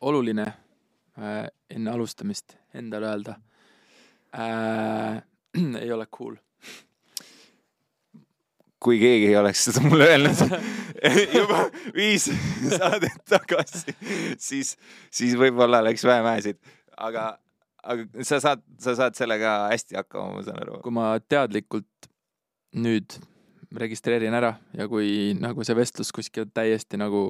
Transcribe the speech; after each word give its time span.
oluline 0.00 0.46
äh, 1.18 1.46
enne 1.70 1.90
alustamist 1.90 2.56
endale 2.74 3.12
öelda 3.12 3.36
äh. 4.36 5.22
ei 5.82 5.92
ole 5.92 6.06
cool. 6.06 6.36
kui 8.80 8.98
keegi 9.00 9.30
ei 9.30 9.36
oleks 9.40 9.64
seda 9.66 9.82
mulle 9.88 10.10
öelnud 10.12 10.42
juba 11.38 11.64
viis 11.94 12.28
saadet 12.70 13.22
tagasi, 13.28 13.94
siis, 14.38 14.76
siis 15.10 15.34
võib-olla 15.38 15.80
oleks 15.82 16.04
vähem 16.06 16.28
hääsid, 16.28 16.58
aga, 16.96 17.24
aga 17.82 18.26
sa 18.26 18.40
saad, 18.42 18.62
sa 18.82 18.94
saad 18.98 19.16
sellega 19.18 19.56
hästi 19.72 19.98
hakkama, 19.98 20.36
ma 20.36 20.44
saan 20.46 20.60
aru. 20.62 20.80
kui 20.84 20.94
ma 20.94 21.08
teadlikult 21.20 22.10
nüüd 22.76 23.18
registreerin 23.74 24.34
ära 24.36 24.52
ja 24.76 24.86
kui 24.90 25.34
nagu 25.38 25.64
see 25.66 25.76
vestlus 25.76 26.12
kuskil 26.14 26.46
täiesti 26.54 26.98
nagu 27.00 27.20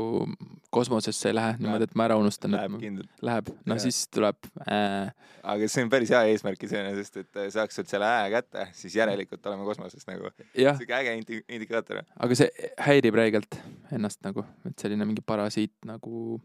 kosmosesse 0.75 1.31
ei 1.31 1.37
lähe 1.37 1.55
niimoodi, 1.61 1.89
et 1.89 1.97
ma 1.99 2.07
ära 2.09 2.19
unustan, 2.21 2.55
et 2.55 2.61
Läheb 2.65 2.81
kindlalt, 2.83 3.11
läheb, 3.29 3.51
no 3.65 3.77
Jah. 3.77 3.83
siis 3.87 4.03
tuleb 4.13 4.49
äh, 4.67 5.13
aga 5.43 5.69
see 5.71 5.87
on 5.87 5.93
päris 5.93 6.13
hea 6.15 6.23
eesmärk 6.33 6.67
iseenesest, 6.69 7.21
et 7.23 7.41
saaks 7.55 7.79
sult 7.79 7.91
selle 7.93 8.09
hää 8.11 8.31
kätte, 8.37 8.69
siis 8.77 8.97
järelikult 8.99 9.47
oleme 9.47 9.67
kosmoses 9.69 10.07
nagu. 10.11 10.33
jah, 10.59 10.79
siuke 10.79 10.97
äge 10.99 11.17
indi- 11.21 11.43
indikaator. 11.49 12.03
aga 12.19 12.39
see 12.39 12.73
häirib 12.89 13.19
räigelt 13.19 13.61
ennast 13.95 14.23
nagu, 14.27 14.45
et 14.69 14.79
selline 14.79 15.09
mingi 15.09 15.25
parasiit 15.25 15.75
nagu 15.89 16.41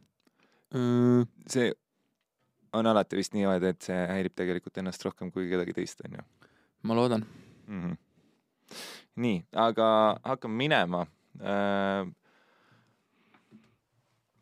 mm,. 0.74 1.26
see 1.50 1.72
on 2.74 2.88
alati 2.88 3.20
vist 3.20 3.34
niimoodi, 3.36 3.74
et 3.76 3.90
see 3.90 4.06
häirib 4.14 4.38
tegelikult 4.38 4.80
ennast 4.80 5.04
rohkem 5.06 5.32
kui 5.34 5.50
kedagi 5.52 5.76
teist, 5.76 6.06
onju 6.08 6.24
ma 6.84 6.96
loodan. 6.96 7.26
mm. 7.68 7.82
-hmm. 7.84 7.98
nii, 9.22 9.44
aga 9.54 10.18
hakkame 10.24 10.56
minema. 10.58 11.06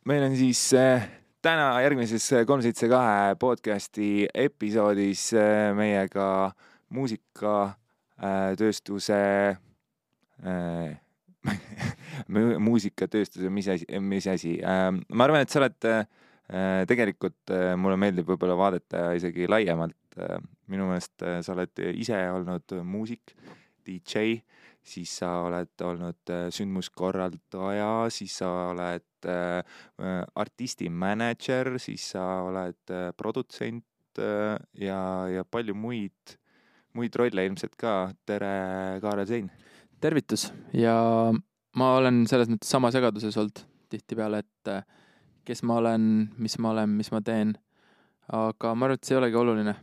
meil 0.09 0.23
on 0.25 0.33
siis 0.35 0.73
äh, 0.73 1.03
täna 1.41 1.81
järgmises 1.83 2.29
kolm 2.47 2.61
seitse 2.65 2.87
kahe 2.91 3.35
podcasti 3.39 4.27
episoodis 4.33 5.33
äh, 5.37 5.75
meiega 5.77 6.51
muusikatööstuse 6.95 9.19
äh, 10.43 10.99
mu- 12.33 12.59
muusikatööstuse, 12.59 13.49
mis 13.53 13.67
asi, 13.71 13.85
mis 14.03 14.27
asi 14.27 14.57
äh,, 14.59 14.91
ma 14.91 15.23
arvan, 15.27 15.41
et 15.45 15.51
sa 15.53 15.59
oled 15.61 15.79
äh, 15.87 16.03
tegelikult 16.89 17.51
äh, 17.53 17.75
mulle 17.79 17.97
meeldib 18.01 18.27
võib-olla 18.33 18.55
vaadata 18.59 18.97
isegi 19.17 19.47
laiemalt 19.47 20.17
äh, 20.19 20.37
minu 20.67 20.83
meelest 20.89 21.15
äh, 21.23 21.39
sa 21.45 21.53
oled 21.55 21.73
ise 21.93 22.17
olnud 22.33 22.67
muusik, 22.83 23.25
DJ, 23.85 24.39
siis 24.83 25.11
sa 25.21 25.31
oled 25.45 25.83
olnud 25.85 26.33
äh, 26.33 26.47
sündmuskorraldaja, 26.53 28.09
siis 28.13 28.37
sa 28.41 28.49
oled 28.71 29.27
äh, 29.27 29.59
äh, 29.59 30.21
artisti 30.35 30.89
mänedžer, 30.89 31.75
siis 31.81 32.11
sa 32.15 32.25
oled 32.47 32.95
produtsent 33.17 33.85
ja, 34.19 35.01
ja 35.31 35.45
palju 35.47 35.75
muid, 35.77 36.33
muid 36.97 37.13
rolle 37.15 37.45
ilmselt 37.47 37.77
ka. 37.79 38.09
tere, 38.27 38.99
Kaarel 38.99 39.27
Sein. 39.29 39.51
tervitus 40.01 40.49
ja 40.75 40.95
ma 41.77 41.91
olen 41.95 42.25
selles 42.27 42.49
mõttes 42.51 42.73
sama 42.73 42.89
segaduses 42.91 43.37
olnud 43.39 43.61
tihtipeale, 43.93 44.41
et 44.41 44.71
kes 45.47 45.63
ma 45.63 45.77
olen, 45.79 46.03
mis 46.41 46.57
ma 46.59 46.73
olen, 46.73 46.97
mis 46.99 47.13
ma 47.13 47.21
teen. 47.23 47.55
aga 48.27 48.73
ma 48.75 48.89
arvan, 48.89 48.99
et 48.99 49.07
see 49.07 49.15
ei 49.15 49.21
olegi 49.21 49.39
oluline. 49.39 49.75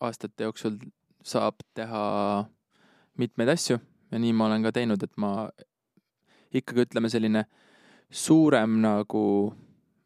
aastate 0.00 0.48
jooksul 0.48 0.78
saab 1.22 1.60
teha 1.74 2.02
mitmeid 3.20 3.52
asju 3.52 3.78
ja 4.12 4.20
nii 4.20 4.32
ma 4.36 4.46
olen 4.48 4.62
ka 4.62 4.72
teinud, 4.76 5.02
et 5.02 5.16
ma 5.20 5.48
ikkagi 6.52 6.86
ütleme 6.86 7.10
selline 7.12 7.44
suurem 8.12 8.80
nagu 8.84 9.26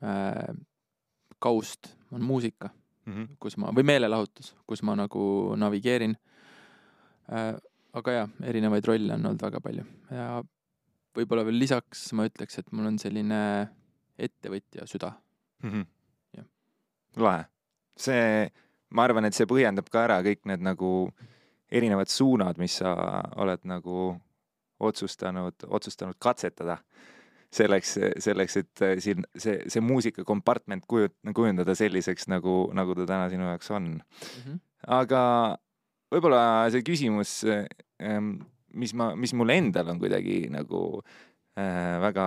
äh, 0.03 0.57
kaust 1.43 1.93
on 2.15 2.23
muusika 2.23 2.71
kus 3.41 3.57
ma, 3.61 3.71
või 3.75 3.87
meelelahutus, 3.87 4.53
kus 4.67 4.83
ma 4.87 4.97
nagu 4.99 5.55
navigeerin 5.59 6.17
äh,. 7.31 7.55
aga 7.97 8.12
jaa, 8.12 8.27
erinevaid 8.45 8.84
rolle 8.84 9.15
on 9.15 9.31
olnud 9.31 9.43
väga 9.47 9.61
palju 9.65 9.84
ja 10.12 10.27
võib-olla 11.17 11.47
veel 11.47 11.61
lisaks 11.62 12.11
ma 12.19 12.27
ütleks, 12.28 12.59
et 12.61 12.73
mul 12.77 12.91
on 12.91 12.99
selline 13.00 13.38
ettevõtja 14.21 14.84
süda. 14.88 15.15
Jah. 16.37 16.44
lahe. 17.17 17.47
see, 17.97 18.50
ma 18.91 19.06
arvan, 19.06 19.25
et 19.28 19.38
see 19.38 19.49
põhjendab 19.49 19.88
ka 19.93 20.05
ära 20.05 20.19
kõik 20.27 20.44
need 20.50 20.65
nagu 20.67 20.91
erinevad 21.72 22.10
suunad, 22.12 22.59
mis 22.62 22.78
sa 22.82 22.94
oled 23.43 23.65
nagu 23.66 24.15
otsustanud, 24.87 25.66
otsustanud 25.66 26.19
katsetada 26.21 26.78
selleks, 27.56 27.97
selleks, 28.22 28.56
et 28.60 28.82
äh, 28.84 28.97
siin 29.03 29.25
see, 29.38 29.59
see 29.71 29.82
muusika 29.84 30.25
kompartment 30.26 30.84
kuju-, 30.91 31.12
kujundada 31.34 31.75
selliseks, 31.78 32.28
nagu, 32.32 32.66
nagu 32.76 32.97
ta 32.99 33.06
täna 33.09 33.31
sinu 33.32 33.49
jaoks 33.49 33.71
on. 33.75 33.94
aga 34.87 35.22
võib-olla 36.12 36.43
see 36.72 36.84
küsimus, 36.87 37.38
mis 38.76 38.94
ma, 38.97 39.10
mis 39.19 39.34
mul 39.37 39.53
endal 39.55 39.91
on 39.93 40.00
kuidagi 40.03 40.44
nagu 40.53 40.82
äh, 41.59 41.97
väga 42.03 42.26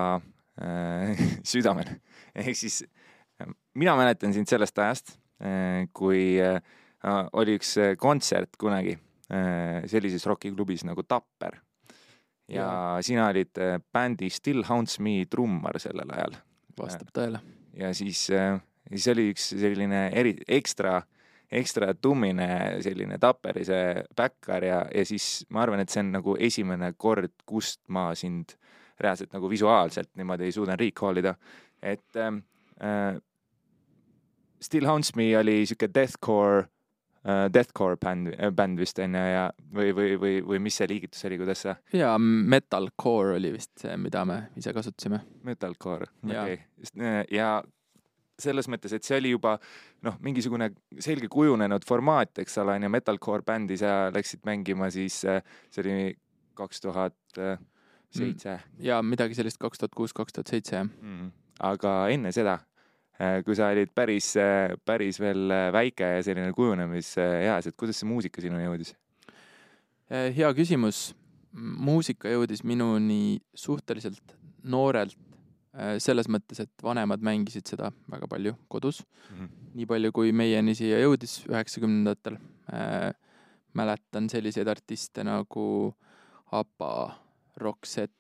äh, 0.62 1.24
südamel, 1.52 1.92
ehk 2.36 2.58
siis 2.58 2.82
äh, 3.40 3.52
mina 3.78 3.96
mäletan 4.00 4.34
sind 4.36 4.50
sellest 4.50 4.80
ajast 4.82 5.16
äh,, 5.44 5.86
kui 5.94 6.40
äh, 6.42 6.60
oli 7.38 7.60
üks 7.60 7.76
äh, 7.80 7.94
kontsert 8.00 8.58
kunagi 8.60 8.98
sellises 9.30 10.26
rokiklubis 10.26 10.82
nagu 10.88 11.04
Tapper. 11.04 11.60
ja 12.50 12.64
Jaa. 12.64 13.02
sina 13.06 13.28
olid 13.30 13.58
äh, 13.62 13.78
bändi 13.94 14.30
Still 14.30 14.64
Haunts 14.66 15.00
Me 15.00 15.26
trummar 15.30 15.80
sellel 15.80 16.10
ajal 16.16 16.40
vastab 16.80 17.12
tõele. 17.14 17.42
ja 17.78 17.94
siis, 17.94 18.26
siis 18.90 19.08
oli 19.14 19.30
üks 19.34 19.52
selline 19.60 20.08
eri, 20.18 20.34
ekstra, 20.48 21.00
ekstra 21.52 21.94
tummine 22.02 22.80
selline 22.82 23.20
Tapperi 23.22 23.66
see 23.68 24.04
backar 24.18 24.66
ja, 24.66 24.82
ja 24.96 25.06
siis 25.06 25.46
ma 25.50 25.64
arvan, 25.66 25.84
et 25.84 25.94
see 25.94 26.04
on 26.06 26.14
nagu 26.18 26.36
esimene 26.40 26.94
kord, 26.98 27.36
kust 27.46 27.82
ma 27.88 28.10
sind 28.18 28.56
reaalselt 29.00 29.34
nagu 29.36 29.50
visuaalselt 29.50 30.12
niimoodi 30.20 30.52
suudan 30.52 30.80
recall 30.80 31.22
ida, 31.22 31.36
et 31.82 32.18
äh, 32.20 33.22
Still 34.62 34.90
Haunts 34.90 35.16
Me 35.16 35.32
oli 35.38 35.62
sihuke 35.66 35.88
deathcore 35.96 36.66
äh,, 36.66 36.68
deathcore 37.26 37.98
bänd, 38.00 38.32
bänd 38.56 38.80
vist 38.80 39.00
onju 39.04 39.24
ja, 39.24 39.48
või, 39.76 39.92
või, 39.96 40.14
või, 40.22 40.36
või 40.52 40.62
mis 40.64 40.78
see 40.80 40.88
liigitus 40.88 41.26
oli, 41.28 41.40
kuidas 41.42 41.66
sa, 41.66 41.76
ja 41.94 42.14
metalcore 42.20 43.36
oli 43.40 43.52
vist 43.58 43.74
see, 43.82 43.98
mida 44.00 44.24
me 44.28 44.40
ise 44.60 44.74
kasutasime. 44.76 45.20
metalcore, 45.44 46.08
Jaa. 46.24 46.46
okei 46.46 46.62
okay.. 46.62 47.26
ja 47.36 47.58
selles 48.40 48.70
mõttes, 48.72 48.94
et 48.96 49.04
see 49.04 49.18
oli 49.20 49.34
juba 49.34 49.58
noh, 50.08 50.16
mingisugune 50.24 50.72
selge 51.04 51.28
kujunenud 51.32 51.84
formaat, 51.88 52.40
eks 52.40 52.58
ole, 52.64 52.78
on 52.80 52.88
ju, 52.88 52.94
metalcore 52.94 53.44
bändi 53.46 53.78
sa 53.80 53.98
läksid 54.16 54.46
mängima 54.48 54.88
siis, 54.94 55.20
see 55.26 55.84
oli 55.84 55.98
kaks 56.60 56.84
tuhat 56.88 57.44
seitse. 58.16 58.60
ja 58.84 59.02
midagi 59.06 59.38
sellist 59.38 59.60
kaks 59.62 59.82
tuhat 59.82 59.96
kuus, 59.96 60.16
kaks 60.16 60.36
tuhat 60.36 60.52
seitse 60.52 60.76
jah. 60.76 60.88
Mhm. 60.88 61.32
aga 61.60 61.94
enne 62.14 62.32
seda, 62.32 62.60
kui 63.46 63.56
sa 63.58 63.68
olid 63.74 63.92
päris, 63.96 64.32
päris 64.88 65.20
veel 65.20 65.52
väike 65.76 66.08
ja 66.16 66.24
selline 66.24 66.54
kujunemiseas, 66.56 67.68
et 67.68 67.76
kuidas 67.80 68.00
see 68.00 68.08
muusika 68.08 68.44
sinuni 68.44 68.64
jõudis? 68.64 68.94
Hea 70.10 70.54
küsimus. 70.58 71.10
muusika 71.52 72.30
jõudis 72.30 72.62
minuni 72.64 73.40
suhteliselt 73.58 74.36
noorelt, 74.70 75.18
selles 76.02 76.28
mõttes, 76.30 76.60
et 76.62 76.84
vanemad 76.84 77.22
mängisid 77.26 77.68
seda 77.68 77.92
väga 78.10 78.28
palju 78.30 78.54
kodus, 78.70 79.02
nii 79.74 79.88
palju 79.90 80.12
kui 80.14 80.32
meieni 80.32 80.76
siia 80.78 81.00
jõudis 81.04 81.42
üheksakümnendatel. 81.50 82.38
mäletan 83.74 84.30
selliseid 84.30 84.68
artiste 84.68 85.24
nagu 85.24 85.94
ABBA, 86.52 86.94
Roxette, 87.62 88.19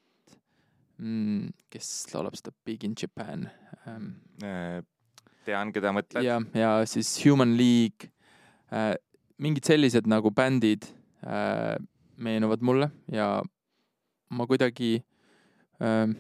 kes 1.00 1.90
laulab 2.14 2.36
seda 2.36 2.52
Big 2.66 2.84
in 2.84 2.96
Japan 3.00 3.48
ähm, 3.88 4.10
tean, 5.48 5.74
keda 5.76 5.94
mõtled? 5.96 6.24
ja, 6.26 6.40
ja 6.58 6.72
siis 6.90 7.14
Human 7.23 7.56
League 7.59 8.12
äh,, 8.73 8.96
mingid 9.40 9.70
sellised 9.70 10.09
nagu 10.12 10.32
bändid 10.35 10.90
äh, 11.23 11.78
meenuvad 12.20 12.66
mulle 12.66 12.90
ja 13.12 13.38
ma 14.29 14.47
kuidagi 14.50 14.97
äh, 15.79 16.12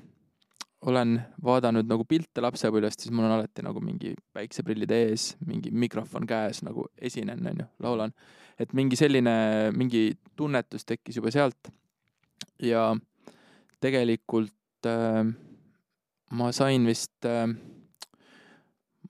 olen 0.87 1.17
vaadanud 1.43 1.87
nagu 1.89 2.05
pilte 2.07 2.41
lapsepõlvest, 2.43 3.03
siis 3.03 3.11
mul 3.11 3.27
on 3.27 3.35
alati 3.35 3.63
nagu 3.65 3.81
mingi 3.83 4.13
päikseprillid 4.35 4.91
ees, 4.95 5.33
mingi 5.43 5.73
mikrofon 5.75 6.27
käes 6.27 6.61
nagu 6.63 6.87
esinen, 6.95 7.43
onju, 7.51 7.65
laulan. 7.83 8.13
et 8.59 8.71
mingi 8.73 8.95
selline, 8.99 9.33
mingi 9.75 10.13
tunnetus 10.39 10.87
tekkis 10.87 11.19
juba 11.19 11.31
sealt 11.35 11.71
ja 12.63 12.93
tegelikult 13.83 14.55
äh, 14.87 15.23
ma 16.31 16.51
sain 16.55 16.85
vist 16.87 17.25
äh, 17.27 17.47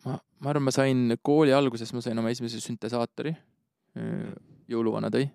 ma, 0.05 0.17
ma 0.39 0.51
arvan, 0.51 0.67
ma 0.67 0.73
sain 0.73 1.17
kooli 1.21 1.53
alguses, 1.55 1.93
ma 1.93 2.03
sain 2.05 2.19
oma 2.19 2.31
esimese 2.33 2.61
süntesaatori, 2.63 3.35
jõuluvana 4.69 5.09
tõi 5.11 5.25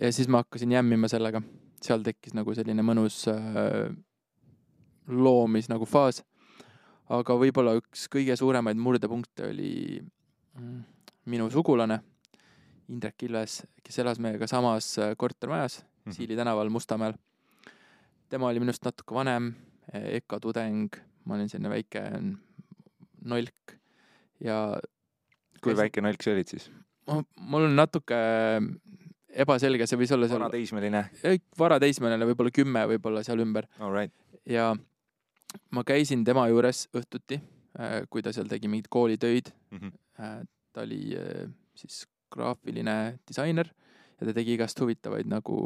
ja 0.00 0.12
siis 0.14 0.28
ma 0.30 0.42
hakkasin 0.44 0.72
jämmima 0.72 1.10
sellega, 1.10 1.42
seal 1.82 2.04
tekkis 2.06 2.36
nagu 2.38 2.54
selline 2.56 2.84
mõnus 2.86 3.24
äh, 3.32 3.90
loomis 5.08 5.68
nagu 5.68 5.88
faas. 5.88 6.22
aga 7.08 7.34
võib-olla 7.40 7.74
üks 7.80 8.06
kõige 8.12 8.36
suuremaid 8.36 8.76
murdepunkte 8.76 9.48
oli 9.48 10.00
mm, 10.00 10.80
minu 11.32 11.50
sugulane 11.50 12.00
Indrek 12.88 13.26
Ilves, 13.26 13.62
kes 13.84 13.98
elas 14.00 14.20
meiega 14.22 14.46
samas 14.48 14.94
äh, 14.98 15.12
kortermajas 15.16 15.82
Mhm. 16.08 16.14
Siili 16.14 16.36
tänaval 16.36 16.68
Mustamäel. 16.70 17.12
Tema 18.28 18.48
oli 18.50 18.60
minust 18.62 18.84
natuke 18.84 19.14
vanem, 19.16 19.52
EKA 19.92 20.38
tudeng, 20.44 20.96
ma 21.24 21.36
olin 21.38 21.48
selline 21.48 21.70
väike 21.72 22.02
nolk 23.28 23.74
ja 24.44 24.58
kui 25.62 25.72
Käisin- 25.72 25.80
väike 25.82 26.04
nalk 26.04 26.22
sa 26.22 26.34
olid 26.34 26.48
siis? 26.52 26.68
mul 27.40 27.64
on 27.64 27.76
natuke 27.76 28.16
ebaselge, 29.32 29.86
see 29.88 29.98
võis 30.00 30.12
olla 30.12 30.28
seal 30.28 30.40
vanateismeline, 30.42 31.02
ei, 31.24 31.40
varateismeline, 31.58 32.26
võib-olla 32.30 32.52
kümme, 32.54 32.82
võib-olla 32.92 33.22
seal 33.24 33.40
ümber 33.44 33.68
right. 33.92 34.12
ja 34.48 34.74
ma 35.72 35.84
käisin 35.88 36.24
tema 36.24 36.46
juures 36.52 36.86
õhtuti, 36.96 37.40
kui 38.10 38.24
ta 38.24 38.32
seal 38.36 38.48
tegi 38.50 38.68
mingeid 38.68 38.88
koolitöid. 38.92 39.52
Mhm. 39.72 39.92
ta 40.72 40.82
oli 40.84 41.14
äh, 41.16 41.46
siis 41.78 42.02
graafiline 42.32 43.18
disainer 43.28 43.70
ja 44.20 44.26
ta 44.26 44.34
tegi 44.36 44.56
igast 44.58 44.80
huvitavaid 44.82 45.28
nagu 45.30 45.56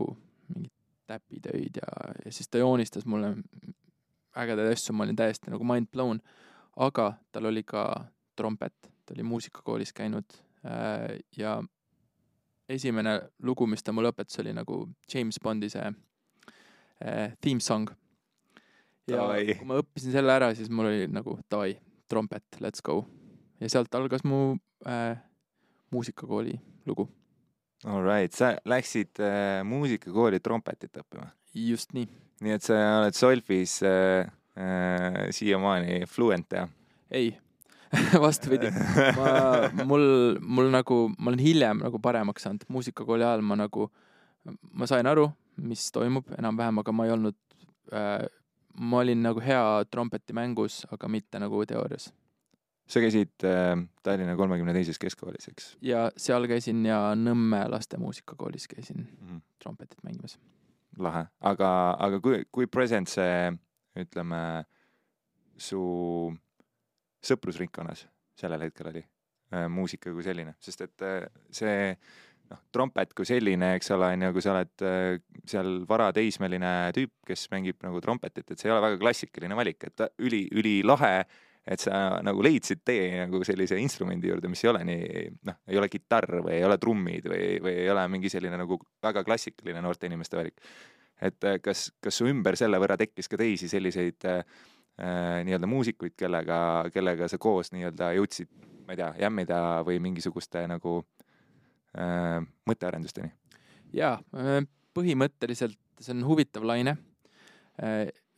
mingeid 0.53 0.71
täpitöid 1.13 1.81
ja, 1.83 2.15
ja 2.25 2.33
siis 2.33 2.49
ta 2.49 2.63
joonistas 2.63 3.07
mulle 3.07 3.35
ägedaid 4.37 4.73
asju, 4.73 4.95
ma 4.97 5.05
olin 5.05 5.19
täiesti 5.19 5.53
nagu 5.53 5.67
mind 5.69 5.91
blown. 5.93 6.21
aga 6.77 7.13
tal 7.33 7.51
oli 7.51 7.63
ka 7.69 7.85
trompet, 8.37 8.75
ta 9.05 9.15
oli 9.15 9.23
muusikakoolis 9.29 9.93
käinud 9.93 10.25
äh, 10.65 11.19
ja 11.37 11.61
esimene 12.69 13.21
lugu, 13.43 13.67
mis 13.67 13.85
ta 13.85 13.93
mulle 13.93 14.13
õpetas, 14.13 14.41
oli 14.41 14.55
nagu 14.57 14.87
James 15.15 15.39
Bondi 15.43 15.69
see 15.73 15.85
äh, 15.85 17.35
theme 17.41 17.61
song. 17.61 17.91
ja 19.07 19.19
Davai. 19.19 19.57
kui 19.59 19.69
ma 19.69 19.81
õppisin 19.83 20.15
selle 20.15 20.33
ära, 20.33 20.53
siis 20.57 20.71
mul 20.71 20.89
oli 20.89 21.09
nagu 21.13 21.37
davai, 21.51 21.75
trompet, 22.09 22.61
let's 22.65 22.85
go. 22.85 23.03
ja 23.61 23.69
sealt 23.69 23.95
algas 23.95 24.25
mu 24.25 24.57
äh, 24.89 25.19
muusikakooli 25.93 26.57
lugu. 26.87 27.09
All 27.85 28.05
right, 28.07 28.31
sa 28.31 28.53
läksid 28.69 29.19
äh, 29.19 29.63
muusikakooli 29.67 30.39
trompetit 30.39 30.95
õppima, 31.01 31.25
just 31.59 31.91
nii. 31.97 32.07
nii 32.45 32.55
et 32.55 32.63
sa 32.63 32.77
oled 33.01 33.17
solfis 33.19 33.81
äh, 33.83 34.29
äh, 34.55 35.17
siiamaani 35.35 36.05
fluent 36.07 36.55
jah? 36.55 36.71
ei, 37.11 37.33
vastupidi, 38.23 38.71
ma, 39.19 39.33
mul, 39.83 40.07
mul 40.39 40.71
nagu, 40.71 41.01
ma 41.19 41.33
olen 41.33 41.43
hiljem 41.43 41.83
nagu 41.83 41.99
paremaks 42.03 42.47
saanud, 42.47 42.63
muusikakooli 42.71 43.27
ajal 43.27 43.43
ma 43.51 43.59
nagu, 43.65 43.89
ma 44.71 44.87
sain 44.87 45.11
aru, 45.11 45.27
mis 45.59 45.91
toimub 45.91 46.31
enam-vähem, 46.39 46.79
aga 46.85 46.95
ma 46.95 47.09
ei 47.09 47.17
olnud 47.17 47.39
äh,, 47.91 48.23
ma 48.79 49.03
olin 49.03 49.27
nagu 49.27 49.43
hea 49.43 49.65
trompetimängus, 49.91 50.85
aga 50.95 51.11
mitte 51.11 51.43
nagu 51.43 51.67
teoorias. 51.67 52.13
Sa 52.89 53.01
käisid 53.01 53.47
äh, 53.47 53.75
Tallinna 54.03 54.37
kolmekümne 54.37 54.75
teises 54.77 54.99
keskkoolis, 55.03 55.49
eks 55.53 55.73
ja 55.85 56.09
seal 56.17 56.49
käisin 56.51 56.85
ja 56.87 57.15
Nõmme 57.19 57.65
laste 57.71 58.01
muusikakoolis 58.03 58.69
käisin 58.69 59.05
mm? 59.05 59.29
-hmm. 59.29 59.43
trompetit 59.63 60.03
mängimas. 60.03 60.39
lahe, 60.99 61.27
aga, 61.41 61.97
aga 61.99 62.21
kui, 62.21 62.45
kui 62.53 62.67
present 62.67 63.09
see, 63.09 63.53
ütleme, 63.97 64.65
su 65.57 65.83
sõprusringkonnas 67.23 68.07
sellel 68.39 68.67
hetkel 68.67 68.91
oli 68.91 69.03
äh, 69.55 69.69
muusika 69.69 70.13
kui 70.13 70.25
selline, 70.27 70.57
sest 70.61 70.81
et 70.87 71.05
äh, 71.07 71.27
see 71.51 71.95
noh, 72.51 72.61
trompet 72.75 73.15
kui 73.17 73.29
selline, 73.29 73.75
eks 73.79 73.93
ole, 73.97 74.11
on 74.17 74.27
ju, 74.27 74.33
kui 74.37 74.45
sa 74.45 74.55
oled 74.57 74.85
äh, 74.87 75.23
seal 75.49 75.73
varateismeline 75.89 76.73
tüüp, 76.97 77.15
kes 77.29 77.47
mängib 77.55 77.81
nagu 77.85 78.03
trompetit, 78.05 78.49
et 78.51 78.59
see 78.59 78.69
ei 78.71 78.75
ole 78.75 78.85
väga 78.87 79.01
klassikaline 79.03 79.59
valik, 79.59 79.89
et 79.89 80.07
üli, 80.23 80.45
ülilahe, 80.59 81.15
et 81.67 81.79
sa 81.79 82.19
nagu 82.27 82.43
leidsid 82.43 82.81
tee 82.85 83.23
nagu 83.23 83.43
sellise 83.47 83.77
instrumendi 83.79 84.31
juurde, 84.31 84.51
mis 84.51 84.65
ei 84.65 84.71
ole 84.73 84.81
nii 84.89 85.29
noh, 85.47 85.61
ei 85.71 85.79
ole 85.79 85.89
kitarr 85.93 86.41
või 86.43 86.57
ei 86.57 86.65
ole 86.67 86.79
trummid 86.83 87.29
või, 87.31 87.45
või 87.63 87.77
ei 87.85 87.91
ole 87.93 88.07
mingi 88.11 88.33
selline 88.33 88.59
nagu 88.59 88.81
väga 89.03 89.23
klassikaline 89.27 89.85
noorte 89.85 90.11
inimeste 90.11 90.41
valik 90.41 90.59
et 91.23 91.45
äh, 91.47 91.59
kas, 91.63 91.91
kas 92.03 92.19
su 92.19 92.27
ümber 92.31 92.57
selle 92.59 92.81
võrra 92.83 92.99
tekkis 93.01 93.31
ka 93.31 93.39
teisi 93.41 93.71
selliseid 93.71 94.27
äh, 94.29 94.43
äh, 94.99 95.39
nii-öelda 95.47 95.71
muusikuid, 95.71 96.17
kellega, 96.19 96.59
kellega 96.95 97.29
sa 97.31 97.39
koos 97.43 97.73
nii-öelda 97.75 98.13
jõudsid, 98.19 98.51
ma 98.87 98.97
ei 98.97 99.01
tea, 99.01 99.13
jämmida 99.27 99.61
või 99.87 100.01
mingisuguste 100.03 100.65
nagu 100.71 100.99
äh, 101.99 102.41
mõttearendusteni? 102.69 103.33
jaa, 103.93 104.17
põhimõtteliselt 104.97 105.77
see 106.01 106.15
on 106.15 106.23
huvitav 106.25 106.65
laine. 106.65 106.95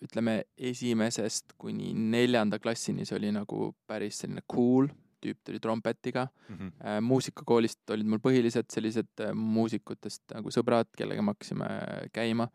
Ütleme 0.05 0.43
esimesest 0.59 1.56
kuni 1.61 1.93
neljanda 1.97 2.61
klassini 2.62 3.06
see 3.09 3.17
oli 3.19 3.33
nagu 3.35 3.73
päris 3.89 4.21
selline 4.23 4.45
cool, 4.51 4.89
tüüp 5.25 5.41
tuli 5.47 5.61
trompetiga. 5.62 6.27
Äh, 6.51 7.01
muusikakoolist 7.05 7.95
olid 7.95 8.09
mul 8.11 8.21
põhilised 8.25 8.69
sellised 8.73 9.25
äh, 9.25 9.33
muusikutest 9.33 10.37
nagu 10.37 10.53
sõbrad, 10.55 10.91
kellega 10.99 11.25
me 11.25 11.35
hakkasime 11.37 11.69
käima. 12.15 12.51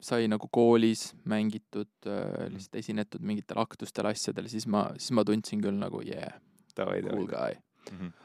sai 0.00 0.26
nagu 0.26 0.48
koolis 0.50 1.12
mängitud, 1.28 1.90
lihtsalt 2.50 2.78
esinetud 2.80 3.22
mingitel 3.22 3.60
aktustel, 3.60 4.08
asjadel, 4.10 4.48
siis 4.50 4.64
ma, 4.66 4.88
siis 4.96 5.12
ma 5.14 5.22
tundsin 5.28 5.60
küll 5.62 5.76
nagu 5.76 6.00
yeah, 6.02 6.40
cool 6.74 7.28
guy. 7.28 7.60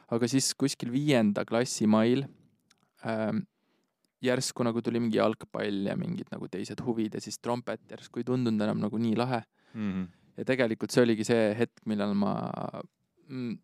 aga 0.09 0.29
siis 0.31 0.47
kuskil 0.57 0.89
viienda 0.93 1.43
klassi 1.45 1.85
mail 1.85 2.23
ähm, 3.05 3.43
järsku 4.27 4.63
nagu 4.65 4.81
tuli 4.81 4.99
mingi 4.99 5.17
jalgpall 5.17 5.87
ja 5.89 5.95
mingid 5.99 6.31
nagu 6.31 6.47
teised 6.51 6.81
huvid 6.85 7.15
ja 7.15 7.21
siis 7.21 7.39
trompet 7.39 7.81
järsku 7.91 8.19
ei 8.21 8.27
tundunud 8.27 8.61
enam 8.61 8.79
nagu 8.83 8.97
nii 8.97 9.15
lahe. 9.15 9.43
ja 10.37 10.43
tegelikult 10.45 10.91
see 10.91 11.03
oligi 11.03 11.23
see 11.27 11.53
hetk, 11.55 11.81
millal 11.85 12.13
ma 12.15 12.33
mm, 13.29 13.57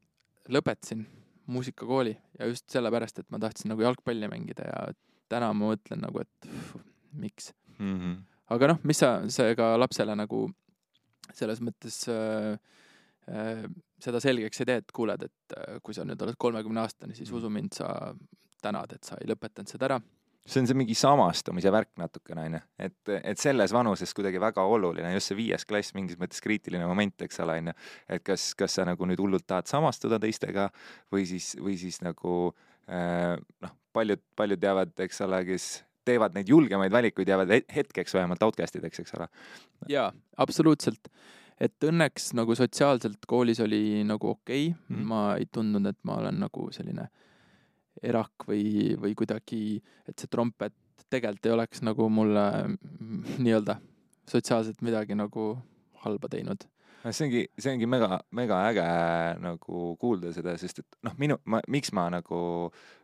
lõpetasin 0.51 1.05
muusikakooli 1.51 2.13
ja 2.39 2.47
just 2.47 2.69
sellepärast, 2.71 3.19
et 3.19 3.29
ma 3.29 3.39
tahtsin 3.39 3.69
nagu 3.73 3.81
jalgpalli 3.83 4.27
mängida 4.31 4.67
ja 4.67 4.93
täna 5.31 5.53
ma 5.53 5.71
mõtlen 5.73 6.01
nagu, 6.03 6.21
et 6.21 6.47
pff, 6.47 6.75
miks. 7.13 7.51
aga 8.51 8.67
noh, 8.73 8.79
mis 8.83 8.99
sa, 8.99 9.21
see 9.31 9.55
ka 9.55 9.73
lapsele 9.79 10.15
nagu 10.15 10.45
selles 11.33 11.61
mõttes 11.63 12.01
äh, 12.11 12.57
äh, 13.31 13.63
seda 14.03 14.19
selgeks 14.23 14.61
ei 14.61 14.65
tee, 14.69 14.79
et 14.83 14.91
kuuled, 14.91 15.23
et 15.23 15.55
äh, 15.57 15.77
kui 15.83 15.95
sa 15.95 16.03
nüüd 16.07 16.21
oled 16.21 16.35
kolmekümne 16.37 16.81
aastane, 16.83 17.15
siis 17.15 17.29
Mhm. 17.31 17.37
usu 17.37 17.49
mind, 17.49 17.73
sa 17.73 18.13
tänad, 18.61 18.93
et 18.93 19.03
sa 19.03 19.15
ei 19.21 19.27
lõpetanud 19.31 19.67
seda 19.71 19.87
ära. 19.87 19.99
See 20.45 20.61
on 20.61 20.67
see 20.69 20.77
mingi 20.77 20.95
samastumise 20.97 21.71
värk 21.73 21.91
natukene 22.01 22.45
onju, 22.47 22.61
et, 22.81 23.13
et 23.21 23.41
selles 23.41 23.73
vanuses 23.75 24.13
kuidagi 24.17 24.41
väga 24.41 24.63
oluline, 24.65 25.13
just 25.13 25.31
see 25.31 25.37
viies 25.37 25.67
klass 25.69 25.93
mingis 25.97 26.17
mõttes 26.21 26.41
kriitiline 26.43 26.87
moment, 26.89 27.27
eks 27.27 27.41
ole, 27.45 27.59
onju. 27.61 27.75
et 28.09 28.25
kas, 28.25 28.51
kas 28.57 28.79
sa 28.79 28.87
nagu 28.89 29.07
nüüd 29.09 29.21
hullult 29.21 29.45
tahad 29.47 29.69
samastuda 29.69 30.19
teistega 30.21 30.69
või 31.13 31.27
siis, 31.29 31.53
või 31.61 31.77
siis 31.81 32.01
nagu 32.05 32.39
äh, 32.89 33.37
noh, 33.37 33.77
paljud, 33.93 34.23
paljud 34.35 34.61
teavad, 34.61 34.95
eks 35.05 35.21
ole, 35.27 35.43
kes 35.51 35.69
teevad 36.07 36.33
neid 36.33 36.49
julgemaid 36.49 36.93
valikuid, 36.93 37.29
jäävad 37.29 37.53
he- 37.53 37.67
hetkeks 37.75 38.17
vähemalt 38.17 38.41
outcast 38.43 38.75
ideks, 38.79 39.03
eks 39.03 39.13
ole. 39.19 39.29
jaa, 39.89 40.09
absoluutselt. 40.41 41.11
et 41.61 41.85
õnneks 41.85 42.31
nagu 42.33 42.55
sotsiaalselt 42.57 43.27
koolis 43.29 43.59
oli 43.61 44.01
nagu 44.07 44.33
okei 44.33 44.71
okay. 44.71 44.79
Mm, 44.87 44.95
-hmm. 44.95 45.07
ma 45.13 45.35
ei 45.37 45.45
tundnud, 45.45 45.85
et 45.85 45.99
ma 46.03 46.17
olen 46.17 46.39
nagu 46.41 46.71
selline 46.73 47.11
erak 48.03 48.47
või, 48.47 48.95
või 48.99 49.15
kuidagi, 49.17 49.81
et 50.07 50.19
see 50.19 50.31
trompet 50.31 50.75
tegelikult 51.11 51.47
ei 51.49 51.55
oleks 51.55 51.81
nagu 51.85 52.07
mulle 52.09 52.45
nii-öelda 53.43 53.77
sotsiaalselt 54.31 54.83
midagi 54.85 55.17
nagu 55.17 55.55
halba 56.05 56.29
teinud. 56.31 56.63
see 57.09 57.25
ongi, 57.25 57.41
see 57.57 57.73
ongi 57.73 57.87
mega, 57.89 58.19
mega 58.37 58.59
äge 58.69 58.85
nagu 59.41 59.95
kuulda 60.01 60.31
seda, 60.35 60.53
sest 60.61 60.83
et 60.83 60.97
noh, 61.07 61.15
minu, 61.17 61.39
ma, 61.49 61.59
miks 61.73 61.91
ma 61.97 62.05
nagu 62.13 62.41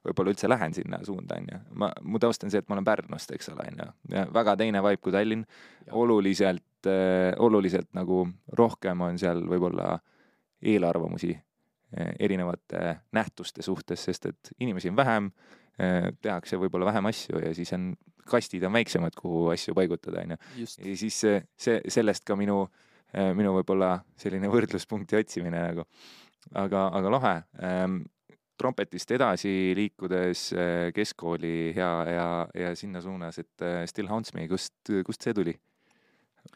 võib-olla 0.05 0.33
üldse 0.33 0.49
lähen 0.49 0.75
sinna 0.77 1.01
suunda, 1.05 1.39
onju. 1.41 1.59
ma, 1.81 1.89
mu 2.05 2.21
taust 2.21 2.45
on 2.45 2.53
see, 2.53 2.61
et 2.61 2.69
ma 2.69 2.77
olen 2.77 2.87
Pärnust, 2.87 3.33
eks 3.33 3.49
ole, 3.53 3.65
onju. 3.73 3.89
väga 4.37 4.55
teine 4.61 4.83
vibe 4.85 5.01
kui 5.01 5.15
Tallinn. 5.15 5.47
oluliselt 5.91 6.89
äh,, 6.89 7.33
oluliselt 7.41 7.89
nagu 7.97 8.27
rohkem 8.57 9.01
on 9.01 9.17
seal 9.19 9.43
võib-olla 9.49 9.97
eelarvamusi 10.61 11.33
erinevate 12.19 12.97
nähtuste 13.15 13.63
suhtes, 13.63 14.03
sest 14.09 14.25
et 14.31 14.51
inimesi 14.59 14.91
on 14.91 14.97
vähem 14.97 15.29
äh,, 15.79 16.11
tehakse 16.21 16.59
võib-olla 16.59 16.89
vähem 16.89 17.07
asju 17.11 17.39
ja 17.45 17.53
siis 17.55 17.71
on, 17.77 17.93
kastid 18.27 18.65
on 18.67 18.75
väiksemad, 18.75 19.15
kuhu 19.15 19.47
asju 19.53 19.75
paigutada, 19.77 20.25
onju 20.25 20.37
ja 20.59 20.97
siis 20.99 21.21
see, 21.23 21.39
see, 21.55 21.79
sellest 21.93 22.25
ka 22.27 22.35
minu, 22.39 22.65
minu 23.37 23.55
võib-olla 23.59 23.93
selline 24.19 24.51
võrdluspunkti 24.51 25.19
otsimine 25.19 25.63
nagu. 25.69 25.87
aga, 26.55 26.87
aga 26.99 27.15
lahe 27.17 27.35
ähm,. 27.63 28.03
trompetist 28.57 29.11
edasi 29.13 29.73
liikudes 29.77 30.47
äh, 30.57 30.87
keskkooli 30.89 31.75
ja, 31.77 31.91
ja, 32.09 32.29
ja 32.57 32.75
sinna 32.75 33.01
suunas, 33.01 33.37
et 33.37 33.61
äh, 33.61 33.85
Still 33.85 34.09
Haunts 34.09 34.33
Me, 34.33 34.47
kust, 34.49 34.73
kust 35.05 35.21
see 35.21 35.33
tuli? 35.37 35.53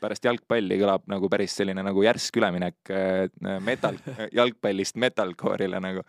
Pärast 0.01 0.25
jalgpalli 0.27 0.77
kõlab 0.81 1.07
nagu 1.11 1.29
päris 1.31 1.55
selline 1.57 1.83
nagu 1.85 2.03
järsk 2.05 2.39
üleminek 2.41 2.91
äh, 2.93 3.27
metal, 3.63 3.99
jalgpallist 4.39 4.99
metalcore'ile 5.01 5.81
nagu. 5.83 6.05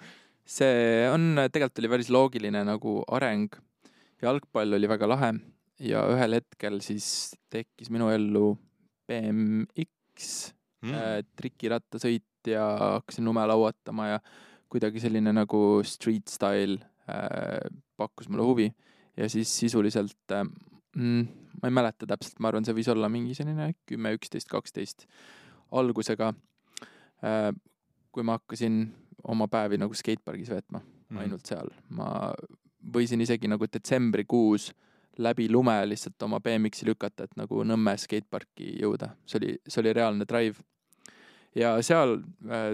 see 0.47 1.09
on, 1.11 1.35
tegelikult 1.49 1.83
oli 1.83 1.93
päris 1.97 2.11
loogiline 2.13 2.65
nagu 2.69 3.01
areng. 3.09 3.51
jalgpall 4.23 4.79
oli 4.79 4.91
väga 4.91 5.09
lahe 5.11 5.33
ja 5.83 6.05
ühel 6.15 6.39
hetkel 6.39 6.81
siis 6.85 7.35
tekkis 7.51 7.91
minu 7.91 8.11
ellu 8.13 8.53
BMX 9.09 10.53
mm. 10.85 11.27
trikirattasõit 11.39 12.51
ja 12.53 12.65
hakkasin 12.99 13.27
lume 13.27 13.45
lauatama 13.47 14.09
ja 14.15 14.23
kuidagi 14.73 15.03
selline 15.03 15.35
nagu 15.35 15.83
street 15.87 16.31
style 16.33 16.79
äh, 17.11 17.61
pakkus 17.97 18.31
mulle 18.31 18.47
huvi 18.47 18.69
ja 19.17 19.29
siis 19.29 19.53
sisuliselt 19.59 20.33
äh, 20.33 20.45
mm, 20.97 21.27
ma 21.61 21.69
ei 21.69 21.75
mäleta 21.75 22.09
täpselt, 22.09 22.39
ma 22.41 22.51
arvan, 22.51 22.67
see 22.67 22.77
võis 22.77 22.91
olla 22.93 23.11
mingi 23.13 23.37
selline 23.39 23.73
kümme, 23.89 24.15
üksteist, 24.19 24.49
kaksteist 24.53 25.07
algusega 25.73 26.33
äh,. 27.25 27.53
kui 28.13 28.25
ma 28.29 28.37
hakkasin 28.37 28.83
oma 29.33 29.47
päevi 29.49 29.79
nagu 29.81 29.95
skatepargis 29.97 30.51
veetma 30.53 30.83
mm., 30.83 31.21
ainult 31.23 31.49
seal, 31.49 31.71
ma 31.97 32.33
võisin 32.93 33.23
isegi 33.25 33.49
nagu 33.49 33.69
detsembrikuus 33.71 34.73
läbi 35.23 35.49
lume 35.53 35.75
lihtsalt 35.87 36.23
oma 36.25 36.41
BMX-i 36.41 36.89
lükata, 36.89 37.25
et 37.25 37.37
nagu 37.37 37.63
Nõmme 37.69 37.95
skateparki 38.01 38.77
jõuda, 38.81 39.13
see 39.29 39.41
oli, 39.41 39.57
see 39.69 39.83
oli 39.83 39.93
reaalne 39.97 40.27
drive. 40.29 40.65
ja 41.55 41.75
seal 41.85 42.19
äh, 42.49 42.73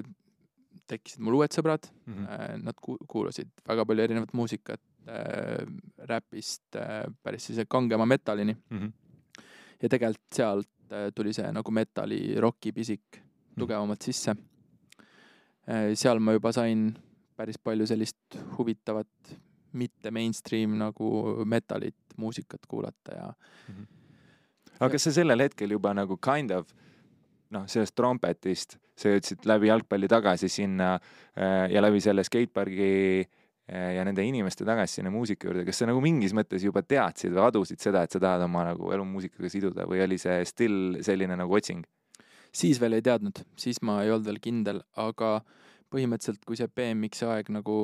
tekkisid 0.88 1.22
mul 1.24 1.40
uued 1.40 1.52
sõbrad 1.54 1.88
mm, 2.06 2.14
-hmm. 2.14 2.62
nad 2.64 2.78
ku 2.80 2.96
kuulasid 3.08 3.50
väga 3.66 3.84
palju 3.84 4.04
erinevat 4.04 4.32
muusikat 4.32 4.80
äh,, 5.08 5.64
räpist 6.08 6.76
äh, 6.76 7.06
päris 7.22 7.48
sellise 7.48 7.66
kangema 7.68 8.06
metallini 8.06 8.56
mm. 8.70 8.78
-hmm. 8.78 8.92
ja 9.82 9.88
tegelikult 9.88 10.34
sealt 10.34 10.92
äh, 10.92 11.10
tuli 11.14 11.32
see 11.32 11.52
nagu 11.52 11.70
metalli 11.70 12.40
roki 12.40 12.72
pisik 12.72 13.02
mm 13.16 13.20
-hmm. 13.20 13.58
tugevamalt 13.58 14.02
sisse 14.02 14.30
äh,. 15.68 15.94
seal 15.94 16.18
ma 16.18 16.32
juba 16.32 16.52
sain 16.52 16.98
päris 17.36 17.58
palju 17.58 17.86
sellist 17.86 18.38
huvitavat 18.58 19.38
mitte 19.72 20.10
mainstream 20.10 20.78
nagu 20.78 21.44
metalit, 21.44 21.96
muusikat 22.16 22.66
kuulata 22.68 23.14
ja 23.14 23.32
mm. 23.68 23.74
-hmm. 23.74 23.86
aga 24.80 24.90
kas 24.90 25.04
sa 25.04 25.12
sellel 25.12 25.40
hetkel 25.40 25.70
juba 25.70 25.94
nagu 25.94 26.16
kind 26.16 26.50
of 26.50 26.66
noh, 27.50 27.64
sellest 27.70 27.94
trompetist, 27.96 28.76
sa 28.98 29.12
jõudsid 29.12 29.46
läbi 29.48 29.70
jalgpalli 29.70 30.08
tagasi 30.10 30.48
sinna 30.52 30.94
äh, 30.94 31.70
ja 31.72 31.82
läbi 31.82 32.00
selle 32.00 32.24
skatepargi 32.26 33.28
ja 33.68 34.04
nende 34.06 34.24
inimeste 34.24 34.64
tagasi 34.64 34.98
sinna 34.98 35.10
muusika 35.12 35.48
juurde, 35.48 35.66
kas 35.68 35.82
sa 35.82 35.88
nagu 35.88 36.00
mingis 36.00 36.32
mõttes 36.36 36.64
juba 36.64 36.80
teadsid 36.80 37.34
või 37.36 37.44
adusid 37.50 37.82
seda, 37.82 38.02
et 38.06 38.14
sa 38.14 38.20
tahad 38.22 38.46
oma 38.46 38.64
nagu 38.70 38.92
elu 38.94 39.04
muusikaga 39.04 39.50
siduda 39.52 39.84
või 39.88 40.00
oli 40.06 40.16
see 40.20 40.40
still 40.48 40.96
selline 41.04 41.36
nagu 41.36 41.56
otsing? 41.58 41.84
siis 42.58 42.80
veel 42.80 42.96
ei 42.96 43.04
teadnud, 43.04 43.42
siis 43.60 43.82
ma 43.84 44.00
ei 44.02 44.10
olnud 44.10 44.26
veel 44.26 44.40
kindel, 44.40 44.80
aga 44.96 45.38
põhimõtteliselt, 45.92 46.40
kui 46.48 46.56
see 46.56 46.70
BMX-i 46.72 47.28
aeg 47.28 47.50
nagu 47.52 47.76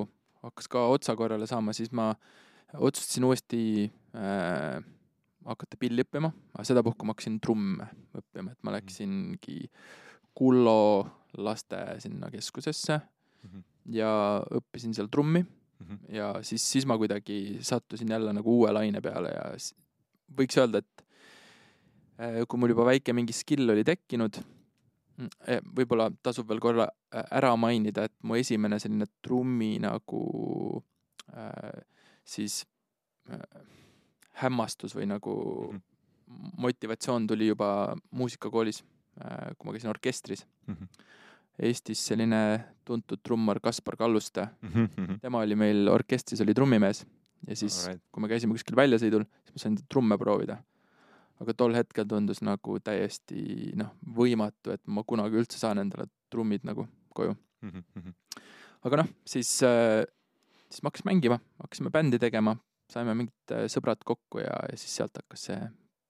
hakkas 0.44 0.68
ka 0.72 0.86
otsa 0.92 1.14
korrale 1.16 1.46
saama, 1.48 1.74
siis 1.76 1.92
ma 1.92 2.10
otsustasin 2.74 3.26
uuesti 3.28 3.60
äh, 4.16 4.78
hakata 5.44 5.78
pilli 5.80 6.04
õppima, 6.04 6.30
aga 6.56 6.64
sedapuhku 6.64 7.06
ma 7.06 7.14
hakkasin 7.14 7.36
trumme 7.44 7.90
õppima, 8.16 8.54
et 8.54 8.60
ma 8.62 8.70
mhm. 8.70 8.78
läksingi 8.78 9.60
Kullo 10.34 11.04
laste 11.38 11.78
sinna 12.02 12.26
keskusesse 12.30 12.96
mm 12.96 13.50
-hmm. 13.50 13.62
ja 13.94 14.08
õppisin 14.50 14.94
seal 14.96 15.06
trummi 15.06 15.44
mm 15.88 15.96
-hmm. 15.96 16.14
ja 16.14 16.32
siis, 16.42 16.72
siis 16.72 16.86
ma 16.86 16.98
kuidagi 16.98 17.58
sattusin 17.60 18.08
jälle 18.08 18.32
nagu 18.32 18.58
uue 18.58 18.72
laine 18.72 19.00
peale 19.00 19.28
ja 19.28 19.44
võiks 20.38 20.58
öelda, 20.58 20.78
et 20.78 21.06
äh, 22.18 22.42
kui 22.48 22.58
mul 22.58 22.74
juba 22.74 22.84
väike 22.84 23.12
mingi 23.12 23.32
skill 23.32 23.70
oli 23.70 23.84
tekkinud, 23.84 24.40
mm, 25.16 25.28
eh, 25.46 25.60
võib-olla 25.76 26.10
tasub 26.22 26.48
veel 26.48 26.60
korra 26.60 26.88
ära 27.12 27.56
mainida, 27.56 28.04
et 28.04 28.14
mu 28.22 28.34
esimene 28.34 28.78
selline 28.78 29.06
trummi 29.22 29.78
nagu 29.78 30.82
äh, 31.36 31.82
siis 32.24 32.64
äh, 33.30 33.64
hämmastus 34.42 34.96
või 34.96 35.06
nagu 35.06 35.34
mm 35.72 35.76
-hmm. 35.76 36.50
motivatsioon 36.56 37.26
tuli 37.26 37.46
juba 37.46 37.96
muusikakoolis, 38.10 38.84
äh, 39.20 39.54
kui 39.58 39.66
ma 39.66 39.72
käisin 39.72 39.90
orkestris 39.90 40.46
mm. 40.66 40.74
-hmm. 40.74 41.04
Eestis 41.62 42.00
selline 42.08 42.38
tuntud 42.84 43.20
trummar 43.22 43.60
Kaspar 43.62 43.96
Kalluste 43.96 44.48
mm, 44.62 44.70
-hmm. 44.72 45.18
tema 45.22 45.38
oli 45.38 45.56
meil 45.56 45.88
orkestris, 45.88 46.40
oli 46.40 46.54
trummimees 46.54 47.04
ja 47.48 47.56
siis 47.56 47.88
kui 48.12 48.22
me 48.22 48.28
käisime 48.28 48.56
kuskil 48.56 48.76
väljasõidul, 48.76 49.24
siis 49.44 49.54
ma 49.54 49.62
sain 49.62 49.76
trumme 49.88 50.18
proovida. 50.18 50.58
aga 51.40 51.54
tol 51.54 51.74
hetkel 51.74 52.06
tundus 52.08 52.42
nagu 52.42 52.78
täiesti 52.80 53.72
noh, 53.76 53.90
võimatu, 54.16 54.70
et 54.70 54.82
ma 54.86 55.02
kunagi 55.02 55.36
üldse 55.36 55.58
saan 55.58 55.78
endale 55.78 56.06
trummid 56.30 56.64
nagu 56.64 56.86
koju 57.14 57.34
mm. 57.62 57.70
-hmm. 57.70 58.14
aga 58.82 58.96
noh, 58.96 59.08
siis 59.26 59.62
äh, 59.62 60.04
siis 60.70 60.82
ma 60.82 60.90
hakkasin 60.90 61.08
mängima, 61.10 61.38
hakkasime 61.62 61.90
bändi 61.90 62.18
tegema, 62.18 62.56
saime 62.90 63.14
mingid 63.14 63.54
äh, 63.54 63.66
sõbrad 63.70 64.02
kokku 64.04 64.42
ja, 64.42 64.54
ja 64.70 64.78
siis 64.78 64.96
sealt 64.96 65.16
hakkas 65.20 65.46
see 65.50 65.60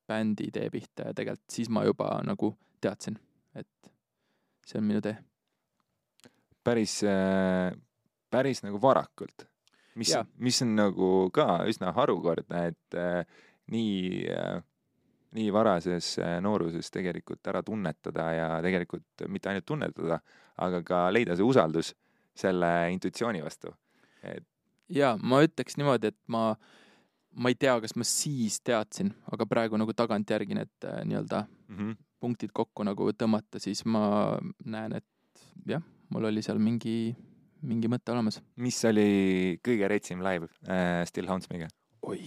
bändi 0.09 0.51
tee 0.53 0.71
pihta 0.71 1.11
ja 1.11 1.15
tegelikult 1.17 1.57
siis 1.57 1.71
ma 1.73 1.85
juba 1.85 2.09
nagu 2.25 2.55
teadsin, 2.81 3.19
et 3.55 3.93
see 4.67 4.81
on 4.81 4.89
minu 4.89 5.01
tee. 5.05 5.17
Päris, 6.65 7.01
äh, 7.09 7.73
päris 8.31 8.63
nagu 8.65 8.81
varakult, 8.83 9.47
mis, 10.01 10.15
mis 10.43 10.63
on 10.65 10.77
nagu 10.79 11.11
ka 11.35 11.65
üsna 11.71 11.93
harukordne, 11.97 12.69
et 12.73 12.99
äh, 12.99 13.43
nii 13.73 14.31
äh, 14.35 14.63
nii 15.35 15.51
varases 15.51 16.13
nooruses 16.45 16.93
tegelikult 16.95 17.49
ära 17.51 17.59
tunnetada 17.67 18.29
ja 18.31 18.49
tegelikult 18.63 19.25
mitte 19.27 19.51
ainult 19.51 19.65
tunnetada, 19.67 20.21
aga 20.63 20.79
ka 20.87 21.01
leida 21.11 21.35
see 21.35 21.43
usaldus 21.43 21.91
selle 22.39 22.69
intuitsiooni 22.95 23.43
vastu. 23.43 23.73
et 24.23 24.47
jaa, 24.95 25.17
ma 25.19 25.41
ütleks 25.43 25.75
niimoodi, 25.81 26.13
et 26.13 26.19
ma, 26.31 26.53
ma 27.35 27.51
ei 27.51 27.59
tea, 27.59 27.75
kas 27.83 27.97
ma 27.99 28.07
siis 28.07 28.61
teadsin, 28.63 29.11
aga 29.33 29.47
praegu 29.51 29.81
nagu 29.81 29.95
tagantjärgi 29.97 30.61
need 30.61 30.89
nii-öelda 31.11 31.43
mm 31.43 31.77
-hmm. 31.79 31.97
punktid 32.21 32.55
kokku 32.55 32.87
nagu 32.87 33.11
tõmmata, 33.13 33.59
siis 33.59 33.85
ma 33.85 34.39
näen, 34.65 34.93
et 35.03 35.05
jah, 35.67 35.83
mul 36.15 36.29
oli 36.31 36.45
seal 36.47 36.61
mingi, 36.63 37.15
mingi 37.67 37.91
mõte 37.91 38.15
olemas. 38.15 38.41
mis 38.57 38.79
oli 38.89 39.59
kõige 39.65 39.91
retsim 39.91 40.23
live 40.25 40.49
äh, 40.69 41.03
Still 41.11 41.31
Haunts 41.31 41.51
Me'iga? 41.53 41.69
oi, 42.07 42.21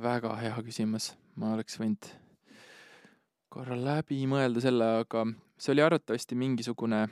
väga 0.00 0.34
hea 0.40 0.64
küsimus, 0.64 1.12
ma 1.36 1.54
oleks 1.56 1.78
võinud 1.80 2.10
korra 3.48 3.76
läbi 3.78 4.20
mõelda 4.28 4.62
selle, 4.64 4.92
aga 5.04 5.24
see 5.58 5.72
oli 5.74 5.84
arvatavasti 5.86 6.36
mingisugune, 6.38 7.06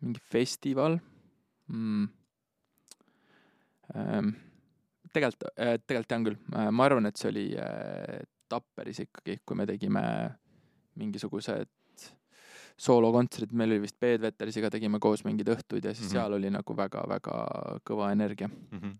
mingi 0.00 0.22
festival 0.30 1.00
mm 1.70 2.08
Ehm, 3.94 4.34
tegelikult, 5.12 5.48
äh, 5.58 5.78
tegelikult 5.82 6.10
tean 6.10 6.26
küll, 6.26 6.38
äh, 6.54 6.70
ma 6.70 6.86
arvan, 6.86 7.08
et 7.10 7.18
see 7.18 7.30
oli 7.30 7.46
äh, 7.58 8.22
Tapperis 8.50 9.02
ikkagi, 9.04 9.40
kui 9.46 9.58
me 9.58 9.66
tegime 9.66 10.02
mingisugused 11.00 11.70
soolokontserdid, 12.80 13.54
meil 13.56 13.74
oli 13.74 13.84
vist 13.84 13.98
Peetveterisiga 14.00 14.70
tegime 14.72 15.00
koos 15.02 15.24
mingeid 15.26 15.52
õhtuid 15.54 15.84
ja 15.84 15.94
siis 15.94 16.06
mm 16.06 16.08
-hmm. 16.08 16.12
seal 16.16 16.36
oli 16.38 16.50
nagu 16.50 16.76
väga-väga 16.76 17.38
kõva 17.84 18.12
energia 18.12 18.48
mm. 18.48 18.78
-hmm 18.78 18.98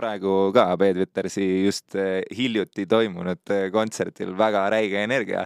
praegu 0.00 0.52
ka 0.54 0.76
Peetvetersi 0.80 1.64
just 1.64 1.92
hiljuti 2.36 2.86
toimunud 2.86 3.50
kontserdil 3.72 4.30
väga 4.38 4.70
räige 4.70 5.02
energia 5.04 5.42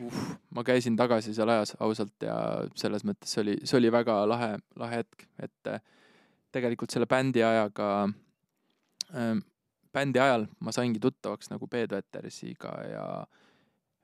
uh,. 0.00 0.12
ma 0.50 0.64
käisin 0.64 0.96
tagasi 0.96 1.34
seal 1.34 1.48
ajas 1.48 1.72
ausalt 1.80 2.12
ja 2.22 2.66
selles 2.74 3.04
mõttes 3.04 3.32
see 3.32 3.40
oli, 3.40 3.56
see 3.64 3.78
oli 3.78 3.92
väga 3.92 4.28
lahe, 4.28 4.58
lahe 4.76 4.96
hetk, 4.96 5.24
et 5.38 5.80
tegelikult 6.52 6.90
selle 6.90 7.06
bändi 7.06 7.42
ajaga 7.42 8.10
Ehm, 9.14 9.44
bändi 9.92 10.18
ajal 10.18 10.46
ma 10.64 10.72
saingi 10.74 11.00
tuttavaks 11.02 11.50
nagu 11.52 11.68
Peetvetersiga 11.70 12.72
ja 12.88 13.04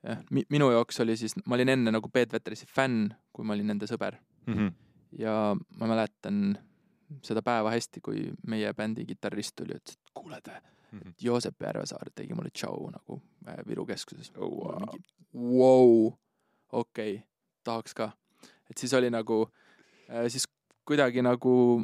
jah, 0.03 0.21
minu 0.31 0.71
jaoks 0.71 0.99
oli 1.03 1.17
siis, 1.17 1.35
ma 1.45 1.57
olin 1.57 1.69
enne 1.75 1.93
nagu 1.93 2.09
Peetvetersi 2.09 2.67
fänn, 2.69 3.11
kui 3.33 3.45
ma 3.45 3.55
olin 3.55 3.71
nende 3.73 3.89
sõber 3.89 4.17
mm. 4.47 4.53
-hmm. 4.53 4.73
ja 5.19 5.55
ma 5.79 5.89
mäletan 5.91 6.57
seda 7.23 7.43
päeva 7.45 7.71
hästi, 7.73 8.01
kui 8.01 8.29
meie 8.47 8.73
bändi 8.73 9.05
kitarrist 9.05 9.55
tuli, 9.55 9.75
ütles, 9.75 9.97
et 9.97 10.13
kuuled 10.13 10.47
vä 10.47 10.59
mm 10.59 10.99
-hmm., 10.99 11.13
Joosep 11.21 11.61
Järvesaar 11.61 12.11
tegi 12.15 12.33
mulle 12.33 12.49
tšau 12.49 12.89
nagu 12.89 13.21
äh, 13.47 13.67
Viru 13.67 13.85
keskuses 13.85 14.31
oh,. 14.37 14.49
Wow. 14.49 14.99
Wow, 15.33 16.13
okei 16.71 17.15
okay,, 17.15 17.27
tahaks 17.63 17.93
ka. 17.93 18.11
et 18.69 18.77
siis 18.77 18.93
oli 18.93 19.09
nagu 19.09 19.49
äh,, 20.09 20.27
siis 20.27 20.47
kuidagi 20.85 21.21
nagu 21.21 21.83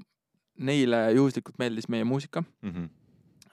neile 0.58 1.12
juhuslikult 1.12 1.60
meeldis 1.60 1.90
meie 1.90 2.04
muusika 2.04 2.44
mm. 2.62 2.72
-hmm 2.72 2.90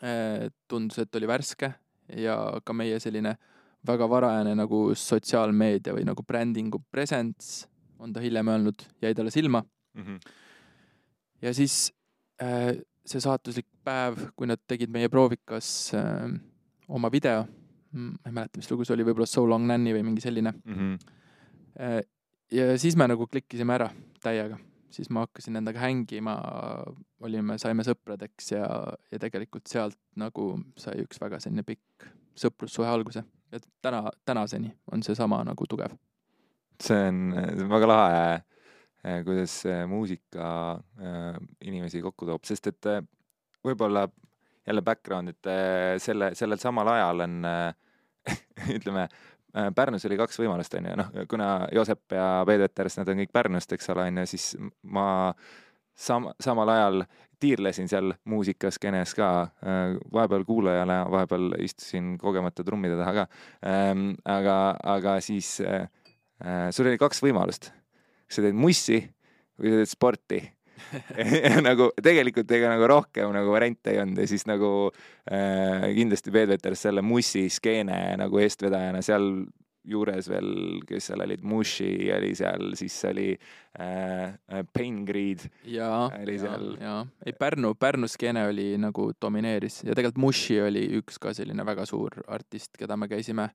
Äh, 0.05 0.51
tundus, 0.69 0.99
et 0.99 1.17
oli 1.17 1.29
värske 1.29 1.71
ja 2.19 2.35
ka 2.67 2.75
meie 2.77 2.99
selline 3.01 3.37
väga 3.87 4.09
varajane 4.11 4.55
nagu 4.59 4.87
sotsiaalmeedia 4.97 5.95
või 5.97 6.07
nagu 6.09 6.25
brändingu 6.27 6.81
presence, 6.91 7.69
on 7.99 8.13
ta 8.13 8.23
hiljem 8.25 8.49
öelnud, 8.49 8.87
jäi 9.03 9.15
talle 9.15 9.31
silma 9.31 9.63
mm. 9.63 10.03
-hmm. 10.03 10.19
ja 11.43 11.55
siis 11.55 11.93
äh, 12.43 12.75
see 13.07 13.21
saatuslik 13.21 13.67
päev, 13.85 14.19
kui 14.37 14.47
nad 14.47 14.61
tegid 14.67 14.91
meie 14.91 15.09
proovikas 15.09 15.95
äh, 15.95 16.29
oma 16.89 17.13
video, 17.13 17.47
ma 17.93 18.27
ei 18.27 18.33
mäleta, 18.33 18.59
mis 18.59 18.71
lugu 18.71 18.85
see 18.85 18.95
oli, 18.95 19.05
võib-olla 19.07 19.27
So 19.27 19.47
Long 19.49 19.67
Nanny 19.67 19.93
või 19.95 20.03
mingi 20.03 20.21
selline 20.21 20.53
mm. 20.65 20.75
-hmm. 20.75 20.99
Äh, 21.75 22.01
ja 22.53 22.79
siis 22.79 22.97
me 22.97 23.09
nagu 23.09 23.27
klikkisime 23.27 23.75
ära 23.75 23.91
täiega 24.23 24.59
siis 24.95 25.11
ma 25.11 25.25
hakkasin 25.25 25.59
endaga 25.59 25.83
hängima, 25.83 26.35
olime, 27.25 27.59
saime 27.59 27.85
sõpradeks 27.87 28.53
ja, 28.55 28.67
ja 29.11 29.21
tegelikult 29.23 29.71
sealt 29.71 29.99
nagu 30.21 30.53
sai 30.81 31.03
üks 31.05 31.21
väga 31.23 31.41
selline 31.43 31.65
pikk 31.67 32.09
sõprussuhe 32.39 32.91
alguse. 32.91 33.25
Et 33.55 33.67
täna, 33.83 34.03
tänaseni 34.27 34.73
on 34.93 35.03
seesama 35.03 35.43
nagu 35.47 35.67
tugev. 35.71 35.95
See 36.83 37.09
on, 37.09 37.21
see 37.37 37.65
on 37.65 37.71
väga 37.71 37.89
lahe, 37.89 38.23
eh, 39.05 39.21
kuidas 39.27 39.61
muusika 39.89 40.49
eh, 41.01 41.39
inimesi 41.69 42.03
kokku 42.03 42.27
toob, 42.27 42.45
sest 42.49 42.73
et 42.73 42.91
eh, 42.91 43.03
võib-olla 43.65 44.09
jälle 44.65 44.83
background, 44.83 45.35
et 45.35 46.01
selle, 46.01 46.31
sellel 46.35 46.59
samal 46.59 46.89
ajal 46.89 47.27
on 47.27 47.35
ütleme, 48.79 49.09
Pärnus 49.77 50.07
oli 50.09 50.17
kaks 50.19 50.41
võimalust, 50.41 50.73
on 50.75 50.89
ju, 50.89 50.95
noh, 50.99 51.11
kuna 51.31 51.49
Joosep 51.73 52.15
ja 52.17 52.25
Peet 52.49 52.63
Veters, 52.65 52.97
nad 52.99 53.11
on 53.13 53.21
kõik 53.21 53.31
Pärnust, 53.37 53.75
eks 53.77 53.93
ole, 53.93 54.09
on 54.09 54.23
ju, 54.23 54.25
siis 54.33 54.47
ma 54.97 55.05
sam-, 55.95 56.33
samal 56.41 56.69
ajal 56.69 57.05
tiirlesin 57.41 57.89
seal 57.91 58.15
muusikaskenes 58.31 59.13
ka, 59.19 59.29
vahepeal 60.13 60.47
kuulajana, 60.49 61.03
vahepeal 61.13 61.59
istusin 61.61 62.15
kogemata 62.19 62.65
trummide 62.65 62.97
taha 62.97 63.13
ka. 63.19 63.27
aga, 64.33 64.55
aga 64.95 65.19
siis 65.21 65.59
äh, 65.61 65.89
Äh, 66.43 66.69
sul 66.75 66.91
oli 66.91 66.99
kaks 66.99 67.23
võimalust. 67.23 67.71
kas 68.27 68.41
sa 68.41 68.43
teed 68.43 68.57
mussi 68.59 68.99
või 69.61 69.71
sa 69.71 69.81
teed 69.81 69.91
sporti 69.91 70.41
nagu 71.69 71.91
tegelikult 72.03 72.51
ega 72.57 72.73
nagu 72.73 72.89
rohkem 72.91 73.31
nagu 73.37 73.53
variante 73.55 73.93
ei 73.93 74.01
olnud 74.03 74.19
ja 74.19 74.27
siis 74.27 74.47
nagu 74.49 74.71
äh, 74.91 75.87
kindlasti 75.95 76.33
Peeter 76.35 76.75
selle 76.77 77.05
mussi 77.07 77.47
skeene 77.53 78.17
nagu 78.19 78.41
eestvedajana 78.43 79.05
seal 79.05 79.29
juures 79.85 80.29
veel, 80.33 80.51
kes 80.89 81.11
seal 81.11 81.25
olid, 81.25 81.43
Mushi 81.45 81.91
oli 82.15 82.33
seal, 82.39 82.73
siis 82.79 82.97
oli 83.11 83.29
äh, 83.35 84.63
Pain 84.73 85.03
Greed. 85.09 85.45
jaa, 85.69 86.09
jaa, 86.81 87.03
ei 87.27 87.37
Pärnu, 87.39 87.75
Pärnu 87.75 88.09
skeene 88.09 88.47
oli 88.49 88.73
nagu 88.81 89.11
domineeris 89.21 89.83
ja 89.85 89.93
tegelikult 89.93 90.23
Mushi 90.25 90.61
oli 90.65 90.87
üks 91.01 91.21
ka 91.21 91.35
selline 91.37 91.67
väga 91.67 91.87
suur 91.89 92.23
artist, 92.27 92.73
keda 92.81 92.97
me 92.97 93.11
käisime 93.13 93.51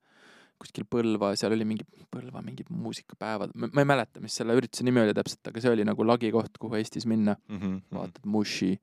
kuskil 0.60 0.86
Põlva, 0.92 1.32
seal 1.40 1.56
oli 1.56 1.66
mingi, 1.68 1.86
Põlva 2.12 2.44
mingid 2.44 2.70
muusikapäevad, 2.74 3.54
ma 3.56 3.72
ei 3.72 3.88
mäleta, 3.88 4.22
mis 4.24 4.36
selle 4.36 4.56
ürituse 4.60 4.86
nimi 4.88 5.02
oli 5.02 5.16
täpselt, 5.18 5.42
aga 5.50 5.64
see 5.64 5.72
oli 5.72 5.86
nagu 5.88 6.06
lagi 6.06 6.32
koht, 6.36 6.60
kuhu 6.60 6.80
Eestis 6.80 7.08
minna 7.10 7.38
mm. 7.48 7.60
-hmm. 7.60 7.78
vaatad 7.96 8.28
Mushi 8.28 8.74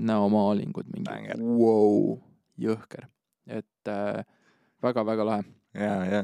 näomaalingud, 0.00 0.92
mingi 0.92 1.40
vau, 1.40 2.20
jõhker, 2.60 3.08
et 3.46 3.92
väga-väga 4.82 5.22
äh, 5.22 5.28
lahe. 5.30 5.48
Ja, 5.74 5.94
ja, 6.06 6.22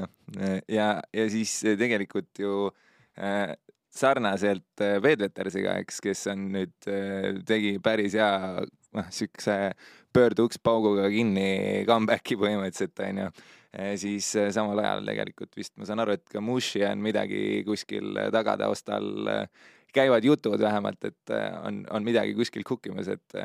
ja, 0.67 0.89
ja 1.13 1.27
siis 1.31 1.59
tegelikult 1.79 2.41
ju 2.41 2.69
äh, 3.19 3.53
sarnaselt 3.93 4.83
äh, 4.83 4.97
Veedvetersiga, 5.03 5.77
eks, 5.83 6.01
kes 6.03 6.25
on 6.33 6.49
nüüd 6.55 6.89
äh,, 6.91 7.37
tegi 7.47 7.77
päris 7.83 8.17
hea, 8.17 8.65
noh, 8.97 9.13
siukse 9.13 9.57
pöörde 10.13 10.47
uks 10.47 10.59
pauguga 10.63 11.07
kinni 11.13 11.85
comeback'i 11.87 12.37
põhimõtteliselt, 12.39 13.05
onju 13.07 13.31
Eh, 13.77 13.97
siis 13.99 14.29
eh, 14.39 14.47
samal 14.55 14.79
ajal 14.81 15.03
tegelikult 15.05 15.57
vist 15.59 15.75
ma 15.77 15.85
saan 15.85 16.01
aru, 16.01 16.15
et 16.15 16.23
ka 16.31 16.41
Mushi 16.41 16.81
on 16.87 17.01
midagi 17.03 17.61
kuskil 17.67 18.15
eh, 18.17 18.29
tagataustal, 18.33 19.09
käivad 19.93 20.25
jutud 20.25 20.61
vähemalt, 20.61 21.03
et 21.09 21.33
on, 21.65 21.83
on 21.91 22.05
midagi 22.05 22.35
kuskil 22.37 22.65
kukkimas, 22.67 23.11
et. 23.11 23.37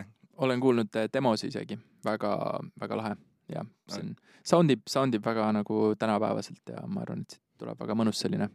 olen 0.42 0.60
kuulnud 0.60 0.96
demos 1.12 1.44
isegi, 1.44 1.78
väga, 2.04 2.32
väga 2.80 2.96
lahe 2.98 3.31
ja 3.48 3.64
see 3.88 4.02
on, 4.02 4.14
soundib, 4.44 4.82
soundib 4.88 5.24
väga 5.26 5.50
nagu 5.52 5.94
tänapäevaselt 5.98 6.74
ja 6.74 6.86
ma 6.86 7.02
arvan, 7.06 7.24
et 7.26 7.36
siit 7.36 7.44
tuleb 7.58 7.80
väga 7.80 7.96
mõnus 7.98 8.22
selline. 8.22 8.50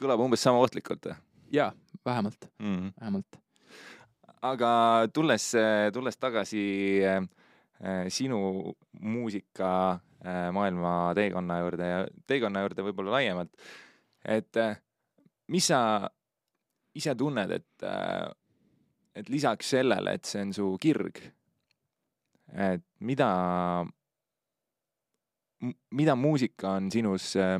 kõlab 0.00 0.24
umbes 0.26 0.42
sama 0.42 0.62
ohtlikult 0.62 1.10
või? 1.10 1.16
jaa, 1.52 1.72
vähemalt 2.06 2.50
mm, 2.58 2.76
-hmm. 2.76 2.92
vähemalt. 3.00 3.40
aga 4.42 4.70
tulles, 5.12 5.52
tulles 5.92 6.16
tagasi 6.16 6.62
äh, 7.04 7.26
sinu 8.08 8.74
muusika 9.00 10.00
Äh, 10.20 10.50
maailma 10.52 11.14
teekonna 11.16 11.62
juurde 11.62 11.86
ja 11.88 12.00
teekonna 12.28 12.60
juurde 12.60 12.84
võib-olla 12.84 13.14
laiemalt. 13.14 13.54
et 14.20 14.56
äh, 14.60 14.74
mis 15.48 15.70
sa 15.70 16.10
ise 16.94 17.14
tunned, 17.16 17.50
et, 17.50 17.84
äh, 17.88 18.28
et 19.16 19.30
lisaks 19.32 19.70
sellele, 19.72 20.12
et 20.12 20.28
see 20.28 20.42
on 20.44 20.52
su 20.52 20.66
kirg, 20.80 21.22
et 22.52 22.84
mida, 23.00 23.30
mida 25.90 26.16
muusika 26.16 26.76
on 26.78 26.90
sinus 26.90 27.34
äh, 27.36 27.58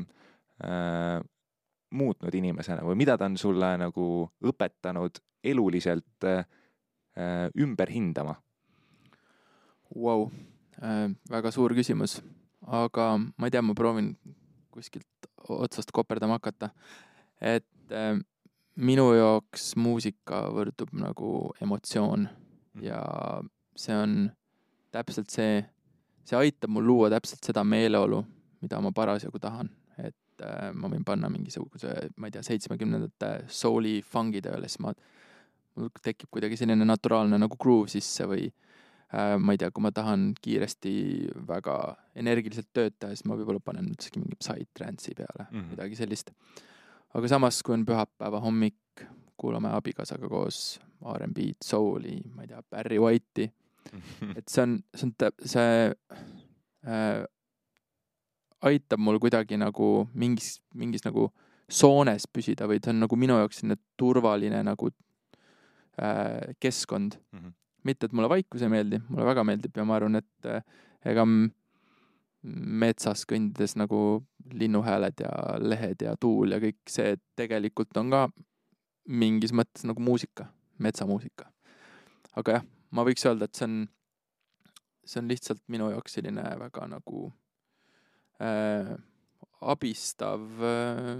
muutnud 1.91 2.35
inimesena 2.35 2.85
või 2.87 2.99
mida 2.99 3.17
ta 3.17 3.27
on 3.29 3.37
sulle 3.37 3.73
nagu 3.81 4.07
õpetanud 4.43 5.21
eluliselt 5.43 6.27
äh, 6.27 6.45
ümber 7.59 7.91
hindama 7.91 8.35
wow.? 9.95 10.29
Äh, 10.81 11.09
väga 11.29 11.51
suur 11.51 11.75
küsimus 11.77 12.19
aga 12.67 13.15
ma 13.17 13.47
ei 13.47 13.53
tea, 13.53 13.61
ma 13.61 13.73
proovin 13.77 14.13
kuskilt 14.71 15.29
otsast 15.49 15.91
koperdama 15.91 16.37
hakata. 16.39 16.69
et 17.41 17.91
äh, 17.91 18.19
minu 18.75 19.11
jaoks 19.13 19.75
muusika 19.75 20.45
võrdub 20.53 20.93
nagu 20.93 21.53
emotsioon 21.61 22.27
mhm. 22.27 22.83
ja 22.85 23.01
see 23.75 23.95
on 23.95 24.31
täpselt 24.91 25.31
see, 25.33 25.61
see 26.27 26.37
aitab 26.37 26.73
mul 26.73 26.85
luua 26.87 27.11
täpselt 27.13 27.43
seda 27.47 27.63
meeleolu, 27.67 28.21
mida 28.61 28.81
ma 28.83 28.91
parasjagu 28.95 29.39
tahan, 29.41 29.69
et 30.01 30.45
äh, 30.45 30.69
ma 30.73 30.91
võin 30.91 31.05
panna 31.07 31.29
mingisuguse, 31.31 31.93
ma 32.17 32.29
ei 32.29 32.35
tea, 32.35 32.43
seitsmekümnendate 32.45 33.31
souli 33.51 33.99
fungi 34.05 34.43
tööle, 34.43 34.69
siis 34.69 34.81
ma, 34.83 34.93
mul 35.77 35.93
tekib 36.03 36.31
kuidagi 36.33 36.59
selline 36.59 36.85
naturaalne 36.87 37.39
nagu 37.41 37.57
groove 37.61 37.89
sisse 37.91 38.27
või 38.29 38.45
äh, 38.47 39.37
ma 39.41 39.55
ei 39.55 39.61
tea, 39.61 39.71
kui 39.71 39.85
ma 39.85 39.93
tahan 39.95 40.31
kiiresti 40.41 40.93
väga 41.47 41.77
energiliselt 42.21 42.69
tööd 42.75 42.99
teha, 42.99 43.15
siis 43.15 43.25
ma 43.29 43.39
võib-olla 43.39 43.63
panen 43.63 43.89
üldsegi 43.93 44.21
mingi 44.21 44.37
Psytrance'i 44.39 45.17
peale 45.17 45.47
mm, 45.47 45.57
-hmm. 45.57 45.73
midagi 45.75 45.99
sellist. 45.99 46.35
aga 47.13 47.27
samas, 47.27 47.63
kui 47.63 47.73
on 47.75 47.85
pühapäeva 47.85 48.39
hommik, 48.39 49.07
kuulame 49.37 49.71
abikaasaga 49.73 50.29
koos 50.29 50.79
R'n'B-d, 51.01 51.65
soul'i, 51.65 52.19
ma 52.35 52.45
ei 52.45 52.51
tea, 52.51 52.61
Barry 52.69 52.99
White'i. 53.01 53.49
et 54.37 54.47
see 54.47 54.63
on, 54.63 54.79
see 54.95 55.07
on, 55.09 55.37
see 55.53 55.93
äh, 56.87 57.23
aitab 58.61 59.01
mul 59.01 59.19
kuidagi 59.19 59.57
nagu 59.57 59.93
mingis, 60.13 60.59
mingis 60.77 61.05
nagu 61.07 61.29
soones 61.71 62.27
püsida 62.27 62.67
või 62.67 62.81
ta 62.83 62.91
on 62.91 63.01
nagu 63.05 63.17
minu 63.17 63.39
jaoks 63.39 63.61
selline 63.61 63.79
turvaline 63.97 64.59
nagu 64.67 64.91
äh, 64.91 66.53
keskkond 66.59 67.17
mm. 67.31 67.39
-hmm 67.39 67.57
mitte, 67.83 68.07
et 68.07 68.13
mulle 68.13 68.29
vaikus 68.29 68.61
ei 68.61 68.71
meeldi, 68.71 69.01
mulle 69.09 69.25
väga 69.25 69.43
meeldib 69.47 69.77
ja 69.77 69.85
ma 69.87 69.97
arvan, 69.97 70.19
et 70.21 70.49
eh, 70.49 70.61
ega 71.11 71.25
metsas 72.81 73.23
kõndides 73.29 73.75
nagu 73.77 74.21
linnuhääled 74.57 75.21
ja 75.21 75.31
lehed 75.61 76.05
ja 76.05 76.15
tuul 76.19 76.55
ja 76.55 76.61
kõik 76.61 76.79
see 76.89 77.15
tegelikult 77.37 77.97
on 78.01 78.13
ka 78.13 78.25
mingis 79.11 79.53
mõttes 79.53 79.85
nagu 79.85 80.01
muusika, 80.01 80.47
metsamuusika. 80.81 81.51
aga 82.37 82.59
jah, 82.59 82.65
ma 82.91 83.05
võiks 83.07 83.25
öelda, 83.27 83.47
et 83.47 83.55
see 83.55 83.67
on, 83.67 83.77
see 85.05 85.21
on 85.21 85.29
lihtsalt 85.31 85.63
minu 85.71 85.91
jaoks 85.91 86.17
selline 86.17 86.43
väga 86.59 86.87
nagu 86.91 87.27
äh, 88.41 88.95
abistav 89.61 90.65
äh, 90.65 91.13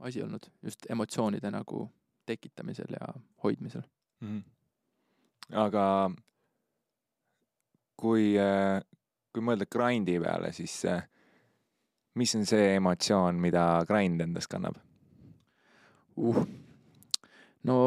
asi 0.00 0.22
olnud, 0.22 0.46
just 0.62 0.86
emotsioonide 0.90 1.50
nagu 1.50 1.88
tekitamisel 2.28 2.94
ja 3.00 3.12
hoidmisel 3.42 3.82
mm. 4.20 4.28
-hmm 4.28 4.46
aga 5.56 5.84
kui, 7.98 8.36
äh, 8.38 8.80
kui 9.32 9.44
mõelda 9.44 9.68
grind'i 9.70 10.18
peale, 10.20 10.52
siis 10.52 10.74
äh, 10.88 11.02
mis 12.18 12.34
on 12.36 12.46
see 12.48 12.74
emotsioon, 12.76 13.40
mida 13.40 13.84
grind 13.88 14.20
endas 14.24 14.48
kannab 14.50 14.78
uh.? 16.16 16.44
no 17.64 17.78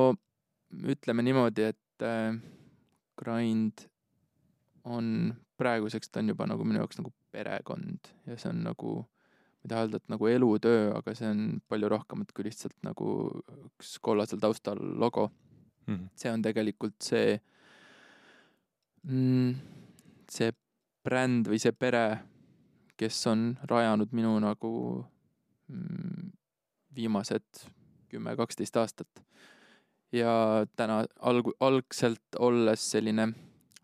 ütleme 0.72 1.26
niimoodi, 1.26 1.70
et 1.74 2.06
äh, 2.06 2.34
grind 3.22 3.86
on, 4.84 5.34
praeguseks 5.62 6.10
ta 6.10 6.22
on 6.22 6.34
juba 6.34 6.48
nagu 6.50 6.66
minu 6.66 6.82
jaoks 6.82 7.00
nagu 7.00 7.14
perekond 7.32 8.12
ja 8.28 8.38
see 8.38 8.50
on 8.50 8.64
nagu, 8.66 8.96
ma 9.04 9.66
ei 9.66 9.72
taha 9.74 9.86
öelda, 9.86 10.02
et 10.02 10.10
nagu 10.16 10.32
elutöö, 10.32 10.90
aga 10.98 11.16
see 11.18 11.30
on 11.30 11.46
palju 11.70 11.92
rohkemat 11.94 12.34
kui 12.34 12.48
lihtsalt 12.50 12.78
nagu 12.88 13.14
üks 13.70 13.94
kollasel 14.02 14.42
taustal 14.42 14.82
logo 14.82 15.30
mm. 15.88 15.96
-hmm. 15.96 16.10
see 16.16 16.32
on 16.32 16.42
tegelikult 16.42 16.98
see 17.02 17.40
mm,, 19.04 19.56
see 20.30 20.52
bränd 21.04 21.50
või 21.50 21.60
see 21.62 21.74
pere, 21.74 22.22
kes 22.98 23.26
on 23.32 23.56
rajanud 23.70 24.14
minu 24.14 24.38
nagu 24.44 24.72
mm, 25.68 26.32
viimased 26.96 27.66
kümme, 28.12 28.36
kaksteist 28.36 28.78
aastat. 28.78 29.24
Ja 30.16 30.66
täna 30.76 31.04
alg-, 31.20 31.54
algselt 31.60 32.40
olles 32.40 32.84
selline 32.94 33.32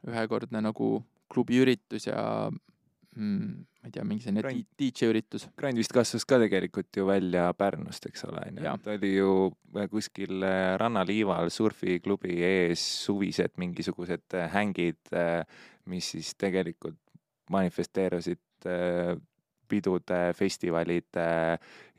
ühekordne 0.07 0.61
nagu 0.63 0.97
klubiüritus 1.31 2.07
ja 2.07 2.21
mm, 2.49 3.65
ma 3.81 3.89
ei 3.89 3.95
tea, 3.95 4.05
mingi 4.07 4.25
selline 4.25 4.53
DJ 4.79 5.11
üritus. 5.11 5.47
Grind 5.59 5.79
vist 5.79 5.93
kasvas 5.95 6.25
ka 6.27 6.39
tegelikult 6.41 6.99
ju 6.99 7.07
välja 7.07 7.47
Pärnust, 7.57 8.07
eks 8.09 8.25
ole, 8.27 8.43
onju. 8.51 8.75
ta 8.83 8.95
oli 8.95 9.13
ju 9.15 9.31
kuskil 9.91 10.43
äh, 10.43 10.75
rannaliival 10.79 11.51
surfiklubi 11.53 12.39
ees 12.43 12.83
suvised 13.05 13.57
mingisugused 13.61 14.37
hängid, 14.53 15.01
äh, 15.15 15.43
mis 15.87 16.13
siis 16.15 16.33
tegelikult 16.39 16.99
manifesteerusid 17.53 18.67
äh, 18.67 19.15
pidude, 19.67 20.21
festivalide 20.35 21.27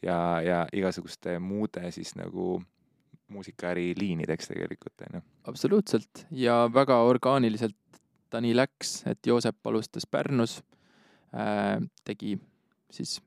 ja, 0.03 0.19
ja 0.45 0.65
igasuguste 0.73 1.39
muude 1.41 1.91
siis 1.93 2.15
nagu 2.17 2.59
muusikaäri 3.33 3.93
liinideks 3.99 4.51
tegelikult 4.53 5.07
onju. 5.09 5.23
absoluutselt 5.51 6.27
ja 6.31 6.61
väga 6.75 7.01
orgaaniliselt 7.09 7.77
ta 8.31 8.41
nii 8.45 8.55
läks, 8.57 9.03
et 9.09 9.27
Joosep 9.27 9.71
alustas 9.71 10.07
Pärnus 10.07 10.59
äh,, 11.33 11.79
tegi 12.05 12.37
siis 12.93 13.19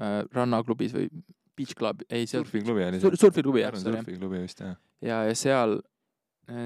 äh, 0.00 0.22
rannaklubis 0.32 0.94
või 0.96 1.08
beach 1.56 1.76
club, 1.78 2.04
ei 2.08 2.26
see 2.26 2.40
surfiklubi 2.40 2.84
oli 2.88 3.00
sur, 3.00 3.16
surfiklubi 3.20 3.64
jah, 3.64 3.76
surfiklubi 3.76 4.42
vist 4.44 4.62
jah. 4.64 4.76
ja, 5.04 5.22
ja 5.28 5.34
seal, 5.36 5.78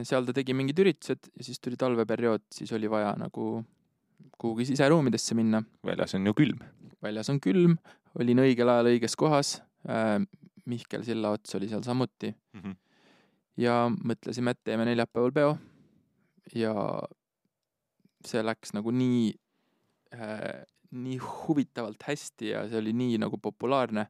seal 0.06 0.28
ta 0.28 0.34
tegi 0.36 0.54
mingid 0.56 0.78
üritused 0.82 1.30
ja 1.32 1.46
siis 1.46 1.62
tuli 1.62 1.78
talveperiood, 1.80 2.46
siis 2.54 2.72
oli 2.76 2.90
vaja 2.90 3.12
nagu 3.18 3.64
kuhugi 4.38 4.66
siseruumidesse 4.70 5.34
minna. 5.38 5.62
väljas 5.86 6.14
on 6.14 6.26
ju 6.26 6.34
külm. 6.34 6.62
väljas 7.02 7.30
on 7.32 7.40
külm, 7.42 7.78
olin 8.18 8.42
õigel 8.46 8.70
ajal 8.72 8.92
õiges 8.94 9.18
kohas 9.18 9.56
äh,. 9.88 10.20
Mihkel 10.66 11.04
Sillaots 11.04 11.54
oli 11.54 11.68
seal 11.68 11.82
samuti 11.82 12.34
ja 13.56 13.86
mõtlesime, 13.90 14.50
et 14.50 14.64
teeme 14.64 14.84
neljapäeval 14.84 15.32
peo. 15.32 15.56
ja 16.54 16.74
see 18.26 18.42
läks 18.42 18.72
nagu 18.74 18.90
nii 18.90 19.34
äh,, 20.14 20.64
nii 20.90 21.18
huvitavalt 21.18 22.02
hästi 22.06 22.48
ja 22.48 22.68
see 22.68 22.78
oli 22.78 22.92
nii 22.92 23.18
nagu 23.18 23.38
populaarne 23.38 24.06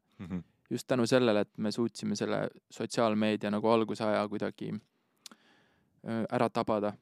just 0.71 0.87
tänu 0.87 1.07
sellele, 1.07 1.41
et 1.41 1.59
me 1.59 1.71
suutsime 1.73 2.17
selle 2.17 2.49
sotsiaalmeedia 2.71 3.51
nagu 3.51 3.69
algusaja 3.69 4.29
kuidagi 4.29 4.73
öö, 4.73 6.25
ära 6.31 6.49
tabada. 6.51 6.93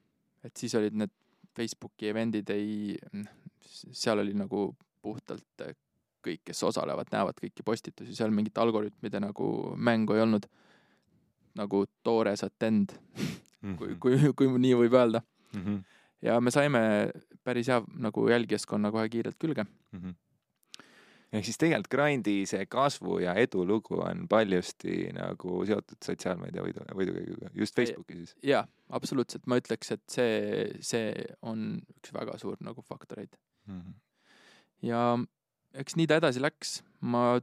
et 0.45 0.57
siis 0.57 0.75
olid 0.75 0.95
need 0.95 1.11
Facebooki 1.57 2.09
event'id 2.11 2.51
ei, 2.51 2.97
seal 3.93 4.19
oli 4.19 4.35
nagu 4.35 4.77
puhtalt 5.03 5.61
äh, 5.61 5.75
kõik, 6.25 6.43
kes 6.49 6.63
osalevad, 6.67 7.11
näevad 7.13 7.39
kõiki 7.41 7.65
postitusi, 7.67 8.17
seal 8.17 8.35
mingit 8.35 8.59
algoritmide 8.59 9.21
nagu 9.23 9.49
mängu 9.77 10.17
ei 10.17 10.25
olnud. 10.25 10.49
nagu 11.55 11.85
toores 12.03 12.43
attend, 12.43 12.97
kui, 13.79 13.95
kui, 14.03 14.17
kui 14.35 14.49
nii 14.59 14.75
võib 14.75 14.97
öelda. 14.99 15.23
ja 16.25 16.41
me 16.41 16.51
saime 16.51 16.81
päris 17.45 17.71
hea 17.71 17.81
nagu 18.03 18.29
jälgijaskonna 18.29 18.91
kohe 18.91 19.09
kiirelt 19.09 19.39
külge. 19.39 19.67
ehk 21.35 21.45
siis 21.45 21.59
tegelikult 21.59 21.91
Grindi 21.91 22.35
see 22.47 22.67
kasvu 22.71 23.19
ja 23.23 23.35
edulugu 23.35 24.01
on 24.03 24.27
paljusti 24.31 25.11
nagu 25.15 25.65
seotud 25.67 25.99
sotsiaalmeedia 26.05 26.63
võidu, 26.63 26.85
võidukäiguga, 26.95 27.51
just 27.55 27.77
Facebooki 27.77 28.19
siis. 28.21 28.35
jaa, 28.43 28.65
absoluutselt, 28.89 29.47
ma 29.47 29.59
ütleks, 29.63 29.93
et 29.95 30.05
see, 30.11 30.69
see 30.81 31.27
on 31.43 31.81
üks 31.99 32.15
väga 32.15 32.39
suur 32.39 32.59
nagu 32.63 32.83
faktoreid. 32.83 33.35
ja 34.83 35.07
eks 35.75 35.97
nii 35.99 36.07
ta 36.11 36.19
edasi 36.21 36.41
läks, 36.43 36.77
ma 37.03 37.41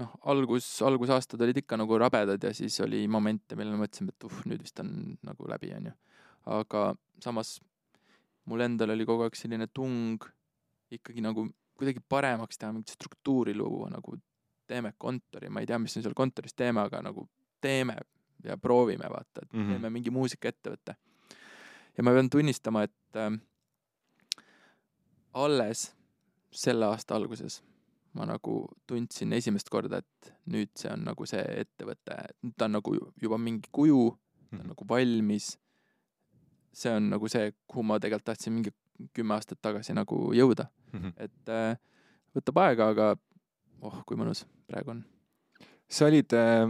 noh, 0.00 0.12
algus, 0.32 0.68
algusaastad 0.86 1.42
olid 1.44 1.58
ikka 1.62 1.76
nagu 1.80 1.98
rabedad 2.00 2.42
ja 2.46 2.52
siis 2.56 2.78
oli 2.84 3.02
momente, 3.10 3.56
millal 3.58 3.76
mõtlesime, 3.80 4.14
et 4.14 4.24
uh, 4.28 4.38
nüüd 4.48 4.62
vist 4.64 4.78
on 4.80 4.92
nagu 5.26 5.48
läbi, 5.50 5.72
onju. 5.76 5.92
aga 6.56 6.84
samas 7.20 7.58
mul 8.48 8.60
endal 8.64 8.94
oli 8.94 9.04
kogu 9.06 9.26
aeg 9.26 9.36
selline 9.36 9.66
tung 9.74 10.22
ikkagi 10.90 11.20
nagu 11.22 11.44
kuidagi 11.80 12.00
paremaks 12.08 12.58
teha, 12.58 12.72
mingit 12.72 12.94
struktuuri 12.96 13.54
luua, 13.56 13.90
nagu 13.92 14.16
teeme 14.68 14.92
kontori, 14.98 15.48
ma 15.50 15.60
ei 15.62 15.66
tea, 15.68 15.78
mis 15.78 15.94
me 15.96 16.02
seal 16.04 16.14
kontoris 16.16 16.54
teeme, 16.54 16.80
aga 16.80 17.00
nagu 17.02 17.26
teeme 17.60 17.96
ja 18.44 18.56
proovime, 18.56 19.08
vaata, 19.10 19.42
et 19.44 19.52
Mhm. 19.52 19.68
teeme 19.74 19.90
mingi 19.90 20.10
muusikaettevõtte. 20.10 20.94
ja 21.96 22.02
ma 22.04 22.12
pean 22.14 22.30
tunnistama, 22.30 22.82
et 22.86 23.16
äh, 23.16 23.36
alles 25.34 25.90
selle 26.52 26.86
aasta 26.86 27.14
alguses 27.14 27.60
ma 28.14 28.24
nagu 28.26 28.64
tundsin 28.90 29.32
esimest 29.36 29.68
korda, 29.70 30.00
et 30.02 30.32
nüüd 30.50 30.70
see 30.74 30.90
on 30.90 31.04
nagu 31.06 31.26
see 31.30 31.42
ettevõte, 31.62 32.16
nüüd 32.42 32.56
ta 32.58 32.64
on 32.66 32.72
nagu 32.74 32.94
ju- 32.96 33.12
juba 33.22 33.38
mingi 33.38 33.68
kuju, 33.70 34.16
ta 34.50 34.58
on 34.64 34.72
nagu 34.72 34.86
valmis. 34.88 35.52
see 36.72 36.90
on 36.96 37.08
nagu 37.10 37.28
see, 37.28 37.52
kuhu 37.66 37.82
ma 37.86 37.98
tegelikult 37.98 38.24
tahtsin 38.32 38.52
mingi 38.52 38.70
kümme 39.14 39.34
aastat 39.34 39.58
tagasi 39.62 39.94
nagu 39.94 40.32
jõuda, 40.34 40.68
et 41.16 41.48
äh, 41.48 41.76
võtab 42.34 42.58
aega, 42.62 42.88
aga 42.92 43.06
oh, 43.82 44.02
kui 44.06 44.16
mõnus 44.18 44.44
praegu 44.68 44.90
on. 44.90 45.04
sa 45.88 46.06
olid 46.06 46.32
äh, 46.34 46.66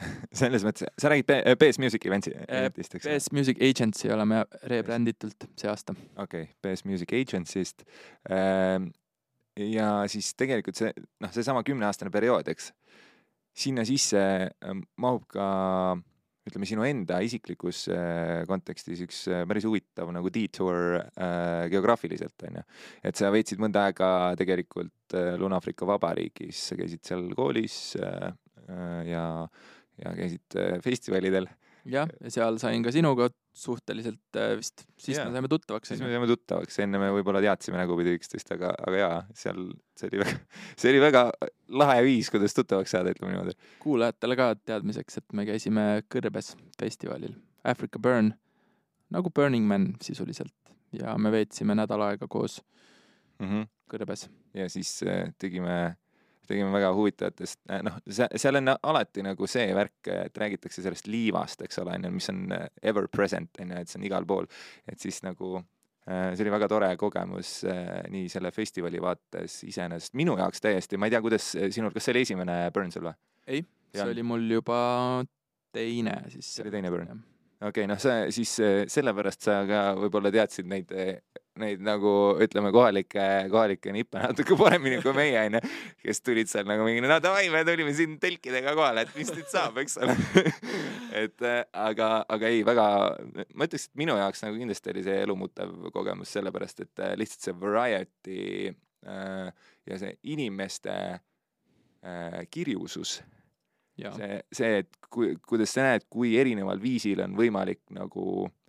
selles 0.40 0.64
mõttes, 0.66 0.88
sa 1.00 1.12
räägid 1.12 1.30
BS 1.60 1.80
Music 1.82 2.06
Eventsi 2.06 2.34
Äh, 2.36 2.66
eventist, 2.66 2.94
eks? 2.96 3.06
BS 3.06 3.30
Music 3.36 3.60
Agency 3.62 4.10
oleme 4.12 4.44
rebränditult 4.70 5.48
see 5.58 5.70
aasta. 5.70 5.96
okei 6.16 6.48
okay,, 6.48 6.54
BS 6.64 6.84
Music 6.88 7.12
Agency'st. 7.12 7.84
ja 9.60 9.88
siis 10.08 10.34
tegelikult 10.38 10.78
see, 10.78 10.92
noh, 11.20 11.32
seesama 11.34 11.64
kümneaastane 11.66 12.12
periood, 12.14 12.48
eks, 12.48 12.70
sinna 13.56 13.84
sisse 13.84 14.22
ähm, 14.64 14.84
mahub 15.00 15.26
ka 15.30 15.48
ütleme, 16.48 16.66
sinu 16.68 16.84
enda 16.86 17.20
isiklikus 17.24 17.84
äh, 17.92 18.42
kontekstis 18.48 19.02
üks 19.04 19.24
äh, 19.30 19.42
päris 19.48 19.66
huvitav 19.68 20.10
nagu 20.14 20.30
detour 20.32 20.96
äh, 21.00 21.66
geograafiliselt 21.72 22.46
onju. 22.48 22.62
et 23.04 23.20
sa 23.20 23.30
veetsid 23.34 23.60
mõnda 23.62 23.86
aega 23.88 24.10
tegelikult 24.40 25.16
äh, 25.18 25.34
Lõuna-Aafrika 25.40 25.88
Vabariigis, 25.88 26.62
sa 26.70 26.78
käisid 26.80 27.04
seal 27.06 27.28
koolis 27.36 27.76
äh, 28.00 28.30
äh, 28.66 29.02
ja, 30.04 30.14
käisid 30.16 30.56
äh, 30.58 30.78
festivalidel. 30.84 31.48
jah, 31.88 32.10
ja 32.20 32.32
seal 32.32 32.58
sain 32.60 32.82
ka 32.84 32.92
sinuga 32.94 33.30
suhteliselt 33.56 34.38
äh, 34.38 34.52
vist, 34.58 34.84
siis 35.00 35.18
Jaa. 35.18 35.26
me 35.28 35.36
saime 35.36 35.50
tuttavaks. 35.50 35.88
siis 35.88 36.02
me 36.02 36.10
saime 36.12 36.28
tuttavaks, 36.30 36.78
enne 36.84 37.00
me 37.02 37.10
võib-olla 37.16 37.42
teadsime 37.44 37.80
nägupidi 37.80 38.14
üksteist, 38.18 38.52
aga, 38.54 38.72
aga 38.86 39.00
jaa, 39.00 39.16
seal 39.36 39.62
see 39.98 40.10
oli 40.10 40.22
väga, 40.22 40.36
see 40.80 40.92
oli 40.92 41.02
väga 41.06 41.24
lahe 41.82 42.04
viis, 42.06 42.30
kuidas 42.32 42.56
tuttavaks 42.56 42.94
saada, 42.96 43.14
ütleme 43.14 43.34
niimoodi. 43.34 43.56
kuulajatele 43.82 44.38
ka 44.40 44.52
teadmiseks, 44.72 45.22
et 45.22 45.36
me 45.36 45.46
käisime 45.48 45.86
Kõrbes 46.12 46.54
festivalil, 46.80 47.34
Africa 47.64 48.02
Burn, 48.02 48.34
nagu 49.10 49.32
Burning 49.34 49.66
Man 49.68 49.94
sisuliselt 50.04 50.74
ja 50.96 51.16
me 51.18 51.32
veetsime 51.34 51.76
nädal 51.78 52.02
aega 52.06 52.28
koos 52.30 52.60
Kõrbes. 53.90 54.28
ja 54.54 54.68
siis 54.70 55.02
äh, 55.02 55.32
tegime, 55.38 55.96
tegime 56.50 56.72
väga 56.74 56.92
huvitavatest, 56.96 57.60
noh, 57.86 57.98
seal 58.10 58.58
on 58.60 58.72
alati 58.74 59.24
nagu 59.24 59.48
see 59.50 59.68
värk, 59.76 60.10
et 60.12 60.40
räägitakse 60.42 60.84
sellest 60.84 61.10
liivast, 61.10 61.64
eks 61.66 61.80
ole, 61.82 61.96
onju, 61.98 62.12
mis 62.14 62.30
on 62.32 62.46
äh, 62.56 62.66
ever 62.92 63.08
present, 63.12 63.52
onju, 63.62 63.82
et 63.82 63.90
see 63.90 64.00
on 64.00 64.06
igal 64.08 64.26
pool. 64.28 64.48
et 64.90 65.00
siis 65.00 65.22
nagu 65.26 65.56
äh, 65.60 66.30
see 66.34 66.44
oli 66.44 66.54
väga 66.54 66.70
tore 66.72 66.90
kogemus 67.00 67.60
äh, 67.68 68.00
nii 68.12 68.28
selle 68.32 68.52
festivali 68.54 69.02
vaates 69.02 69.60
iseenesest, 69.68 70.16
minu 70.18 70.36
jaoks 70.40 70.64
täiesti, 70.64 70.98
ma 71.00 71.08
ei 71.08 71.16
tea, 71.16 71.22
kuidas 71.24 71.50
sinul, 71.54 71.94
kas 71.94 72.08
see 72.08 72.16
oli 72.16 72.24
esimene 72.28 72.62
Burn 72.74 72.94
sul 72.94 73.08
või? 73.08 73.18
ei, 73.46 73.66
see 73.94 74.08
oli 74.08 74.26
mul 74.26 74.46
juba 74.58 74.80
teine 75.74 76.16
siis. 76.32 76.56
See 76.56 76.66
oli 76.66 76.74
teine 76.74 76.90
Burn.. 76.92 77.22
okei 77.60 77.70
okay,, 77.70 77.90
noh, 77.90 78.00
sa 78.02 78.22
siis 78.34 78.56
sellepärast 78.90 79.46
sa 79.46 79.62
ka 79.68 79.84
võib-olla 80.00 80.32
teadsid 80.34 80.70
neid, 80.70 80.90
neid 81.58 81.80
nagu 81.82 82.12
ütleme, 82.42 82.70
kohalikke, 82.74 83.24
kohalikke 83.50 83.92
nippe 83.94 84.20
natuke 84.22 84.56
paremini 84.58 85.00
kui 85.02 85.14
meie 85.16 85.38
onju, 85.40 85.62
kes 86.04 86.22
tulid 86.22 86.50
seal 86.50 86.68
nagu 86.68 86.84
mingi, 86.86 87.02
no 87.02 87.16
davai, 87.22 87.48
me 87.52 87.62
tulime 87.66 87.94
siin 87.96 88.16
telkidega 88.22 88.74
kohale, 88.78 89.04
et 89.06 89.16
mis 89.18 89.32
nüüd 89.34 89.48
saab, 89.50 89.80
eks 89.82 89.98
ole. 90.00 90.14
et 91.22 91.46
eh, 91.46 91.62
aga, 91.86 92.12
aga 92.30 92.52
ei, 92.52 92.62
väga, 92.66 92.86
ma 93.54 93.66
ütleks, 93.66 93.88
et 93.90 94.02
minu 94.02 94.14
jaoks 94.20 94.44
nagu 94.46 94.60
kindlasti 94.60 94.94
oli 94.94 95.04
see 95.08 95.18
elumuutev 95.24 95.90
kogemus, 95.96 96.30
sellepärast 96.36 96.86
et 96.86 97.02
eh, 97.02 97.16
lihtsalt 97.18 97.48
see 97.48 97.58
variety 97.66 98.38
äh, 98.70 99.50
ja 99.90 100.00
see 100.00 100.14
inimeste 100.36 100.96
äh, 101.18 102.40
kirjusus. 102.50 103.18
See, 104.00 104.36
see, 104.56 104.78
et 104.80 105.10
kui, 105.12 105.34
kuidas 105.44 105.74
sa 105.76 105.82
näed, 105.84 106.06
kui 106.08 106.30
erineval 106.40 106.78
viisil 106.80 107.20
on 107.20 107.34
võimalik 107.36 107.82
nagu 107.92 108.46
äh, 108.46 108.59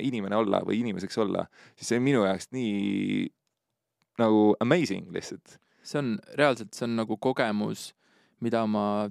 inimene 0.00 0.36
olla 0.36 0.60
või 0.66 0.82
inimeseks 0.82 1.18
olla, 1.24 1.46
siis 1.76 1.92
see 1.92 2.00
on 2.00 2.06
minu 2.06 2.24
jaoks 2.26 2.50
nii 2.52 3.28
nagu 4.18 4.42
amazing 4.60 5.10
lihtsalt. 5.14 5.58
see 5.82 6.00
on 6.02 6.16
reaalselt, 6.36 6.74
see 6.74 6.84
on 6.84 6.96
nagu 6.98 7.16
kogemus, 7.16 7.92
mida 8.44 8.66
ma 8.66 9.08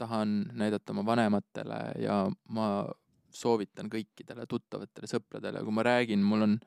tahan 0.00 0.50
näidata 0.58 0.92
oma 0.92 1.04
vanematele 1.06 1.80
ja 2.02 2.24
ma 2.48 2.68
soovitan 3.34 3.90
kõikidele 3.90 4.46
tuttavatele 4.48 5.10
sõpradele, 5.10 5.62
kui 5.66 5.74
ma 5.74 5.84
räägin, 5.86 6.22
mul 6.22 6.46
on, 6.46 6.58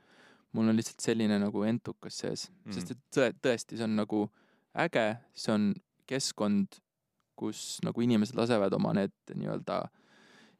mul 0.56 0.72
on 0.72 0.78
lihtsalt 0.78 1.04
selline 1.04 1.40
nagu 1.40 1.64
entukas 1.68 2.20
sees 2.24 2.48
mm., 2.50 2.76
sest 2.76 2.94
et 2.94 3.04
tõe, 3.16 3.32
tõesti, 3.44 3.80
see 3.80 3.88
on 3.88 3.96
nagu 4.00 4.26
äge, 4.78 5.08
see 5.36 5.54
on 5.56 5.70
keskkond, 6.08 6.80
kus 7.38 7.78
nagu 7.86 8.02
inimesed 8.04 8.38
lasevad 8.38 8.74
oma 8.74 8.94
need 8.98 9.14
nii-öelda 9.34 9.84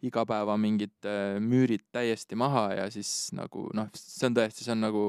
igapäeva 0.06 0.58
mingid 0.62 0.94
äh, 1.06 1.40
müürid 1.42 1.82
täiesti 1.92 2.36
maha 2.38 2.68
ja 2.78 2.90
siis 2.94 3.30
nagu 3.34 3.70
noh, 3.74 3.88
see 3.98 4.28
on 4.30 4.36
tõesti, 4.38 4.64
see 4.66 4.72
on 4.76 4.84
nagu 4.86 5.04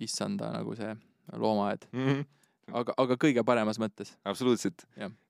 issanda 0.00 0.52
nagu 0.54 0.74
see 0.78 0.94
loomaaed, 1.36 1.84
Mm 1.92 2.06
-hmm. 2.08 2.24
aga, 2.72 2.94
aga 2.96 3.14
kõige 3.14 3.44
paremas 3.44 3.78
mõttes. 3.78 4.14
absoluutselt 4.24 4.86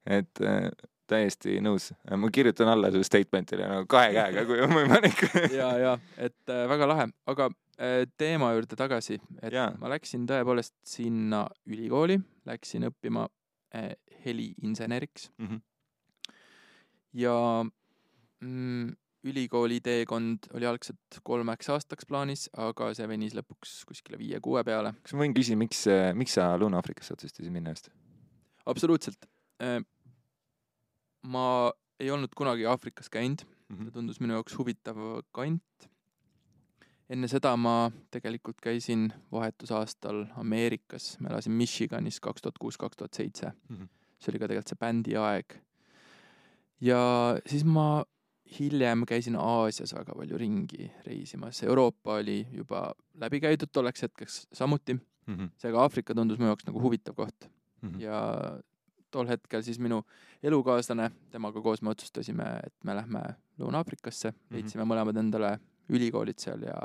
et 0.07 0.41
äh, 0.41 0.71
täiesti 1.07 1.59
nõus, 1.61 1.91
ma 2.17 2.31
kirjutan 2.31 2.69
alla 2.69 2.91
su 2.95 3.03
statement'ile 3.03 3.67
nagu 3.69 3.87
kahe 3.87 4.13
käega, 4.15 4.45
kui 4.47 4.61
on 4.61 4.71
võimalik. 4.71 5.25
ja, 5.53 5.73
ja 5.79 5.99
et 6.17 6.49
äh, 6.49 6.69
väga 6.69 6.87
lahe, 6.87 7.09
aga 7.27 7.51
äh, 7.81 8.07
teema 8.17 8.53
juurde 8.53 8.77
tagasi, 8.77 9.19
et 9.43 9.53
Jaa. 9.53 9.75
ma 9.79 9.89
läksin 9.89 10.27
tõepoolest 10.27 10.75
sinna 10.85 11.49
ülikooli, 11.67 12.21
läksin 12.47 12.87
õppima 12.93 13.27
äh, 13.75 13.91
heliinseneriks 14.25 15.31
Mhm. 15.39 15.57
ja 17.13 17.65
mm, 18.41 18.93
ülikooli 19.25 19.81
teekond 19.85 20.47
oli 20.57 20.67
algselt 20.67 21.19
kolmeks 21.25 21.69
aastaks 21.69 22.07
plaanis, 22.09 22.47
aga 22.57 22.93
see 22.97 23.09
venis 23.09 23.35
lõpuks 23.37 23.83
kuskile 23.89 24.19
viie-kuue 24.19 24.63
peale. 24.65 24.95
kas 25.03 25.13
ma 25.13 25.25
võin 25.25 25.35
küsida, 25.37 25.59
miks, 25.61 25.85
miks 26.17 26.39
sa 26.39 26.55
Lõuna-Aafrikasse 26.61 27.13
otsustasid 27.17 27.53
minna 27.53 27.75
just? 27.75 27.91
absoluutselt. 28.67 29.27
ma 31.29 31.47
ei 32.01 32.11
olnud 32.11 32.33
kunagi 32.37 32.65
Aafrikas 32.67 33.11
käinud, 33.13 33.45
Mhm. 33.71 33.85
ta 33.87 33.91
tundus 33.91 34.21
minu 34.21 34.35
jaoks 34.35 34.57
huvitav 34.59 34.97
kant. 35.33 35.63
enne 37.11 37.27
seda 37.29 37.57
ma 37.57 37.91
tegelikult 38.11 38.61
käisin 38.63 39.13
vahetusaastal 39.33 40.27
Ameerikas, 40.39 41.17
ma 41.21 41.29
elasin 41.29 41.53
Michiganis 41.53 42.21
kaks 42.21 42.41
tuhat 42.43 42.59
kuus, 42.59 42.77
kaks 42.79 42.97
tuhat 42.97 43.13
seitse. 43.15 43.53
Mhm. 43.69 43.85
see 44.21 44.33
oli 44.33 44.39
ka 44.39 44.47
tegelikult 44.49 44.69
see 44.69 44.77
bändi 44.81 45.17
aeg. 45.17 45.61
ja 46.81 47.37
siis 47.47 47.65
ma 47.65 48.05
hiljem 48.59 49.05
käisin 49.07 49.37
Aasias 49.39 49.93
väga 49.95 50.15
palju 50.17 50.39
ringi 50.39 50.91
reisimas, 51.07 51.63
Euroopa 51.63 52.15
oli 52.21 52.47
juba 52.53 52.93
läbi 53.21 53.41
käidud 53.41 53.71
tolleks 53.73 54.03
hetkeks 54.03 54.47
samuti, 54.53 54.99
Mhm. 55.27 55.51
seega 55.59 55.79
Aafrika 55.85 56.15
tundus 56.15 56.39
mu 56.39 56.47
jaoks 56.47 56.67
nagu 56.67 56.81
huvitav 56.83 57.15
koht 57.15 57.49
Mhm. 57.83 58.01
ja 58.01 58.59
tol 59.11 59.27
hetkel 59.27 59.63
siis 59.63 59.79
minu 59.79 60.03
elukaaslane, 60.43 61.11
temaga 61.31 61.61
koos 61.63 61.83
me 61.83 61.91
otsustasime, 61.91 62.61
et 62.67 62.75
me 62.85 62.95
lähme 62.95 63.23
Lõuna-Aafrikasse, 63.59 64.33
leidsime 64.51 64.85
mõlemad 64.85 65.17
endale 65.19 65.59
ülikoolid 65.91 66.39
seal 66.39 66.63
ja 66.63 66.79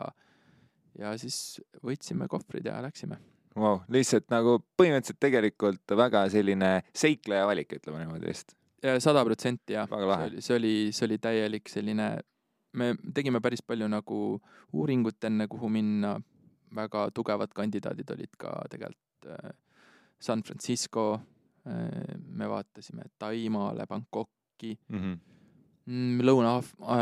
ja 0.98 1.18
siis 1.18 1.60
võtsime 1.84 2.28
kohvrid 2.28 2.66
ja 2.66 2.82
läksime. 2.82 3.18
Vau, 3.56 3.82
lihtsalt 3.90 4.30
nagu 4.30 4.60
põhimõtteliselt 4.78 5.20
tegelikult 5.20 5.82
väga 5.96 6.30
selline 6.30 6.84
seikleja 6.94 7.46
valik, 7.48 7.74
ütleme 7.74 8.00
niimoodi 8.00 8.28
vist. 8.28 8.56
Sada 9.00 9.24
protsenti 9.26 9.74
jah, 9.76 9.88
see 9.90 10.00
oli, 10.00 10.42
see 10.42 10.56
oli, 10.58 10.74
see 10.96 11.06
oli 11.08 11.18
täielik 11.22 11.70
selline, 11.72 12.08
me 12.76 12.90
tegime 13.16 13.42
päris 13.44 13.62
palju 13.66 13.88
nagu 13.92 14.20
uuringut 14.74 15.24
enne, 15.30 15.48
kuhu 15.52 15.70
minna, 15.72 16.16
väga 16.76 17.08
tugevad 17.16 17.54
kandidaadid 17.56 18.10
olid 18.16 18.34
ka 18.38 18.52
tegelikult 18.72 19.30
äh, 19.32 19.54
San 20.20 20.42
Francisco, 20.44 21.20
me 21.66 22.48
vaatasime 22.48 23.08
Taimaale, 23.20 23.88
Bangkoki, 23.90 24.78
Mhm. 24.90 25.16
Mm, 25.86 26.22
Lõuna, 26.26 26.56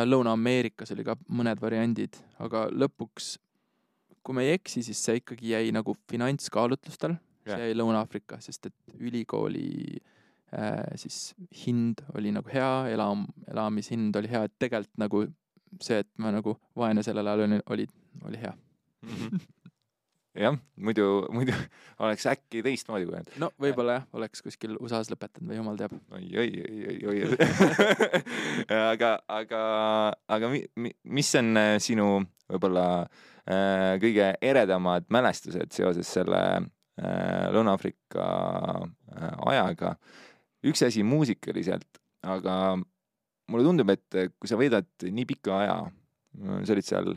Lõuna-Ameerikas 0.03 0.91
oli 0.91 1.05
ka 1.07 1.13
mõned 1.31 1.61
variandid, 1.61 2.17
aga 2.43 2.65
lõpuks, 2.67 3.37
kui 4.23 4.35
ma 4.35 4.41
ei 4.43 4.57
eksi, 4.57 4.81
siis 4.83 4.99
see 4.99 5.21
ikkagi 5.21 5.53
jäi 5.53 5.69
nagu 5.71 5.93
finantskaalutlustel, 6.11 7.13
Jah. 7.45 7.55
see 7.55 7.69
jäi 7.69 7.77
Lõuna-Aafrika, 7.79 8.41
sest 8.43 8.67
et 8.67 8.75
ülikooli 8.99 10.01
äh, 10.01 10.12
siis 10.99 11.33
hind 11.63 12.03
oli 12.17 12.33
nagu 12.35 12.49
hea, 12.53 12.93
elam-, 12.93 13.25
elamishind 13.49 14.15
oli 14.19 14.29
hea, 14.29 14.43
et 14.47 14.53
tegelikult 14.61 14.99
nagu 15.01 15.23
see, 15.81 16.03
et 16.03 16.09
ma 16.21 16.33
nagu 16.33 16.55
vaene 16.77 17.03
sellel 17.05 17.27
ajal 17.27 17.47
olin, 17.47 17.63
oli, 17.73 17.87
oli 18.27 18.41
hea. 18.41 18.53
jah, 20.43 20.57
muidu, 20.75 21.07
muidu 21.33 21.53
oleks 22.03 22.25
äkki 22.29 22.63
teistmoodi 22.65 23.07
kujunenud. 23.07 23.33
no 23.41 23.51
võib-olla 23.61 23.99
jah, 23.99 24.07
oleks 24.17 24.43
kuskil 24.45 24.77
USA-s 24.79 25.11
lõpetanud 25.13 25.51
või 25.51 25.59
jumal 25.59 25.79
teab. 25.79 25.95
oi, 26.13 26.25
oi, 26.43 26.49
oi, 26.63 26.97
oi, 27.11 27.19
oi. 27.27 27.37
aga, 28.93 29.15
aga, 29.27 29.63
aga 30.37 30.53
mi, 30.53 30.63
mi, 30.75 30.93
mis 31.17 31.33
on 31.39 31.53
äh, 31.59 31.75
sinu 31.83 32.09
võib-olla 32.51 32.87
äh, 33.03 33.95
kõige 34.01 34.33
eredamad 34.41 35.07
mälestused 35.13 35.73
seoses 35.75 36.09
selle 36.17 36.43
äh, 36.57 37.49
Lõuna-Aafrika 37.53 38.27
äh, 38.83 39.31
ajaga? 39.53 39.95
Üks 40.63 40.83
asi 40.85 41.03
muusikaliselt, 41.03 41.99
aga 42.23 42.77
mulle 43.51 43.65
tundub, 43.67 43.89
et 43.93 44.19
kui 44.39 44.49
sa 44.49 44.57
veedad 44.59 44.87
nii 45.03 45.25
pika 45.27 45.57
aja, 45.59 45.77
sa 46.63 46.75
olid 46.75 46.87
seal 46.87 47.15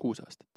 kuus 0.00 0.20
aastat. 0.24 0.48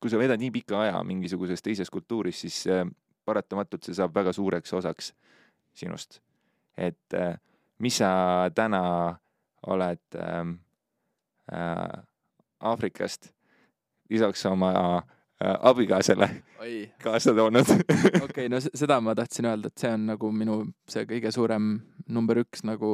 kui 0.00 0.12
sa 0.12 0.18
veedad 0.20 0.40
nii 0.40 0.52
pika 0.54 0.80
aja 0.84 1.02
mingisuguses 1.04 1.62
teises 1.64 1.90
kultuuris, 1.90 2.40
siis 2.44 2.66
äh, 2.70 2.84
paratamatult 3.26 3.86
see 3.86 3.96
saab 3.96 4.14
väga 4.14 4.32
suureks 4.36 4.72
osaks 4.76 5.12
sinust. 5.74 6.20
et 6.76 7.14
äh, 7.14 7.38
mis 7.78 7.96
sa 7.98 8.50
täna 8.54 8.82
oled 9.66 10.20
äh, 10.20 10.44
Aafrikast 12.60 13.30
lisaks 14.10 14.46
oma 14.46 14.72
äh, 14.72 15.15
abikaasale 15.40 16.28
oi, 16.64 16.90
kaasa 17.02 17.34
toonud 17.36 17.68
okei, 18.26 18.48
no 18.48 18.56
s- 18.62 18.70
seda 18.74 19.00
ma 19.04 19.14
tahtsin 19.18 19.44
öelda, 19.50 19.68
et 19.72 19.78
see 19.82 19.90
on 19.92 20.06
nagu 20.14 20.30
minu 20.32 20.62
see 20.88 21.04
kõige 21.08 21.32
suurem 21.34 21.74
number 22.08 22.40
üks 22.40 22.62
nagu 22.64 22.92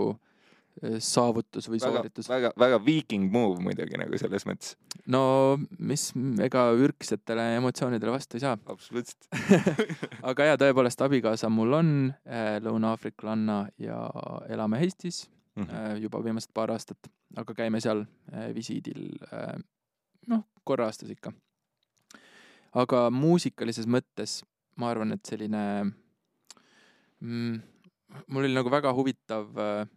eh, 0.82 0.96
saavutus 0.98 1.68
või 1.70 1.78
väga, 1.78 2.00
sooritus. 2.00 2.28
väga, 2.32 2.50
väga 2.58 2.80
viiking 2.84 3.28
move 3.32 3.60
muidugi 3.62 4.00
nagu 4.00 4.18
selles 4.18 4.46
mõttes, 4.48 4.74
no 5.06 5.22
mis, 5.78 6.08
ega 6.42 6.64
ürgsetele 6.74 7.44
emotsioonidele 7.60 8.14
vastu 8.16 8.40
ei 8.40 8.44
saa. 8.46 8.56
absoluutselt. 8.74 9.28
aga 10.22 10.48
jaa, 10.50 10.58
tõepoolest 10.64 11.04
abikaasa 11.06 11.50
mul 11.52 11.78
on 11.78 11.92
äh, 12.26 12.56
lõuna-aafriklanna 12.64 13.60
ja 13.82 14.00
elame 14.50 14.82
Eestis 14.86 15.28
Mhm. 15.52 15.68
äh, 15.68 15.98
juba 16.00 16.22
viimased 16.24 16.48
paar 16.56 16.70
aastat, 16.72 16.96
aga 17.36 17.52
käime 17.52 17.76
seal 17.84 17.98
äh, 18.32 18.46
visiidil 18.56 19.18
äh, 19.36 19.58
noh, 20.32 20.46
korra 20.64 20.86
aastas 20.88 21.10
ikka. 21.12 21.28
Aga 22.72 23.06
muusikalises 23.12 23.88
mõttes 23.90 24.40
ma 24.80 24.90
arvan, 24.92 25.12
et 25.14 25.24
selline 25.28 25.62
mm,, 27.20 27.58
mul 28.32 28.46
oli 28.46 28.54
nagu 28.56 28.72
väga 28.72 28.92
huvitav 28.96 29.50
äh, 29.60 29.88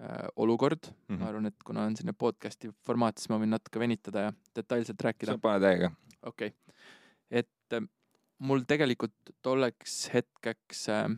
äh, 0.00 0.26
olukord 0.36 0.90
mm, 0.90 0.92
-hmm. 0.92 1.12
Mhm. 1.14 1.22
ma 1.22 1.28
arvan, 1.28 1.46
et 1.46 1.62
kuna 1.64 1.84
on 1.84 1.96
selline 1.96 2.12
podcast'i 2.12 2.72
formaat, 2.86 3.18
siis 3.18 3.28
ma 3.32 3.38
võin 3.38 3.54
natuke 3.56 3.80
venitada 3.80 4.28
ja 4.28 4.32
detailselt 4.56 5.00
rääkida 5.00 5.32
saab 5.32 5.40
pane 5.46 5.60
täiega. 5.64 5.90
okei 6.22 6.48
okay., 6.48 6.76
et 7.30 7.72
äh, 7.72 7.88
mul 8.38 8.60
tegelikult 8.68 9.34
tolleks 9.42 10.10
hetkeks 10.14 10.88
äh, 10.88 11.08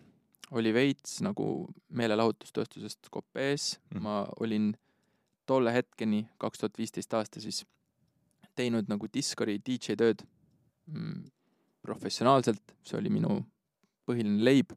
oli 0.50 0.72
veits 0.74 1.20
nagu 1.22 1.68
meelelahutustööstusest 1.88 3.10
kopp 3.10 3.36
ees 3.36 3.78
Mhm. 3.90 3.98
mm., 3.98 4.02
ma 4.02 4.26
olin 4.40 4.76
tolle 5.46 5.72
hetkeni, 5.74 6.28
kaks 6.38 6.58
tuhat 6.58 6.78
viisteist 6.78 7.14
aasta 7.14 7.40
siis, 7.40 7.64
teinud 8.54 8.86
nagu 8.88 9.08
Discordi 9.14 9.58
DJ 9.66 9.96
tööd 9.98 10.22
professionaalselt, 11.82 12.76
see 12.84 12.98
oli 12.98 13.12
minu 13.12 13.40
põhiline 14.08 14.44
leib. 14.44 14.76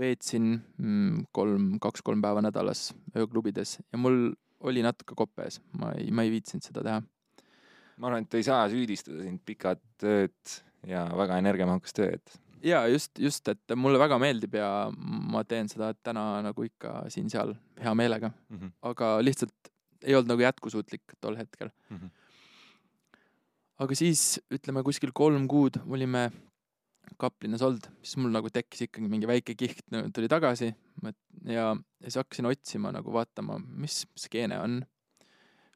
veetsin 0.00 0.54
mm, 0.56 1.26
kolm, 1.32 1.74
kaks-kolm 1.82 2.22
päeva 2.24 2.40
nädalas 2.40 2.94
ööklubides 3.16 3.78
ja 3.82 3.98
mul 4.00 4.30
oli 4.64 4.80
natuke 4.82 5.12
kopp 5.14 5.42
ees, 5.44 5.58
ma 5.76 5.90
ei, 5.92 6.10
ma 6.10 6.24
ei 6.24 6.30
viitsinud 6.32 6.64
seda 6.64 6.84
teha 6.86 7.02
ma 8.00 8.08
arvan, 8.08 8.24
et 8.24 8.36
ei 8.38 8.46
saa 8.46 8.64
süüdistada 8.72 9.20
sind 9.26 9.42
pikad 9.44 9.82
tööd 10.00 10.54
ja 10.88 11.04
väga 11.16 11.36
energiamahukas 11.42 11.96
töö, 11.96 12.14
et 12.16 12.40
jaa, 12.64 12.86
just, 12.92 13.12
just, 13.20 13.48
et 13.52 13.76
mulle 13.76 14.00
väga 14.00 14.18
meeldib 14.20 14.56
ja 14.58 14.70
ma 14.96 15.42
teen 15.48 15.68
seda 15.70 15.92
täna 16.04 16.24
nagu 16.44 16.64
ikka 16.66 17.04
siin-seal 17.12 17.54
hea 17.80 17.94
meelega, 17.96 18.32
mm. 18.48 18.58
-hmm. 18.58 18.72
aga 18.92 19.12
lihtsalt 19.24 19.72
ei 20.02 20.16
olnud 20.16 20.32
nagu 20.32 20.44
jätkusuutlik 20.46 21.16
tol 21.20 21.36
hetkel. 21.36 21.68
Mm 21.90 21.96
-hmm. 21.96 22.10
Aga 23.80 23.96
siis 23.96 24.38
ütleme 24.52 24.84
kuskil 24.86 25.12
kolm 25.16 25.48
kuud 25.50 25.80
olime 25.88 26.28
Kaplinas 27.20 27.62
olnud, 27.66 27.88
siis 28.04 28.18
mul 28.20 28.30
nagu 28.32 28.50
tekkis 28.52 28.84
ikkagi 28.86 29.08
mingi 29.10 29.26
väike 29.28 29.56
kiht 29.58 29.82
no, 29.90 30.04
tuli 30.14 30.28
tagasi 30.30 30.70
ja 31.50 31.72
ja 32.00 32.06
siis 32.06 32.20
hakkasin 32.20 32.46
otsima 32.46 32.92
nagu 32.94 33.12
vaatama, 33.12 33.58
mis 33.58 34.04
skeene 34.18 34.60
on, 34.60 34.80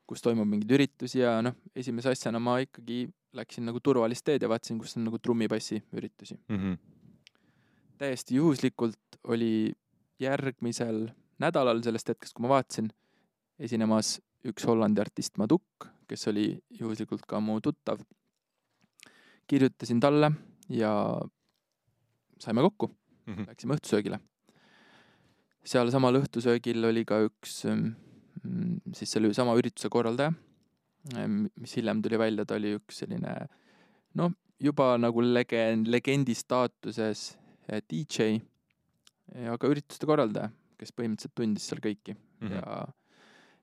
kus 0.07 0.23
toimub 0.25 0.49
mingeid 0.49 0.75
üritusi 0.77 1.23
ja 1.23 1.39
noh, 1.45 1.57
esimese 1.77 2.13
asjana 2.13 2.41
ma 2.43 2.59
ikkagi 2.63 3.07
läksin 3.35 3.67
nagu 3.67 3.81
turvalist 3.83 4.25
teed 4.27 4.45
ja 4.45 4.51
vaatasin, 4.53 4.79
kus 4.79 4.97
on 4.99 5.09
nagu 5.09 5.19
trummipassi 5.19 5.81
üritusi. 5.97 6.39
Mm 6.49 6.61
-hmm. 6.61 6.77
täiesti 7.99 8.37
juhuslikult 8.37 9.19
oli 9.25 9.73
järgmisel 10.21 11.09
nädalal 11.39 11.83
sellest 11.83 12.09
hetkest, 12.09 12.35
kui 12.35 12.43
ma 12.47 12.49
vaatasin, 12.49 12.93
esinemas 13.59 14.21
üks 14.45 14.67
Hollandi 14.67 15.01
artist 15.01 15.37
Maduk, 15.39 15.89
kes 16.09 16.29
oli 16.29 16.49
juhuslikult 16.81 17.27
ka 17.27 17.41
mu 17.41 17.61
tuttav. 17.61 18.01
kirjutasin 19.47 20.01
talle 20.01 20.31
ja 20.69 21.21
saime 22.41 22.61
kokku, 22.61 22.91
Mm 23.27 23.35
-hmm. 23.35 23.47
läksime 23.49 23.75
õhtusöögile. 23.75 24.19
sealsamal 25.65 26.19
õhtusöögil 26.19 26.85
oli 26.85 27.05
ka 27.09 27.23
üks 27.25 27.65
mm, 27.65 28.93
siis 28.93 29.13
selle 29.13 29.31
sama 29.35 29.55
ürituse 29.57 29.89
korraldaja, 29.89 30.33
mis 31.57 31.77
hiljem 31.77 32.03
tuli 32.03 32.19
välja, 32.19 32.45
ta 32.45 32.59
oli 32.59 32.75
üks 32.77 32.99
selline 33.01 33.49
noh, 34.15 34.33
juba 34.61 34.99
nagu 34.99 35.25
legend, 35.25 35.89
legendi 35.89 36.35
staatuses 36.35 37.39
eh, 37.69 37.81
DJ 37.91 38.43
ja 39.47 39.57
ka 39.57 39.71
ürituste 39.73 40.07
korraldaja, 40.07 40.51
kes 40.77 40.93
põhimõtteliselt 40.93 41.35
tundis 41.35 41.69
seal 41.71 41.81
kõiki 41.81 42.13
mm 42.13 42.49
-hmm. 42.49 42.55
ja 42.59 42.85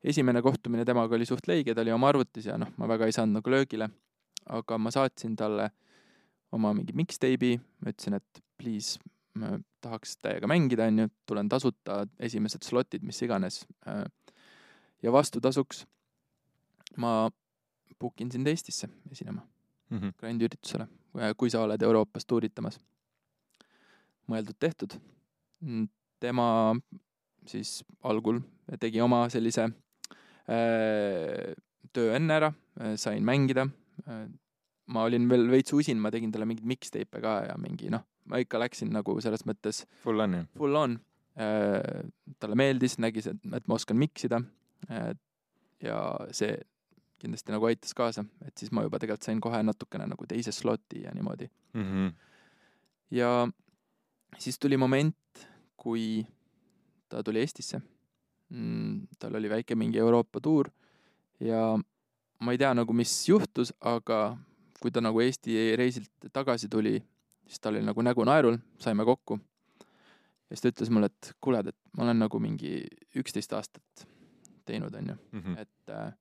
esimene 0.04 0.42
kohtumine 0.42 0.86
temaga 0.86 1.16
oli 1.16 1.28
suht 1.30 1.48
leige, 1.48 1.76
ta 1.76 1.84
oli 1.86 1.94
oma 1.94 2.10
arvutis 2.10 2.48
ja 2.50 2.58
noh, 2.58 2.72
ma 2.78 2.90
väga 2.90 3.08
ei 3.10 3.16
saanud 3.16 3.40
nagu 3.40 3.54
löögile, 3.54 3.90
aga 4.50 4.78
ma 4.78 4.92
saatsin 4.94 5.36
talle 5.38 5.70
oma 6.52 6.74
mingi 6.76 6.96
mixtape'i, 6.98 7.60
ma 7.82 7.94
ütlesin, 7.94 8.18
et 8.18 8.42
please, 8.58 9.00
tahaks 9.82 10.18
täiega 10.20 10.50
mängida, 10.50 10.90
onju, 10.92 11.08
tulen 11.30 11.50
tasuta, 11.50 12.02
esimesed 12.20 12.66
slotid, 12.68 13.06
mis 13.08 13.22
iganes. 13.24 13.64
ja 15.02 15.12
vastutasuks 15.12 15.86
ma 16.98 17.32
book 18.00 18.22
in 18.22 18.32
sind 18.32 18.48
Eestisse 18.48 18.90
esinema 19.12 19.46
Mhm. 19.92 20.14
Grandi 20.18 20.48
üritusele, 20.48 20.88
kui 21.38 21.52
sa 21.52 21.66
oled 21.66 21.82
Euroopas 21.82 22.26
tuuritamas. 22.26 22.80
mõeldud-tehtud. 24.32 24.94
tema 26.20 26.76
siis 27.46 27.84
algul 28.04 28.40
tegi 28.80 29.02
oma 29.02 29.26
sellise 29.30 29.64
äh, 29.64 29.72
töö 30.48 32.16
enne 32.16 32.34
ära, 32.40 32.52
sain 33.00 33.24
mängida. 33.26 33.68
ma 34.92 35.04
olin 35.08 35.28
veel 35.30 35.46
veits 35.52 35.74
usin, 35.74 36.00
ma 36.02 36.12
tegin 36.12 36.32
talle 36.34 36.48
mingeid 36.50 36.68
mixtape'e 36.68 37.22
ka 37.24 37.36
ja 37.46 37.56
mingi 37.62 37.92
noh, 37.94 38.04
ma 38.28 38.42
ikka 38.42 38.60
läksin 38.60 38.90
nagu 38.92 39.14
selles 39.24 39.46
mõttes 39.48 39.86
Full 40.04 40.20
on 40.20 40.34
ju? 40.40 40.44
full 40.58 40.76
on. 40.76 40.98
talle 42.42 42.58
meeldis, 42.60 42.98
nägi, 43.00 43.24
et 43.30 43.68
ma 43.68 43.78
oskan 43.78 43.98
miksida. 44.02 44.42
ja 45.82 45.98
see 46.36 46.58
kindlasti 47.22 47.54
nagu 47.54 47.68
aitas 47.70 47.94
kaasa, 47.94 48.26
et 48.46 48.58
siis 48.58 48.72
ma 48.74 48.84
juba 48.84 48.98
tegelikult 49.00 49.28
sain 49.28 49.40
kohe 49.44 49.62
natukene 49.64 50.08
nagu 50.10 50.26
teise 50.28 50.52
sloti 50.52 51.04
ja 51.06 51.14
niimoodi. 51.16 51.48
Mhm. 51.78 52.08
ja 53.12 53.48
siis 54.40 54.60
tuli 54.60 54.78
moment, 54.78 55.16
kui 55.78 56.26
ta 57.10 57.24
tuli 57.24 57.40
Eestisse. 57.40 57.82
Tal 59.20 59.36
oli 59.36 59.50
väike 59.50 59.76
mingi 59.76 59.98
Euroopa 60.02 60.42
tuur 60.44 60.70
ja 61.40 61.78
ma 62.42 62.52
ei 62.52 62.58
tea 62.58 62.74
nagu, 62.74 62.94
mis 62.94 63.14
juhtus, 63.30 63.72
aga 63.80 64.38
kui 64.82 64.92
ta 64.92 65.02
nagu 65.02 65.22
Eesti 65.22 65.76
reisilt 65.78 66.32
tagasi 66.34 66.68
tuli, 66.70 66.98
siis 67.48 67.60
tal 67.62 67.76
oli 67.78 67.86
nagu 67.86 68.02
nägu 68.02 68.26
naerul, 68.26 68.58
saime 68.82 69.06
kokku. 69.06 69.40
ja 70.50 70.56
siis 70.58 70.62
ta 70.66 70.72
ütles 70.74 70.90
mulle, 70.92 71.06
et 71.06 71.34
kuule, 71.42 71.62
et 71.64 71.78
ma 71.98 72.04
olen 72.04 72.20
nagu 72.20 72.40
mingi 72.40 72.82
üksteist 73.16 73.54
aastat 73.54 74.08
teinud, 74.66 74.94
onju, 74.94 75.16
Mhm. 75.32 75.58
et 75.58 75.90
äh, 75.90 76.14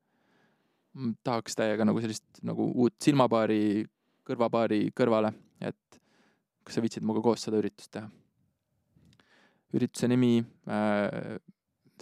tahaks 1.24 1.56
täiega 1.56 1.84
nagu 1.84 2.00
sellist 2.00 2.42
nagu 2.42 2.70
uut 2.74 2.94
silmapaari, 3.02 3.86
kõrvapaari 4.26 4.92
kõrvale, 4.94 5.32
et 5.60 6.00
kas 6.64 6.74
sa 6.74 6.80
viitsid 6.80 7.02
minuga 7.02 7.22
koos 7.22 7.42
seda 7.42 7.58
üritust 7.58 7.90
teha. 7.90 8.10
ürituse 9.74 10.08
nimi 10.08 10.44
äh, 10.68 11.38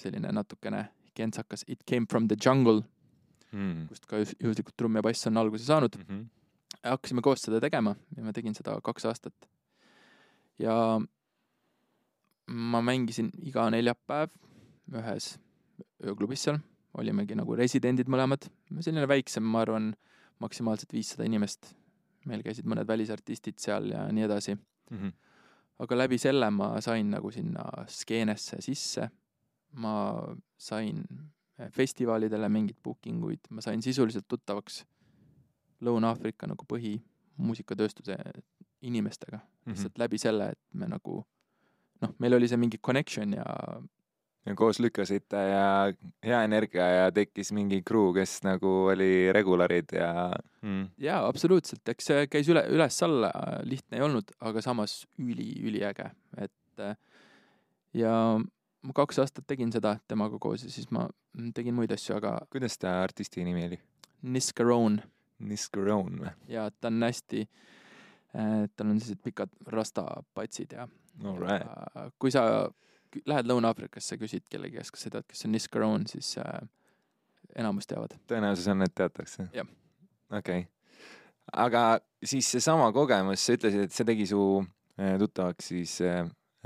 selline 0.01 0.33
natukene 0.33 0.89
kentsakas 1.15 1.65
It 1.69 1.85
came 1.87 2.07
from 2.07 2.29
the 2.29 2.37
jungle, 2.37 2.83
Mhm. 3.53 3.89
kust 3.89 4.07
ka 4.07 4.17
juh- 4.17 4.35
juhuslikult 4.41 4.77
trumm 4.77 4.97
ja 4.97 5.03
bass 5.03 5.27
on 5.27 5.37
alguse 5.37 5.65
saanud. 5.65 5.97
Mhm. 5.99 6.27
hakkasime 6.85 7.21
koos 7.23 7.43
seda 7.43 7.59
tegema 7.61 7.97
ja 8.17 8.23
ma 8.23 8.33
tegin 8.33 8.55
seda 8.55 8.81
kaks 8.81 9.05
aastat. 9.05 9.35
ja 10.59 11.01
ma 12.49 12.81
mängisin 12.83 13.31
iga 13.43 13.69
neljapäev 13.71 14.31
ühes 14.93 15.37
ööklubis 16.03 16.45
seal, 16.47 16.59
olimegi 16.97 17.35
nagu 17.37 17.57
residendid 17.57 18.09
mõlemad, 18.09 18.49
selline 18.81 19.07
väiksem, 19.11 19.43
ma 19.43 19.63
arvan, 19.63 19.95
maksimaalselt 20.41 20.93
viissada 20.93 21.25
inimest. 21.29 21.75
meil 22.27 22.43
käisid 22.43 22.67
mõned 22.69 22.85
välisartistid 22.87 23.59
seal 23.59 23.87
ja 23.91 24.03
nii 24.13 24.25
edasi, 24.27 24.59
Mhm. 24.91 25.09
aga 25.81 25.97
läbi 25.97 26.19
selle 26.19 26.51
ma 26.51 26.81
sain 26.81 27.11
nagu 27.11 27.31
sinna 27.31 27.87
skeenesse 27.87 28.61
sisse. 28.61 29.11
Ma 29.73 29.95
sain 30.59 31.05
festivalidele 31.75 32.49
mingeid 32.49 32.79
booking 32.83 33.25
uid, 33.25 33.41
ma 33.51 33.61
sain 33.65 33.83
sisuliselt 33.83 34.29
tuttavaks 34.29 34.85
Lõuna-Aafrika 35.83 36.47
nagu 36.51 36.65
põhimuusikatööstuse 36.67 38.17
inimestega 38.83 39.39
Mhm. 39.39 39.75
lihtsalt 39.75 39.99
läbi 39.99 40.19
selle, 40.19 40.51
et 40.51 40.59
me 40.75 40.87
nagu 40.89 41.25
noh, 42.03 42.13
meil 42.19 42.35
oli 42.35 42.49
see 42.49 42.57
mingi 42.57 42.79
connection 42.79 43.33
ja 43.33 43.45
ja 44.47 44.55
koos 44.57 44.79
lükkasite 44.81 45.37
ja 45.37 45.93
hea 46.25 46.43
energia 46.47 46.87
ja 46.89 47.09
tekkis 47.13 47.51
mingi 47.53 47.83
crew, 47.83 48.15
kes 48.15 48.39
nagu 48.47 48.71
oli 48.95 49.29
regularid 49.35 49.93
ja 49.93 50.31
mm.. 50.63 50.87
jaa, 51.05 51.27
absoluutselt, 51.29 51.83
eks 51.89 52.07
see 52.07 52.27
käis 52.33 52.49
üle, 52.49 52.63
üles-alla, 52.73 53.33
lihtne 53.69 53.99
ei 53.99 54.07
olnud, 54.07 54.31
aga 54.41 54.63
samas 54.65 55.03
üli, 55.19 55.51
üliäge, 55.69 56.11
et 56.39 56.81
äh, 56.81 56.97
ja 57.93 58.15
ma 58.83 58.95
kaks 58.95 59.19
aastat 59.25 59.47
tegin 59.51 59.73
seda 59.75 59.97
temaga 60.09 60.39
koos 60.39 60.65
ja 60.65 60.71
siis 60.71 60.91
ma 60.95 61.09
mm, 61.09 61.53
tegin 61.57 61.75
muid 61.75 61.93
asju, 61.95 62.17
aga 62.19 62.39
kuidas 62.53 62.79
ta 62.79 63.01
artisti 63.03 63.45
nimi 63.47 63.67
oli? 63.67 63.81
Niscaron 64.23 65.01
Niscaron 65.39 66.19
või? 66.23 66.33
ja 66.51 66.69
ta 66.71 66.91
on 66.91 67.03
hästi, 67.07 67.45
tal 68.33 68.91
on 68.91 68.99
sellised 68.99 69.23
pikad 69.25 69.53
rastapatsid 69.75 70.75
ja 70.79 70.89
ja 71.19 72.09
kui 72.19 72.33
sa 72.35 72.43
lähed 73.27 73.49
Lõuna-Aafrikasse, 73.49 74.19
küsid 74.21 74.45
kellegi 74.51 74.77
käest, 74.79 74.93
kas 74.95 75.07
sa 75.07 75.13
tead, 75.13 75.27
kes 75.31 75.47
on 75.47 75.55
Niscaron, 75.55 76.05
siis 76.11 76.35
äh, 76.43 76.59
enamus 77.57 77.89
teavad. 77.89 78.15
tõenäosus 78.29 78.69
on, 78.71 78.85
et 78.85 78.95
teatakse. 78.95 79.49
Jah. 79.55 79.69
okei 80.31 80.67
okay.. 80.67 80.67
aga 81.53 81.85
siis 82.23 82.51
seesama 82.53 82.91
kogemus, 82.93 83.45
sa 83.45 83.57
ütlesid, 83.57 83.89
et 83.89 83.97
see 83.97 84.09
tegi 84.09 84.29
su 84.29 84.43
äh, 84.99 85.17
tuttavaks 85.23 85.73
siis 85.73 85.99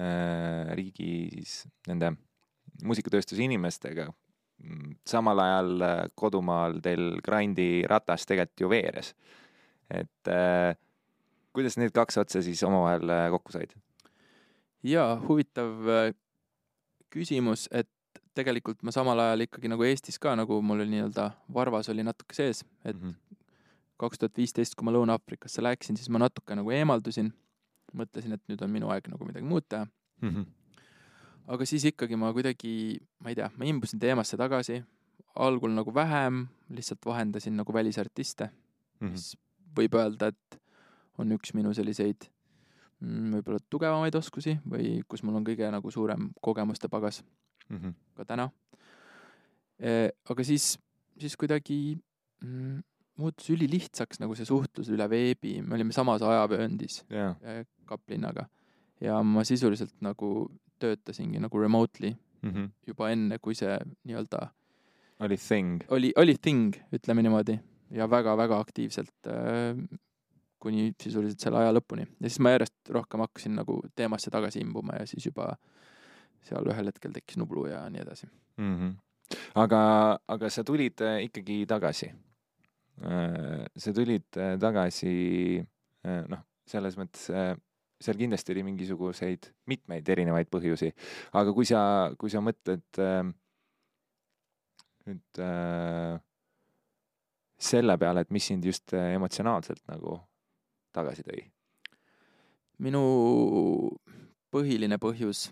äh, 0.03 0.63
äh, 0.63 0.75
riigis 0.79 1.63
nende 1.89 2.15
muusikatööstuse 2.85 3.43
inimestega. 3.45 4.11
samal 5.07 5.39
ajal 5.43 5.83
äh, 5.83 6.05
kodumaal 6.15 6.77
teil 6.83 7.17
Grandi 7.25 7.83
ratas 7.91 8.27
tegelikult 8.27 8.61
ju 8.61 8.69
veeres. 8.71 9.15
et 9.91 10.29
äh, 10.29 10.77
kuidas 11.53 11.77
need 11.77 11.93
kaks 11.93 12.19
otsa 12.19 12.43
siis 12.43 12.63
omavahel 12.63 13.11
äh, 13.11 13.31
kokku 13.31 13.53
said? 13.53 13.75
jaa, 14.83 15.17
huvitav 15.27 16.13
küsimus, 17.11 17.69
et 17.71 17.91
tegelikult 18.35 18.83
ma 18.83 18.95
samal 18.95 19.19
ajal 19.19 19.45
ikkagi 19.47 19.69
nagu 19.69 19.85
Eestis 19.85 20.19
ka 20.19 20.37
nagu 20.39 20.63
mul 20.63 20.81
oli 20.81 20.95
nii-öelda 20.95 21.31
varvas 21.55 21.91
oli 21.93 22.03
natuke 22.07 22.35
sees, 22.35 22.65
et 22.85 22.97
Mhm. 22.97 23.15
kaks 23.99 24.19
tuhat 24.19 24.37
viisteist, 24.37 24.75
kui 24.75 24.85
ma 24.85 24.93
Lõuna-Aafrikasse 24.93 25.63
läksin, 25.63 25.97
siis 25.97 26.09
ma 26.09 26.19
natuke 26.19 26.55
nagu 26.55 26.71
eemaldusin. 26.71 27.33
mõtlesin, 27.95 28.33
et 28.33 28.43
nüüd 28.49 28.63
on 28.63 28.71
minu 28.71 28.91
aeg 28.91 29.09
nagu 29.09 29.25
midagi 29.29 29.45
muud 29.47 29.65
teha, 29.69 29.87
Mhm. 30.23 30.45
aga 31.49 31.65
siis 31.67 31.85
ikkagi 31.85 32.17
ma 32.17 32.33
kuidagi, 32.33 33.01
ma 33.21 33.31
ei 33.31 33.35
tea, 33.35 33.51
ma 33.57 33.65
imbusin 33.65 33.99
teemasse 34.01 34.37
tagasi. 34.37 34.83
algul 35.35 35.71
nagu 35.73 35.91
vähem, 35.95 36.47
lihtsalt 36.69 37.01
vahendasin 37.07 37.57
nagu 37.57 37.73
välisartiste, 37.73 38.51
Mhm. 39.01 39.11
mis 39.13 39.35
võib 39.75 39.95
öelda, 39.97 40.29
et 40.29 40.61
on 41.19 41.31
üks 41.33 41.55
minu 41.55 41.73
selliseid 41.75 42.29
mm, 43.01 43.33
võib-olla 43.35 43.59
tugevamaid 43.71 44.15
oskusi 44.15 44.61
või 44.69 45.03
kus 45.09 45.23
mul 45.23 45.35
on 45.37 45.45
kõige 45.45 45.71
nagu 45.71 45.91
suurem 45.91 46.31
kogemuste 46.43 46.89
pagas 46.91 47.23
Mhm. 47.71 47.91
ka 48.17 48.25
täna. 48.25 48.51
aga 50.31 50.45
siis, 50.45 50.79
siis 51.19 51.35
kuidagi 51.37 51.99
mm, 52.45 52.83
muutus 53.21 53.51
ülilihtsaks 53.53 54.23
nagu 54.23 54.37
see 54.39 54.49
suhtlus 54.49 54.89
üle 54.93 55.09
veebi, 55.11 55.59
me 55.63 55.77
olime 55.77 55.93
samas 55.93 56.25
ajavööndis 56.25 57.03
jaa, 57.13 57.35
äh, 57.45 57.65
kaplinnaga 57.89 58.49
ja 59.03 59.19
ma 59.23 59.45
sisuliselt 59.45 59.95
nagu 60.05 60.51
töötasingi 60.83 61.41
nagu 61.43 61.61
remotely 61.61 62.15
juba 62.87 63.11
enne, 63.15 63.39
kui 63.39 63.55
see 63.55 63.75
nii-öelda 64.09 64.49
oli 65.23 65.37
thing. 65.39 65.85
oli, 65.89 66.13
oli 66.17 66.35
thing, 66.43 66.75
ütleme 66.95 67.23
niimoodi, 67.23 67.59
ja 67.95 68.09
väga-väga 68.11 68.59
aktiivselt 68.59 69.31
äh, 69.31 69.77
kuni 70.63 70.93
sisuliselt 71.03 71.43
selle 71.43 71.63
aja 71.63 71.75
lõpuni 71.75 72.07
ja 72.07 72.29
siis 72.29 72.41
ma 72.43 72.55
järjest 72.55 72.93
rohkem 72.95 73.23
hakkasin 73.25 73.57
nagu 73.59 73.81
teemasse 73.99 74.31
tagasi 74.31 74.63
imbuma 74.63 75.01
ja 75.01 75.07
siis 75.11 75.27
juba 75.27 75.53
seal 76.47 76.67
ühel 76.71 76.91
hetkel 76.91 77.15
tekkis 77.15 77.39
Nublu 77.39 77.69
ja 77.71 77.85
nii 77.91 78.03
edasi. 78.03 78.27
mm. 78.57 78.77
-hmm. 78.79 78.93
aga, 79.55 79.83
aga 80.29 80.51
sa 80.51 80.65
tulid 80.65 81.01
äh, 81.01 81.23
ikkagi 81.29 81.65
tagasi. 81.67 82.13
Sa 83.01 83.93
tulid 83.97 84.39
äh, 84.39 84.57
tagasi, 84.61 85.13
noh, 86.05 86.43
selles 86.69 86.99
mõttes 87.01 87.29
äh, 87.33 87.55
seal 88.03 88.19
kindlasti 88.19 88.55
oli 88.55 88.65
mingisuguseid 88.67 89.49
mitmeid 89.71 90.09
erinevaid 90.15 90.51
põhjusi, 90.53 90.91
aga 91.39 91.55
kui 91.55 91.69
sa, 91.69 91.81
kui 92.19 92.33
sa 92.33 92.43
mõtled 92.45 93.01
äh, 93.03 93.23
nüüd 95.07 95.43
äh, 95.43 96.19
selle 97.63 97.97
peale, 97.99 98.25
et 98.25 98.35
mis 98.35 98.47
sind 98.51 98.67
just 98.67 98.95
äh, 98.97 99.13
emotsionaalselt 99.17 99.85
nagu 99.91 100.19
tagasi 100.93 101.25
tõi 101.27 101.45
minu 102.83 103.03
põhiline 104.53 104.99
põhjus 105.01 105.51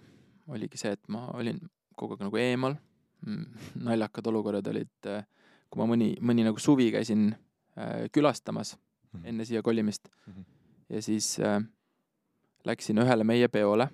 oligi 0.51 0.81
see, 0.81 0.97
et 0.97 1.13
ma 1.13 1.29
olin 1.39 1.61
kogu 1.97 2.17
aeg 2.17 2.25
nagu 2.27 2.41
eemal. 2.41 2.75
naljakad 3.87 4.27
olukorrad 4.31 4.69
olid, 4.73 5.07
kui 5.71 5.81
ma 5.81 5.87
mõni, 5.91 6.13
mõni 6.21 6.45
nagu 6.47 6.59
suvi 6.59 6.91
käisin 6.95 7.31
äh, 7.79 8.09
külastamas 8.13 8.77
enne 9.25 9.45
siia 9.45 9.63
kolimist 9.63 10.09
Mhm. 10.27 10.45
ja 10.91 11.03
siis 11.03 11.39
äh, 11.41 11.63
läksin 12.65 12.99
ühele 12.99 13.25
meie 13.25 13.49
peole 13.49 13.89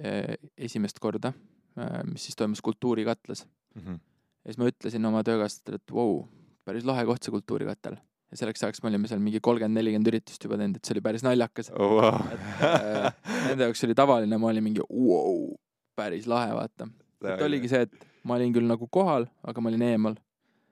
äh, 0.00 0.36
esimest 0.56 0.98
korda 1.00 1.32
äh,, 1.78 2.02
mis 2.04 2.24
siis 2.24 2.36
toimus 2.36 2.62
Kultuurikatlas 2.62 3.46
mm. 3.74 3.82
-hmm. 3.82 4.00
ja 4.44 4.52
siis 4.52 4.58
ma 4.58 4.68
ütlesin 4.68 5.06
oma 5.06 5.22
töökaaslasele, 5.22 5.76
et 5.76 5.94
vau, 5.94 6.26
päris 6.64 6.84
lahe 6.84 7.04
koht 7.04 7.22
see 7.22 7.32
Kultuurikatel. 7.32 7.96
ja 8.30 8.36
selleks 8.36 8.64
ajaks 8.64 8.82
me 8.82 8.88
olime 8.88 9.08
seal 9.08 9.20
mingi 9.20 9.40
kolmkümmend, 9.40 9.78
nelikümmend 9.78 10.10
üritust 10.12 10.44
juba 10.44 10.56
teinud, 10.58 10.76
et 10.76 10.84
see 10.84 10.94
oli 10.94 11.00
päris 11.00 11.22
naljakas. 11.22 11.70
oh, 11.78 12.00
wow. 12.00 12.20
et 12.32 12.64
äh, 12.64 13.12
nende 13.48 13.68
jaoks 13.68 13.84
oli 13.84 13.94
tavaline, 13.94 14.38
ma 14.38 14.50
olin 14.50 14.64
mingi 14.64 14.82
wow, 14.90 15.54
päris 15.96 16.26
lahe, 16.26 16.54
vaata. 16.54 16.88
et 17.24 17.42
oligi 17.42 17.68
see, 17.68 17.86
et 17.86 18.13
ma 18.24 18.38
olin 18.38 18.54
küll 18.54 18.68
nagu 18.68 18.88
kohal, 18.90 19.28
aga 19.44 19.60
ma 19.60 19.72
olin 19.72 19.82
eemal 19.88 20.16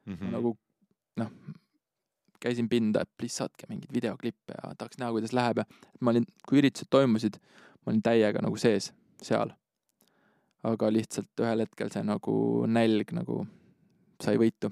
mm 0.06 0.16
mm., 0.16 0.30
nagu 0.34 0.54
noh, 1.20 1.32
käisin 2.42 2.68
pinda, 2.68 3.02
et 3.02 3.10
please 3.18 3.38
saatke 3.38 3.68
mingeid 3.70 3.92
videoklippe 3.94 4.56
ja 4.56 4.74
tahaks 4.78 4.98
näha, 5.00 5.12
kuidas 5.14 5.34
läheb 5.36 5.62
ja 5.62 5.66
ma 6.00 6.14
olin, 6.14 6.26
kui 6.48 6.60
üritused 6.62 6.90
toimusid, 6.90 7.38
ma 7.82 7.92
olin 7.92 8.02
täiega 8.04 8.42
nagu 8.42 8.58
sees 8.60 8.90
seal. 9.22 9.54
aga 10.62 10.92
lihtsalt 10.94 11.40
ühel 11.42 11.64
hetkel 11.64 11.90
see 11.90 12.04
nagu 12.06 12.34
nälg 12.70 13.10
nagu 13.18 13.40
sai 14.22 14.38
võitu. 14.38 14.70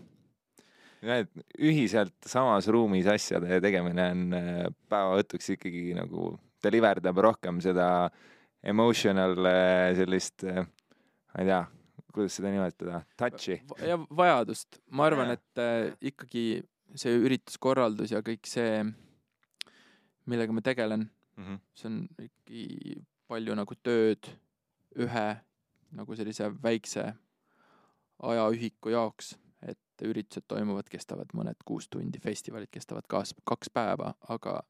näed, 1.03 1.31
ühiselt 1.59 2.15
samas 2.27 2.69
ruumis 2.69 3.09
asjade 3.11 3.61
tegemine 3.65 4.11
on 4.15 4.37
äh, 4.37 4.67
päeva 4.89 5.17
õhtuks 5.23 5.55
ikkagi 5.57 5.95
nagu 5.97 6.35
deliver 6.63 7.01
dab 7.01 7.19
rohkem 7.25 7.61
seda 7.65 8.11
emotional 8.63 9.39
äh, 9.49 9.91
sellist, 9.97 10.45
ma 10.45 11.41
ei 11.41 11.49
tea, 11.49 11.63
kuidas 12.15 12.37
seda 12.39 12.53
nimetada, 12.53 13.03
touch'i. 13.21 13.61
ja 13.87 13.99
vajadust, 14.17 14.81
ma 14.91 15.07
arvan, 15.11 15.35
et 15.37 15.63
äh, 15.63 15.93
ikkagi 16.13 16.45
see 16.99 17.17
ürituskorraldus 17.23 18.15
ja 18.15 18.23
kõik 18.27 18.49
see, 18.51 18.83
millega 20.31 20.55
ma 20.55 20.63
tegelen, 20.65 21.07
see 21.79 21.89
on 21.89 22.01
ikkagi 22.21 22.99
palju 23.31 23.55
nagu 23.57 23.77
tööd 23.87 24.27
ühe 24.99 25.29
nagu 25.97 26.17
sellise 26.19 26.51
väikse 26.63 27.07
ajaühiku 28.23 28.93
jaoks, 28.93 29.35
et 29.63 30.05
üritused 30.07 30.47
toimuvad, 30.51 30.89
kestavad 30.91 31.33
mõned 31.37 31.59
kuus 31.67 31.89
tundi, 31.89 32.21
festivalid 32.23 32.71
kestavad 32.73 33.07
kaas-, 33.11 33.35
kaks 33.49 33.71
päeva, 33.73 34.15
aga 34.29 34.61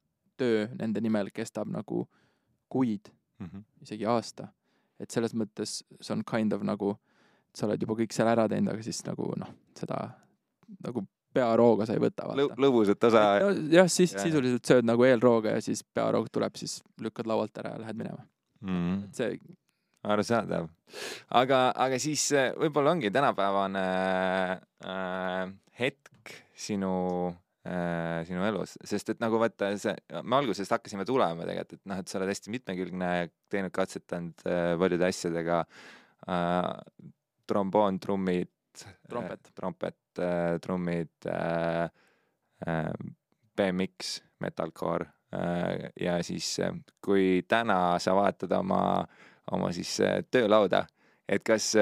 töö 0.40 0.68
nende 0.78 1.02
nimel 1.02 1.32
kestab 1.34 1.70
nagu 1.72 2.06
kuid, 2.70 3.10
isegi 3.82 4.06
aasta. 4.06 4.48
et 5.00 5.10
selles 5.10 5.32
mõttes 5.32 5.78
see 5.96 6.12
on 6.12 6.22
kind 6.28 6.52
of 6.52 6.62
nagu, 6.62 6.90
sa 7.54 7.66
oled 7.66 7.82
juba 7.82 7.96
kõik 7.98 8.14
seal 8.14 8.30
ära 8.30 8.48
teinud, 8.50 8.74
aga 8.74 8.84
siis 8.86 9.00
nagu 9.06 9.30
noh, 9.40 9.54
seda 9.78 10.02
nagu 10.84 11.04
pearooga 11.34 11.86
sa 11.86 11.94
ei 11.94 12.02
võta, 12.02 12.26
lõbusat 12.34 13.06
osa. 13.08 13.24
no 13.44 13.50
jah, 13.72 13.88
siis 13.90 14.14
Jah. 14.14 14.26
sisuliselt 14.26 14.66
sööd 14.66 14.86
nagu 14.88 15.06
eelrooga 15.06 15.56
ja 15.56 15.64
siis 15.64 15.82
pearoog 15.94 16.30
tuleb, 16.32 16.56
siis 16.58 16.80
lükkad 17.02 17.28
laualt 17.30 17.62
ära 17.62 17.76
ja 17.76 17.82
lähed 17.84 17.98
minema. 17.98 18.24
Mm. 18.60 19.06
see, 19.16 19.38
arusaadav. 20.04 20.66
aga, 21.40 21.60
aga 21.86 22.00
siis 22.02 22.26
äh, 22.36 22.50
võib-olla 22.58 22.92
ongi 22.96 23.12
tänapäevane 23.14 23.84
äh, 24.84 25.52
hetk 25.80 26.34
sinu 26.60 26.92
äh,, 27.64 28.20
sinu 28.28 28.44
elus, 28.48 28.74
sest 28.84 29.14
et 29.14 29.22
nagu 29.22 29.40
vaata 29.40 29.70
see, 29.80 29.94
me 30.20 30.40
algusest 30.40 30.76
hakkasime 30.76 31.06
tulema 31.08 31.46
tegelikult, 31.48 31.78
et 31.78 31.92
noh, 31.92 32.02
et 32.02 32.10
sa 32.10 32.18
oled 32.20 32.32
hästi 32.32 32.52
mitmekülgne, 32.56 33.14
teinud, 33.52 33.74
katsetanud 33.76 34.44
äh, 34.48 34.74
paljude 34.82 35.08
asjadega 35.08 35.62
äh,. 36.26 36.68
tromboon, 37.50 38.00
trummid. 38.02 38.52
Trompet. 39.10 39.50
trompet 39.58 40.18
äh,, 40.22 40.58
trummid 40.62 41.26
äh,, 41.26 41.88
äh, 42.66 42.92
BMX, 43.56 44.22
metalcore 44.38 45.08
äh, 45.34 45.90
ja 46.00 46.22
siis 46.22 46.58
äh, 46.62 46.72
kui 47.02 47.42
täna 47.48 47.98
sa 47.98 48.14
vaatad 48.14 48.54
oma, 48.56 48.80
oma 49.52 49.72
siis 49.74 49.98
äh, 50.00 50.20
töölauda, 50.30 50.84
et 51.28 51.42
kas, 51.44 51.72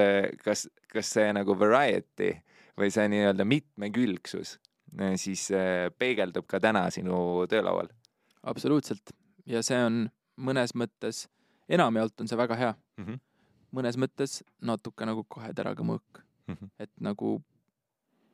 kas, 0.43 0.65
kas 0.89 1.13
see 1.13 1.29
nagu 1.37 1.55
variety 1.59 2.33
või 2.79 2.91
see 2.93 3.07
nii-öelda 3.11 3.45
mitmekülgsus 3.47 4.57
äh, 4.99 5.15
siis 5.21 5.49
äh, 5.55 5.87
peegeldub 5.97 6.47
ka 6.49 6.61
täna 6.63 6.87
sinu 6.93 7.45
töölaual 7.49 7.91
absoluutselt. 8.49 9.13
ja 9.45 9.63
see 9.65 9.79
on 9.83 10.07
mõnes 10.39 10.75
mõttes, 10.77 11.27
enamjaolt 11.69 12.21
on 12.21 12.29
see 12.31 12.39
väga 12.39 12.55
hea, 12.55 12.75
mm? 12.97 13.05
-hmm. 13.05 13.19
Mõnes 13.75 13.97
mõttes 13.97 14.41
natuke 14.61 15.05
nagu 15.05 15.23
kahe 15.23 15.53
teraga 15.53 15.83
mõõk, 15.83 16.25
Mm 16.49 16.55
-hmm. 16.55 16.69
et 16.79 16.89
nagu 16.99 17.43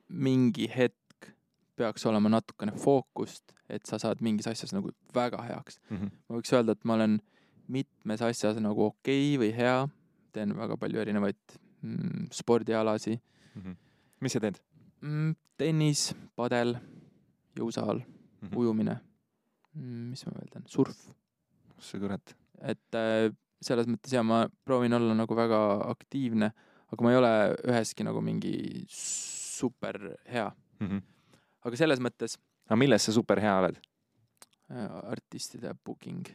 mingi 0.08 0.70
hetk 0.72 1.28
peaks 1.76 2.06
olema 2.06 2.30
natukene 2.30 2.72
fookust, 2.72 3.52
et 3.70 3.86
sa 3.86 4.00
saad 4.00 4.22
mingis 4.22 4.48
asjas 4.48 4.74
nagu 4.74 4.92
väga 5.14 5.42
heaks. 5.44 5.80
Mm 5.90 5.98
-hmm. 5.98 6.12
ma 6.30 6.38
võiks 6.38 6.54
öelda, 6.54 6.72
et 6.72 6.86
ma 6.86 6.94
olen 6.94 7.20
mitmes 7.68 8.22
asjas 8.22 8.58
nagu 8.62 8.86
okei 8.86 9.36
okay 9.36 9.42
või 9.42 9.56
hea, 9.58 9.88
teen 10.32 10.56
väga 10.58 10.78
palju 10.78 11.00
erinevaid 11.00 11.58
mm, 11.82 12.28
spordialasi 12.32 13.22
Mm 13.56 13.62
-hmm. 13.62 13.76
mis 14.20 14.34
sa 14.34 14.40
teed 14.40 14.58
mm,, 15.02 15.36
tennis, 15.58 16.16
padel, 16.36 16.76
jõusaal 17.56 18.00
mm? 18.00 18.48
-hmm. 18.48 18.58
ujumine 18.58 19.00
mm,, 19.74 20.10
mis 20.10 20.26
ma 20.26 20.34
veel 20.36 20.50
teen, 20.52 20.64
surf, 20.68 21.08
sa 21.80 22.00
kurat. 22.00 22.36
et 22.62 22.96
äh, 22.96 23.32
selles 23.66 23.90
mõttes 23.90 24.14
ja 24.14 24.24
ma 24.26 24.46
proovin 24.66 24.94
olla 24.98 25.16
nagu 25.18 25.38
väga 25.38 25.60
aktiivne, 25.90 26.52
aga 26.94 27.06
ma 27.06 27.12
ei 27.12 27.20
ole 27.20 27.34
üheski 27.66 28.06
nagu 28.08 28.22
mingi 28.22 28.86
super 28.90 30.00
hea, 30.30 30.52
Mm 30.76 30.88
-hmm. 30.88 31.02
aga 31.64 31.78
selles 31.80 32.02
mõttes 32.04 32.34
aga 32.66 32.76
milles 32.76 33.06
sa 33.06 33.14
super 33.16 33.40
hea 33.40 33.54
oled? 33.60 33.78
äh, 34.72 35.12
artistide 35.12 35.74
booking, 35.86 36.26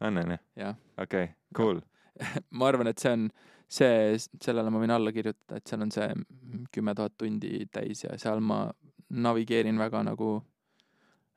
on, 0.00 0.18
on 0.18 0.30
ju? 0.30 0.72
okei 1.02 1.28
cool. 1.56 1.80
ma 2.58 2.68
arvan, 2.68 2.86
et 2.86 2.98
see 2.98 3.12
on 3.12 3.28
see, 3.68 4.16
sellele 4.42 4.70
ma 4.72 4.80
võin 4.80 4.94
alla 4.94 5.12
kirjutada, 5.12 5.58
et 5.58 5.68
seal 5.68 5.84
on 5.84 5.92
see 5.92 6.08
kümme 6.72 6.94
tuhat 6.96 7.16
tundi 7.18 7.66
täis 7.72 8.04
ja 8.04 8.16
seal 8.18 8.40
ma 8.40 8.64
navigeerin 9.10 9.78
väga 9.78 10.02
nagu 10.06 10.30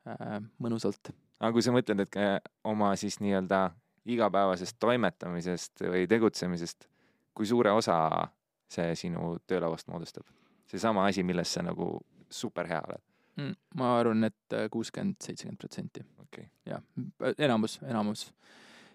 äh, 0.08 0.38
mõnusalt. 0.62 1.12
aga 1.40 1.52
kui 1.52 1.62
sa 1.62 1.74
mõtled, 1.76 2.00
et 2.00 2.12
ka 2.14 2.40
oma 2.64 2.94
siis 2.96 3.20
nii-öelda 3.20 3.70
igapäevasest 4.14 4.78
toimetamisest 4.82 5.84
või 5.86 6.06
tegutsemisest, 6.10 6.88
kui 7.34 7.46
suure 7.46 7.72
osa 7.72 7.96
see 8.70 8.94
sinu 8.98 9.36
töölauast 9.46 9.88
moodustab? 9.90 10.26
seesama 10.70 11.02
asi, 11.10 11.24
milles 11.26 11.50
sa 11.50 11.64
nagu 11.66 11.96
super 12.30 12.68
hea 12.70 12.78
oled. 12.78 13.02
Mm, 13.40 13.54
ma 13.80 13.88
arvan, 13.98 14.28
et 14.28 14.54
kuuskümmend, 14.70 15.16
seitsekümmend 15.18 15.58
protsenti, 15.58 16.04
jah, 16.68 16.82
enamus, 17.38 17.80
enamus. 17.82 18.28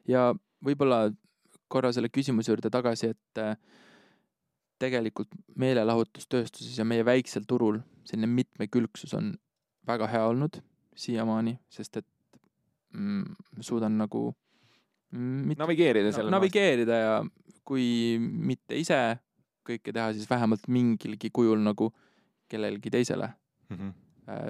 ja 0.08 0.30
võib-olla 0.64 1.10
korra 1.68 1.92
selle 1.92 2.12
küsimuse 2.14 2.54
juurde 2.54 2.72
tagasi, 2.72 3.12
et 3.16 3.42
äh, 3.42 3.58
tegelikult 4.80 5.32
meelelahutustööstuses 5.60 6.78
ja 6.80 6.86
meie 6.88 7.06
väiksel 7.06 7.46
turul 7.48 7.80
selline 8.06 8.30
mitmekülgsus 8.32 9.14
on 9.18 9.34
väga 9.88 10.08
hea 10.12 10.24
olnud 10.28 10.60
siiamaani, 10.96 11.58
sest 11.70 12.02
et 12.02 12.08
mm, 12.94 13.36
suudan 13.62 13.98
nagu 14.00 14.30
mm, 15.12 15.42
mit- 15.52 15.62
navigeerida 15.62 16.12
no, 16.12 16.16
selle 16.16 16.34
navigeerida 16.34 17.00
ja 17.02 17.14
kui 17.66 18.18
mitte 18.20 18.78
ise 18.78 19.00
kõike 19.66 19.94
teha, 19.94 20.12
siis 20.14 20.30
vähemalt 20.30 20.68
mingilgi 20.70 21.32
kujul 21.34 21.62
nagu 21.66 21.90
kellelgi 22.52 22.92
teisele 22.94 23.32
mm. 23.70 23.78
-hmm. 23.78 23.94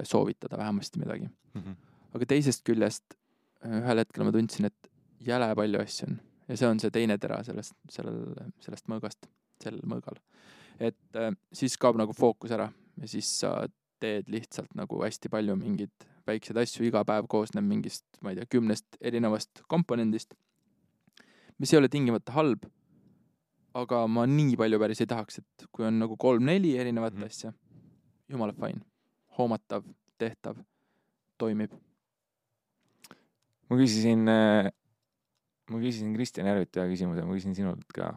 soovitada 0.04 0.58
vähemasti 0.58 1.00
midagi. 1.00 1.28
Mm 1.54 1.62
-hmm. 1.62 1.76
aga 2.14 2.26
teisest 2.26 2.64
küljest 2.68 3.04
äh, 3.64 3.80
ühel 3.80 3.98
hetkel 3.98 4.24
ma 4.24 4.32
tundsin, 4.32 4.64
et 4.64 4.90
jäle 5.20 5.54
palju 5.54 5.80
asju 5.80 6.08
on 6.10 6.20
ja 6.48 6.56
see 6.56 6.68
on 6.68 6.80
see 6.80 6.90
teine 6.90 7.18
tera 7.18 7.42
sellest, 7.44 7.74
sellel, 7.90 8.20
sellest 8.60 8.88
mõõgast, 8.88 9.28
sel 9.62 9.80
mõõgal. 9.82 10.20
et 10.78 11.16
äh, 11.16 11.32
siis 11.52 11.76
kaob 11.78 11.96
nagu 11.96 12.12
fookus 12.12 12.50
ära 12.50 12.72
ja 13.00 13.08
siis 13.08 13.30
sa 13.40 13.68
teed 14.00 14.28
lihtsalt 14.28 14.74
nagu 14.76 15.00
hästi 15.02 15.28
palju 15.32 15.56
mingeid 15.56 16.06
väikseid 16.26 16.58
asju, 16.58 16.84
iga 16.86 17.04
päev 17.06 17.28
koosneb 17.30 17.64
mingist, 17.64 18.04
ma 18.20 18.32
ei 18.32 18.40
tea, 18.40 18.48
kümnest 18.50 18.98
erinevast 19.00 19.62
komponendist, 19.70 20.34
mis 21.58 21.72
ei 21.72 21.80
ole 21.80 21.88
tingimata 21.92 22.34
halb, 22.36 22.66
aga 23.76 24.04
ma 24.08 24.26
nii 24.28 24.56
palju 24.60 24.80
päris 24.80 25.02
ei 25.04 25.10
tahaks, 25.10 25.40
et 25.42 25.66
kui 25.72 25.86
on 25.88 26.00
nagu 26.02 26.16
kolm-neli 26.20 26.76
erinevat 26.80 27.14
mm. 27.14 27.22
-hmm. 27.22 27.26
asja, 27.26 27.52
jumala 28.28 28.52
fine, 28.52 28.80
hoomatav, 29.38 29.84
tehtav, 30.18 30.56
toimib. 31.38 31.72
ma 33.70 33.76
küsisin, 33.76 34.24
ma 35.70 35.78
küsisin 35.82 36.14
Kristjan 36.14 36.46
Järvitaja 36.46 36.88
küsimuse, 36.88 37.24
ma 37.24 37.34
küsin 37.34 37.54
sinult 37.54 37.84
ka. 37.94 38.16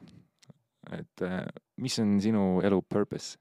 et 0.92 1.22
äh, 1.22 1.46
mis 1.78 2.00
on 2.00 2.20
sinu 2.22 2.62
elu 2.64 2.82
purpose? 2.82 3.38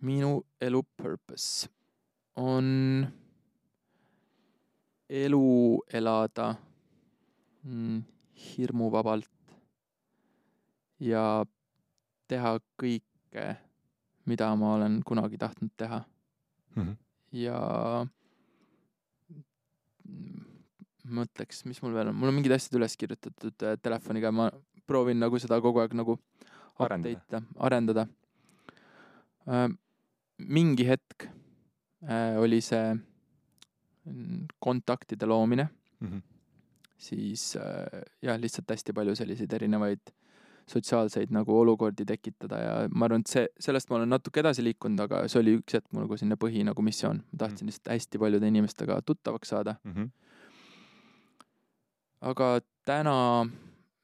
minu 0.00 0.44
elu 0.60 0.82
purpose 0.96 1.68
on 2.36 3.06
elu 5.08 5.82
elada 5.92 6.54
hirmuvabalt 8.38 9.28
ja 11.00 11.44
teha 12.28 12.58
kõike, 12.80 13.56
mida 14.26 14.50
ma 14.56 14.74
olen 14.76 15.00
kunagi 15.02 15.38
tahtnud 15.38 15.70
teha 15.76 16.04
ja 17.32 17.58
mm, 20.08 20.44
mõtleks, 21.18 21.64
mis 21.66 21.80
mul 21.82 21.92
veel 21.96 22.08
on, 22.12 22.14
mul 22.16 22.28
on 22.28 22.34
mingid 22.34 22.52
asjad 22.52 22.76
üles 22.78 22.96
kirjutatud 22.96 23.62
äh, 23.64 23.76
telefoniga, 23.82 24.30
ma 24.32 24.50
proovin 24.86 25.18
nagu 25.18 25.38
seda 25.38 25.60
kogu 25.60 25.80
aeg 25.80 25.94
nagu 25.98 26.18
Arendada. 26.78 27.18
update 27.18 27.26
ida, 27.28 27.42
arendada. 27.58 28.06
mingi 30.38 30.84
hetk 30.86 31.26
äh, 32.04 32.36
oli 32.38 32.60
see 32.60 32.94
mm, 32.94 34.46
kontaktide 34.60 35.26
loomine 35.26 35.68
Mhm. 36.00 36.20
Siis 36.98 37.52
äh, 37.56 38.02
jah, 38.22 38.38
lihtsalt 38.40 38.70
hästi 38.74 38.92
palju 38.96 39.14
selliseid 39.18 39.52
erinevaid 39.54 40.10
sotsiaalseid 40.68 41.30
nagu 41.32 41.54
olukordi 41.62 42.04
tekitada 42.04 42.58
ja 42.60 42.72
ma 42.92 43.06
arvan, 43.06 43.22
et 43.24 43.30
see, 43.32 43.46
sellest 43.62 43.88
ma 43.88 43.96
olen 43.96 44.10
natuke 44.12 44.42
edasi 44.42 44.60
liikunud, 44.66 45.00
aga 45.06 45.22
see 45.30 45.38
oli 45.40 45.54
üks 45.60 45.78
hetk 45.78 45.86
mul 45.94 46.04
nagu 46.04 46.18
selline 46.20 46.36
põhi 46.36 46.64
nagu 46.66 46.82
missioon. 46.84 47.22
ma 47.32 47.38
tahtsin 47.44 47.70
lihtsalt 47.70 47.88
hästi 47.94 48.18
paljude 48.20 48.50
inimestega 48.52 48.98
tuttavaks 49.06 49.48
saada, 49.54 49.76
Mhm. 49.84 50.10
aga 52.28 52.48
täna 52.88 53.14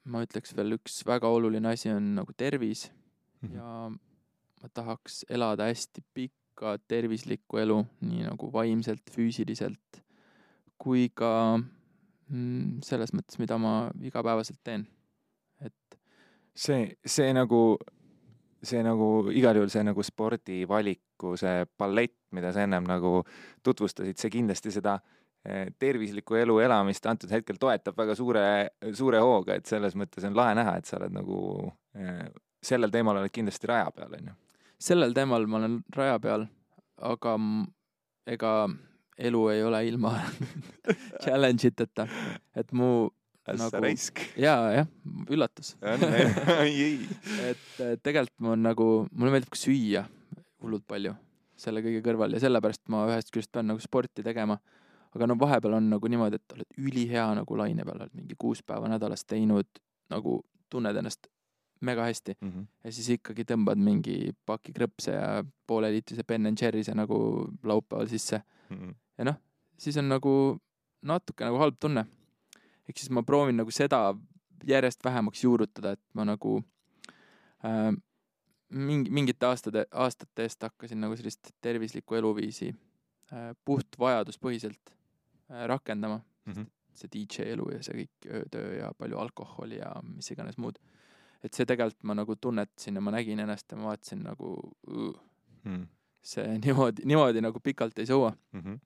ma 0.04 0.22
ütleks 0.24 0.54
veel 0.56 0.76
üks 0.78 1.02
väga 1.08 1.28
oluline 1.32 1.68
asi 1.72 1.90
on 1.90 2.14
nagu 2.20 2.32
tervis 2.36 2.88
Mhm. 3.42 3.54
ja 3.56 3.90
ma 4.62 4.68
tahaks 4.72 5.24
elada 5.28 5.66
hästi 5.68 6.00
pikka 6.14 6.78
tervislikku 6.88 7.58
elu, 7.60 7.82
nii 8.00 8.22
nagu 8.24 8.48
vaimselt, 8.52 9.02
füüsiliselt 9.10 10.00
kui 10.78 11.08
ka 11.14 11.58
mm, 12.30 12.80
selles 12.86 13.12
mõttes, 13.16 13.38
mida 13.40 13.58
ma 13.60 13.74
igapäevaselt 14.04 14.60
teen. 14.64 14.86
et 15.64 15.98
see, 16.54 16.94
see 17.04 17.32
nagu, 17.34 17.78
see 18.62 18.82
nagu 18.84 19.08
igal 19.34 19.58
juhul 19.58 19.72
see 19.72 19.84
nagu 19.86 20.04
spordivaliku 20.04 21.34
see 21.40 21.64
palett, 21.78 22.16
mida 22.34 22.52
sa 22.52 22.64
ennem 22.66 22.86
nagu 22.88 23.20
tutvustasid, 23.64 24.18
see 24.18 24.32
kindlasti 24.32 24.72
seda 24.74 24.98
eh, 25.46 25.70
tervisliku 25.78 26.38
elu 26.40 26.58
elamist 26.66 27.06
antud 27.10 27.32
hetkel 27.32 27.60
toetab 27.60 27.98
väga 27.98 28.16
suure, 28.18 28.46
suure 28.96 29.22
hooga, 29.22 29.58
et 29.58 29.70
selles 29.70 29.96
mõttes 29.98 30.26
on 30.26 30.36
lahe 30.36 30.56
näha, 30.58 30.78
et 30.78 30.90
sa 30.90 30.98
oled 31.00 31.14
nagu 31.14 31.38
eh, 31.98 32.26
sellel 32.64 32.92
teemal 32.92 33.20
oled 33.20 33.34
kindlasti 33.34 33.70
raja 33.70 33.90
peal, 33.94 34.16
onju. 34.18 34.34
sellel 34.80 35.14
teemal 35.16 35.46
ma 35.46 35.62
olen 35.62 35.78
raja 35.96 36.18
peal, 36.22 36.48
aga 37.04 37.38
ega 38.30 38.54
elu 39.18 39.42
ei 39.52 39.62
ole 39.62 39.80
ilma 39.88 40.14
challenge 41.24 41.68
iteta, 41.70 42.06
et 42.56 42.72
mu 42.72 43.10
ässa 43.48 43.68
Nagu- 43.70 43.82
raisk. 43.84 44.20
jaa, 44.40 44.72
jah, 44.72 44.86
üllatus 45.30 45.74
et 47.50 48.00
tegelikult 48.02 48.40
mul 48.40 48.54
on 48.56 48.62
nagu, 48.70 48.86
mulle 49.12 49.34
meeldib 49.34 49.52
ka 49.52 49.60
süüa 49.60 50.04
hullult 50.64 50.86
palju 50.88 51.12
selle 51.64 51.82
kõige 51.84 52.00
kõrval 52.04 52.32
ja 52.34 52.40
sellepärast 52.42 52.88
ma 52.92 53.04
ühest 53.10 53.30
küljest 53.32 53.52
pean 53.54 53.68
nagu 53.70 53.80
sporti 53.82 54.24
tegema. 54.26 54.56
aga 55.14 55.26
no 55.30 55.36
vahepeal 55.38 55.76
on 55.78 55.86
nagu 55.92 56.08
niimoodi, 56.10 56.40
et 56.40 56.52
oled 56.56 56.66
ülihea 56.88 57.28
nagu 57.38 57.56
laine 57.56 57.84
peal, 57.86 58.00
oled 58.02 58.14
mingi 58.18 58.34
kuus 58.38 58.62
päeva 58.66 58.88
nädalas 58.90 59.22
teinud, 59.24 59.68
nagu 60.10 60.40
tunned 60.70 60.96
ennast 60.96 61.28
mega 61.84 62.02
hästi 62.08 62.34
Mhm. 62.40 62.64
ja 62.84 62.92
siis 62.92 63.08
ikkagi 63.18 63.44
tõmbad 63.44 63.76
mingi 63.78 64.32
paki 64.46 64.72
krõpse 64.72 65.12
ja 65.14 65.44
pooleliitrise 65.68 66.24
Ben 66.26 66.46
and 66.46 66.58
Jerry'se 66.60 66.94
nagu 66.96 67.50
laupäeval 67.62 68.08
sisse 68.08 68.42
Mhm. 68.70 68.94
Ja 69.18 69.24
noh, 69.24 69.36
siis 69.78 69.96
on 70.00 70.08
nagu 70.08 70.60
natuke 71.02 71.44
nagu 71.44 71.58
halb 71.60 71.76
tunne. 71.80 72.06
ehk 72.88 72.98
siis 72.98 73.10
ma 73.10 73.22
proovin 73.22 73.56
nagu 73.56 73.70
seda 73.70 74.14
järjest 74.66 75.04
vähemaks 75.04 75.44
juurutada, 75.44 75.92
et 75.92 76.00
ma 76.14 76.24
nagu 76.24 76.62
äh, 77.64 77.92
mingi, 78.70 79.10
mingite 79.10 79.46
aastate, 79.46 79.86
aastate 79.92 80.42
eest 80.46 80.62
hakkasin 80.62 81.00
nagu 81.00 81.16
sellist 81.16 81.50
tervislikku 81.64 82.14
eluviisi 82.14 82.70
äh, 83.32 83.52
puht 83.64 83.98
vajaduspõhiselt 83.98 84.92
äh, 85.50 85.66
rakendama. 85.66 86.20
Mhm. 86.46 86.66
see 86.94 87.08
DJ 87.10 87.42
elu 87.56 87.64
ja 87.72 87.80
see 87.82 87.94
kõik 88.04 88.26
öötöö 88.30 88.74
ja 88.78 88.92
palju 88.94 89.16
alkoholi 89.18 89.80
ja 89.80 89.88
mis 90.06 90.28
iganes 90.30 90.54
muud. 90.62 90.76
et 91.42 91.52
see 91.52 91.66
tegelikult 91.66 92.04
ma 92.06 92.14
nagu 92.14 92.36
tunnetasin 92.36 92.94
ja 92.94 93.00
ma 93.02 93.10
nägin 93.10 93.40
ennast 93.42 93.66
ja 93.72 93.76
ma 93.76 93.88
vaatasin 93.90 94.22
nagu 94.22 94.52
"Ugh, 94.86 95.16
Mhm. 95.64 95.82
see 96.22 96.58
niimoodi, 96.58 97.02
niimoodi 97.04 97.40
nagu 97.42 97.58
pikalt 97.60 97.98
ei 97.98 98.04
sõua 98.06 98.36
Mhm. 98.52 98.76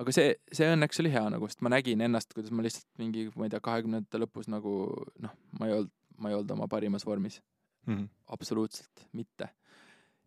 Aga 0.00 0.12
see, 0.16 0.34
see 0.56 0.68
õnneks 0.72 1.00
oli 1.02 1.10
hea 1.12 1.26
nagu, 1.34 1.48
sest 1.50 1.60
ma 1.66 1.72
nägin 1.72 2.00
ennast, 2.06 2.32
kuidas 2.34 2.52
ma 2.56 2.64
lihtsalt 2.64 2.86
mingi, 3.02 3.26
ma 3.36 3.46
ei 3.46 3.52
tea, 3.52 3.60
kahekümnendate 3.64 4.20
lõpus 4.22 4.48
nagu 4.48 4.74
noh, 5.20 5.34
ma 5.58 5.68
ei 5.68 5.74
olnud, 5.76 5.90
ma 6.20 6.30
ei 6.32 6.36
olnud 6.38 6.54
oma 6.56 6.68
parimas 6.72 7.04
vormis, 7.08 7.40
Mhm. 7.86 8.04
absoluutselt 8.28 9.06
mitte. 9.16 9.48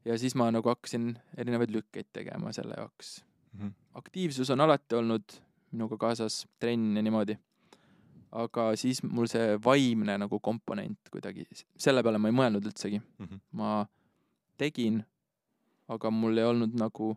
ja 0.06 0.18
siis 0.20 0.34
ma 0.36 0.50
nagu 0.52 0.68
hakkasin 0.68 1.14
erinevaid 1.38 1.72
lükkeid 1.72 2.08
tegema 2.14 2.52
selle 2.54 2.74
jaoks. 2.78 3.24
Mhm. 3.54 3.70
aktiivsus 3.96 4.50
on 4.50 4.62
alati 4.62 4.96
olnud 4.96 5.24
minuga 5.72 5.98
kaasas, 5.98 6.46
trenn 6.60 6.96
ja 6.98 7.02
niimoodi. 7.02 7.38
aga 8.34 8.72
siis 8.76 9.04
mul 9.04 9.28
see 9.30 9.58
vaimne 9.64 10.18
nagu 10.18 10.40
komponent 10.40 10.98
kuidagi, 11.12 11.46
selle 11.78 12.02
peale 12.04 12.18
ma 12.18 12.28
ei 12.30 12.34
mõelnud 12.34 12.66
üldsegi 12.66 13.02
Mhm. 13.20 13.40
ma 13.54 13.86
tegin, 14.58 15.04
aga 15.90 16.10
mul 16.12 16.38
ei 16.38 16.44
olnud 16.44 16.74
nagu 16.74 17.16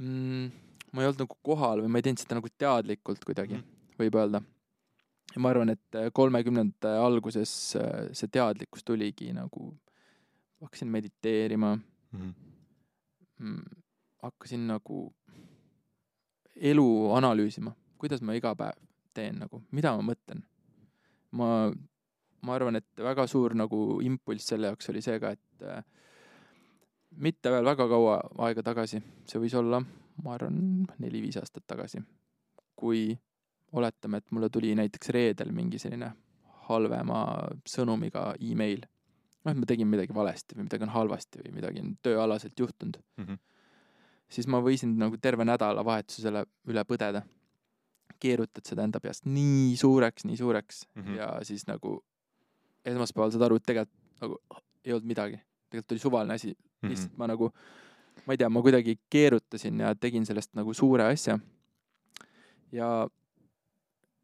mm, 0.00 0.50
ma 0.92 1.02
ei 1.02 1.08
olnud 1.08 1.20
nagu 1.24 1.36
kohal 1.44 1.82
või 1.84 1.90
ma 1.92 1.98
ei 2.00 2.06
teinud 2.06 2.22
seda 2.22 2.38
nagu 2.38 2.48
teadlikult 2.58 3.24
kuidagi 3.24 3.54
Mhm. 3.58 3.64
võib 3.98 4.14
öelda. 4.20 4.40
ja 5.34 5.40
ma 5.44 5.50
arvan, 5.50 5.70
et 5.74 5.98
kolmekümnendate 6.16 6.88
alguses 7.02 7.76
äh, 7.76 8.08
see 8.12 8.28
teadlikkus 8.28 8.84
tuligi 8.84 9.32
nagu, 9.36 9.74
hakkasin 10.62 10.88
mediteerima 10.88 11.74
Mhm. 12.12 12.30
mm, 13.40 13.64
hakkasin 14.22 14.66
nagu 14.66 15.12
elu 16.56 16.86
analüüsima, 17.14 17.74
kuidas 17.98 18.22
ma 18.22 18.34
iga 18.34 18.54
päev 18.58 18.78
teen 19.14 19.38
nagu, 19.38 19.62
mida 19.72 19.92
ma 19.96 20.02
mõtlen. 20.12 20.42
ma, 21.32 21.70
ma 22.42 22.54
arvan, 22.54 22.76
et 22.76 22.86
väga 22.96 23.26
suur 23.28 23.52
nagu 23.54 24.00
impulss 24.00 24.46
selle 24.48 24.70
jaoks 24.70 24.88
oli 24.88 25.02
see 25.04 25.18
ka, 25.20 25.30
et 25.36 25.62
äh, 25.62 25.82
mitte 27.20 27.50
veel 27.52 27.64
väga 27.68 27.84
kaua 27.90 28.14
aega 28.46 28.62
tagasi, 28.64 29.02
see 29.28 29.38
võis 29.42 29.54
olla, 29.58 29.82
ma 30.24 30.34
arvan, 30.34 30.86
neli-viis 30.98 31.36
aastat 31.36 31.64
tagasi, 31.66 32.00
kui 32.76 33.18
oletame, 33.72 34.16
et 34.18 34.30
mulle 34.32 34.48
tuli 34.50 34.74
näiteks 34.74 35.08
reedel 35.14 35.52
mingi 35.52 35.78
selline 35.78 36.12
halvema 36.68 37.48
sõnumiga 37.68 38.34
email. 38.40 38.84
noh, 39.44 39.52
et 39.52 39.58
ma 39.58 39.66
tegin 39.66 39.88
midagi 39.88 40.12
valesti 40.14 40.56
või 40.56 40.64
midagi 40.66 40.82
on 40.84 40.88
halvasti 40.92 41.38
või 41.44 41.52
midagi 41.54 41.80
on 41.80 41.96
tööalaselt 42.02 42.58
juhtunud 42.58 42.96
Mhm. 43.18 43.34
siis 44.28 44.46
ma 44.46 44.60
võisin 44.60 44.96
nagu 44.98 45.16
terve 45.16 45.44
nädalavahetuse 45.44 46.22
selle 46.22 46.44
üle 46.66 46.84
põdeda. 46.84 47.22
keerutad 48.18 48.64
seda 48.66 48.82
enda 48.82 48.98
peast 49.00 49.26
nii 49.26 49.76
suureks, 49.76 50.24
nii 50.24 50.36
suureks 50.36 50.86
mm. 50.96 51.02
-hmm. 51.02 51.16
ja 51.16 51.44
siis 51.44 51.66
nagu 51.66 52.02
esmaspäeval 52.84 53.30
saad 53.30 53.42
aru, 53.42 53.56
et 53.56 53.62
tegelikult 53.62 54.20
nagu 54.20 54.38
ei 54.84 54.92
olnud 54.92 55.06
midagi. 55.06 55.40
tegelikult 55.70 55.92
oli 55.92 55.98
suvaline 56.00 56.34
asi, 56.34 56.56
Mhm. 56.82 56.90
lihtsalt 56.90 57.16
ma 57.18 57.26
nagu, 57.26 57.52
ma 58.26 58.32
ei 58.34 58.38
tea, 58.40 58.48
ma 58.48 58.62
kuidagi 58.62 58.98
keerutasin 59.10 59.80
ja 59.80 59.94
tegin 59.94 60.26
sellest 60.26 60.50
nagu 60.54 60.74
suure 60.74 61.04
asja. 61.04 61.38
ja 62.72 63.08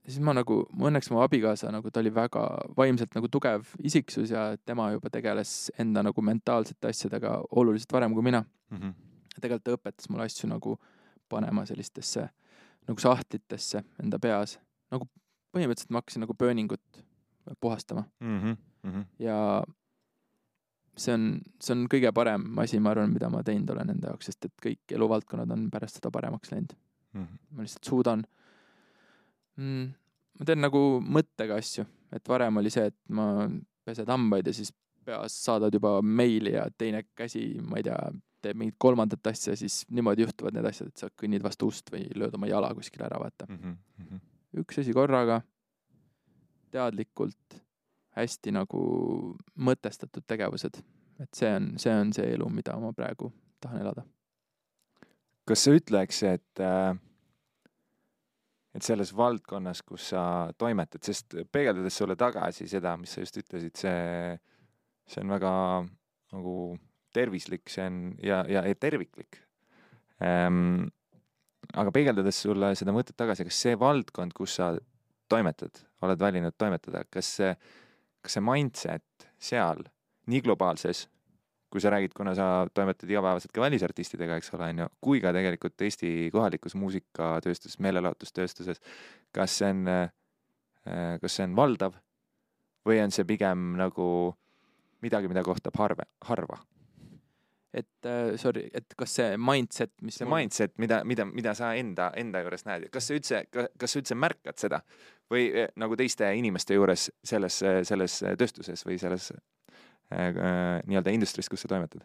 siis 0.04 0.20
ma 0.20 0.34
nagu, 0.36 0.58
õnneks 0.76 1.08
mu 1.12 1.20
abikaasa 1.24 1.70
nagu 1.72 1.90
ta 1.90 2.00
oli 2.02 2.10
väga 2.14 2.42
vaimselt 2.76 3.14
nagu 3.16 3.28
tugev 3.32 3.64
isiksus 3.80 4.30
ja 4.34 4.56
tema 4.64 4.90
juba 4.92 5.10
tegeles 5.10 5.70
enda 5.80 6.02
nagu 6.04 6.22
mentaalsete 6.22 6.90
asjadega 6.92 7.38
oluliselt 7.50 7.92
varem 7.92 8.12
kui 8.14 8.22
mina 8.22 8.44
Mhm. 8.70 8.92
ja 9.36 9.40
tegelikult 9.40 9.64
ta 9.64 9.76
õpetas 9.76 10.10
mulle 10.10 10.24
asju 10.28 10.48
nagu 10.48 10.76
panema 11.28 11.64
sellistesse 11.66 12.28
nagu 12.88 13.00
sahtlitesse 13.00 13.82
enda 14.02 14.18
peas. 14.18 14.58
nagu 14.92 15.08
põhimõtteliselt 15.54 15.90
ma 15.90 16.00
hakkasin 16.02 16.20
nagu 16.20 16.34
burning 16.34 16.72
ut 16.72 17.04
puhastama 17.60 18.04
Mhm. 18.20 18.56
Mhm. 18.84 19.02
ja 19.18 19.64
see 20.96 21.14
on, 21.16 21.26
see 21.62 21.74
on 21.74 21.84
kõige 21.90 22.12
parem 22.14 22.46
asi, 22.62 22.78
ma 22.82 22.92
arvan, 22.94 23.12
mida 23.14 23.30
ma 23.32 23.42
teinud 23.46 23.70
olen 23.74 23.94
enda 23.96 24.12
jaoks, 24.12 24.30
sest 24.30 24.48
et 24.48 24.54
kõik 24.62 24.94
eluvaldkonnad 24.94 25.50
on 25.54 25.68
pärast 25.72 26.00
seda 26.00 26.12
paremaks 26.14 26.52
läinud. 26.54 26.76
Mhm. 27.14 27.36
ma 27.54 27.62
lihtsalt 27.62 27.86
suudan 27.86 28.24
mm,, 29.56 29.90
ma 30.38 30.46
teen 30.48 30.58
nagu 30.64 30.80
mõttega 30.98 31.60
asju, 31.62 31.84
et 32.10 32.26
varem 32.28 32.58
oli 32.58 32.72
see, 32.74 32.88
et 32.90 32.96
ma 33.14 33.46
pesed 33.86 34.08
hambaid 34.10 34.48
ja 34.50 34.54
siis 34.56 34.72
peas 35.04 35.36
saadad 35.44 35.74
juba 35.74 36.00
meili 36.02 36.56
ja 36.56 36.64
teine 36.78 37.04
käsi, 37.14 37.44
ma 37.62 37.78
ei 37.78 37.86
tea, 37.86 37.98
teeb 38.44 38.58
mingit 38.60 38.76
kolmandat 38.82 39.26
asja, 39.30 39.54
siis 39.56 39.82
niimoodi 39.94 40.24
juhtuvad 40.24 40.56
need 40.56 40.66
asjad, 40.68 40.90
et 40.90 41.00
sa 41.00 41.10
kõnnid 41.22 41.44
vastu 41.44 41.68
ust 41.70 41.92
või 41.92 42.06
lööd 42.18 42.34
oma 42.36 42.48
jala 42.50 42.72
kuskile 42.76 43.06
ära, 43.08 43.20
vaata. 43.22 43.48
Mhm. 43.48 43.76
Mhm. 44.02 44.22
üks 44.64 44.78
asi 44.82 44.92
korraga, 44.94 45.40
teadlikult, 46.74 47.60
hästi 48.14 48.52
nagu 48.54 48.82
mõtestatud 49.58 50.26
tegevused. 50.26 50.82
et 51.22 51.30
see 51.34 51.50
on, 51.54 51.72
see 51.78 51.94
on 51.94 52.12
see 52.12 52.34
elu, 52.34 52.48
mida 52.50 52.76
ma 52.80 52.92
praegu 52.92 53.32
tahan 53.60 53.82
elada. 53.84 54.04
kas 55.46 55.64
sa 55.64 55.74
ütleks, 55.74 56.22
et 56.26 56.62
äh, 56.62 56.94
et 58.74 58.82
selles 58.82 59.12
valdkonnas, 59.16 59.82
kus 59.86 60.08
sa 60.10 60.24
toimetad, 60.58 61.02
sest 61.06 61.36
peegeldades 61.52 61.94
sulle 61.94 62.16
tagasi 62.18 62.66
seda, 62.70 62.96
mis 62.98 63.14
sa 63.14 63.22
just 63.22 63.38
ütlesid, 63.38 63.76
see, 63.78 64.34
see 65.06 65.22
on 65.22 65.34
väga 65.36 65.52
nagu 66.34 66.56
tervislik, 67.14 67.68
see 67.70 67.86
on 67.86 68.00
ja, 68.18 68.42
ja, 68.50 68.64
ja 68.66 68.74
terviklik 68.74 69.38
ähm,. 70.24 70.90
aga 71.74 71.90
peegeldades 71.94 72.40
sulle 72.42 72.72
seda 72.76 72.92
mõtet 72.94 73.16
tagasi, 73.16 73.46
kas 73.46 73.60
see 73.66 73.78
valdkond, 73.78 74.34
kus 74.36 74.58
sa 74.58 74.72
toimetad, 75.30 75.78
oled 76.04 76.20
valinud 76.20 76.54
toimetada, 76.58 77.04
kas 77.10 77.30
see, 77.38 77.54
kas 78.24 78.38
see 78.38 78.44
mindset 78.44 79.28
seal 79.38 79.84
nii 80.32 80.40
globaalses 80.44 81.04
kui 81.74 81.82
sa 81.82 81.90
räägid, 81.90 82.12
kuna 82.14 82.36
sa 82.38 82.44
toimetad 82.70 83.10
igapäevaselt 83.10 83.50
ka 83.50 83.64
välisartistidega, 83.64 84.36
eks 84.38 84.52
ole, 84.54 84.68
on 84.70 84.84
ju, 84.84 84.84
kui 85.02 85.18
ka 85.18 85.32
tegelikult 85.34 85.82
Eesti 85.82 86.28
kohalikus 86.30 86.76
muusikatööstuses, 86.78 87.80
meelelahutustööstuses, 87.82 88.78
kas 89.34 89.56
see 89.58 89.72
on, 89.74 89.80
kas 91.18 91.34
see 91.34 91.48
on 91.48 91.56
valdav 91.58 91.96
või 92.86 93.00
on 93.02 93.10
see 93.16 93.26
pigem 93.26 93.72
nagu 93.80 94.06
midagi, 95.02 95.32
mida 95.32 95.42
kohtab 95.42 95.74
harve, 95.82 96.06
harva? 96.30 96.60
Et 97.74 98.06
äh, 98.06 98.36
sorry, 98.40 98.68
et 98.74 98.94
kas 98.98 99.16
see 99.18 99.36
mindset, 99.40 99.92
mis 100.06 100.18
see 100.20 100.28
mindset, 100.30 100.76
mida, 100.78 101.00
mida, 101.08 101.26
mida 101.26 101.54
sa 101.58 101.72
enda, 101.78 102.12
enda 102.20 102.44
juures 102.44 102.66
näed, 102.68 102.88
kas 102.94 103.10
sa 103.10 103.18
üldse, 103.18 103.40
kas 103.50 103.94
sa 103.94 104.00
üldse 104.00 104.18
märkad 104.18 104.60
seda 104.60 104.80
või 105.32 105.48
eh, 105.50 105.70
nagu 105.80 105.96
teiste 105.98 106.28
inimeste 106.38 106.76
juures 106.78 107.08
selles, 107.26 107.58
selles 107.88 108.18
tööstuses 108.38 108.84
või 108.86 108.98
selles 109.02 109.32
äh, 109.34 110.30
nii-öelda 110.86 111.14
industry's, 111.14 111.50
kus 111.50 111.64
sa 111.64 111.72
toimetad? 111.74 112.04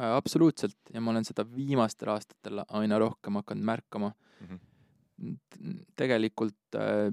Äh, 0.00 0.10
absoluutselt 0.16 0.94
ja 0.94 1.02
ma 1.04 1.12
olen 1.12 1.26
seda 1.26 1.44
viimastel 1.46 2.10
aastatel 2.16 2.64
aina 2.66 2.98
rohkem 2.98 3.38
hakanud 3.38 3.70
märkama 3.70 4.10
mm. 4.40 4.58
-hmm. 4.58 5.78
tegelikult 5.96 6.80
äh, 6.80 7.12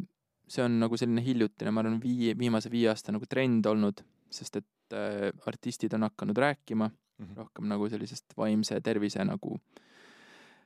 see 0.51 0.63
on 0.65 0.79
nagu 0.81 0.97
selline 0.97 1.21
hiljutine, 1.21 1.71
ma 1.71 1.83
arvan, 1.83 1.99
vii-, 2.01 2.33
viimase 2.37 2.71
viie 2.71 2.89
aasta 2.89 3.13
nagu 3.13 3.27
trend 3.29 3.65
olnud, 3.69 4.01
sest 4.33 4.57
et 4.59 4.97
äh, 4.97 5.29
artistid 5.45 5.93
on 5.93 6.07
hakanud 6.09 6.37
rääkima 6.37 6.89
mm 7.22 7.28
-hmm. 7.28 7.38
rohkem 7.38 7.67
nagu 7.67 7.89
sellisest 7.89 8.38
vaimse 8.38 8.82
tervise 8.82 9.26
nagu 9.26 9.59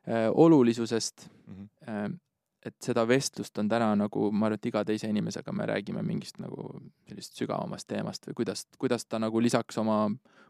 äh, 0.08 0.30
olulisusest 0.34 1.30
mm. 1.48 1.54
-hmm. 1.56 1.68
Äh, 1.90 2.20
et 2.66 2.76
seda 2.82 3.04
vestlust 3.08 3.58
on 3.62 3.68
täna 3.70 3.92
nagu, 3.96 4.32
ma 4.32 4.48
arvan, 4.48 4.58
et 4.58 4.66
iga 4.66 4.82
teise 4.86 5.10
inimesega 5.10 5.52
me 5.54 5.68
räägime 5.70 6.02
mingist 6.02 6.40
nagu 6.42 6.82
sellisest 7.08 7.38
sügavamast 7.38 7.88
teemast 7.88 8.26
või 8.28 8.34
kuidas, 8.34 8.66
kuidas 8.82 9.06
ta 9.06 9.20
nagu 9.20 9.42
lisaks 9.42 9.78
oma 9.78 10.00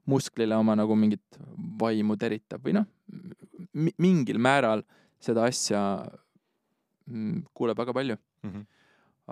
musklile 0.06 0.56
oma 0.56 0.76
nagu 0.76 0.96
mingit 0.96 1.40
vaimu 1.82 2.16
teritab 2.18 2.64
või 2.64 2.78
noh, 2.78 2.86
mingil 3.98 4.40
määral 4.40 4.86
seda 5.20 5.44
asja 5.50 5.82
mm, 7.10 7.44
kuuleb 7.54 7.78
väga 7.78 7.94
palju 7.94 8.16
mm. 8.16 8.52
-hmm. 8.52 8.66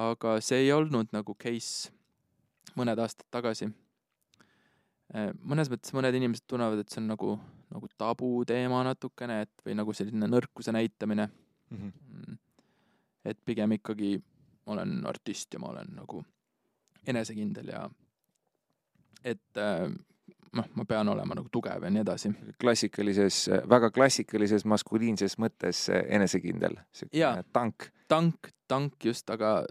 aga 0.09 0.41
see 0.41 0.65
ei 0.65 0.71
olnud 0.71 1.13
nagu 1.13 1.35
case 1.39 1.93
mõned 2.75 2.99
aastad 2.99 3.27
tagasi 3.31 3.69
mõnes 5.13 5.69
mõttes 5.69 5.93
mõned 5.93 6.15
inimesed 6.17 6.45
tunnevad, 6.49 6.81
et 6.81 6.93
see 6.93 7.01
on 7.03 7.11
nagu, 7.13 7.33
nagu 7.73 7.89
tabuteema 8.01 8.83
natukene, 8.87 9.43
et 9.45 9.65
või 9.65 9.77
nagu 9.77 9.93
selline 9.93 10.29
nõrkuse 10.29 10.73
näitamine 10.75 11.27
mhm. 11.27 11.83
mm. 11.83 11.91
-hmm. 11.91 12.39
et 13.29 13.39
pigem 13.45 13.77
ikkagi 13.77 14.15
ma 14.65 14.73
olen 14.77 15.05
artist 15.05 15.53
ja 15.53 15.59
ma 15.59 15.73
olen 15.73 15.93
nagu 15.95 16.23
enesekindel 17.07 17.67
ja 17.67 17.83
et 19.23 19.59
äh, 19.59 19.91
noh, 20.53 20.67
ma 20.75 20.85
pean 20.85 21.09
olema 21.09 21.35
nagu 21.35 21.49
tugev 21.51 21.83
ja 21.83 21.91
nii 21.91 22.01
edasi. 22.01 22.31
klassikalises, 22.61 23.49
väga 23.69 23.91
klassikalises 23.91 24.65
maskuliinses 24.65 25.37
mõttes 25.41 25.85
enesekindel, 25.89 26.77
siukene 26.91 27.43
tank. 27.53 27.89
tank, 28.07 28.51
tank 28.67 29.05
just, 29.05 29.29
aga 29.29 29.63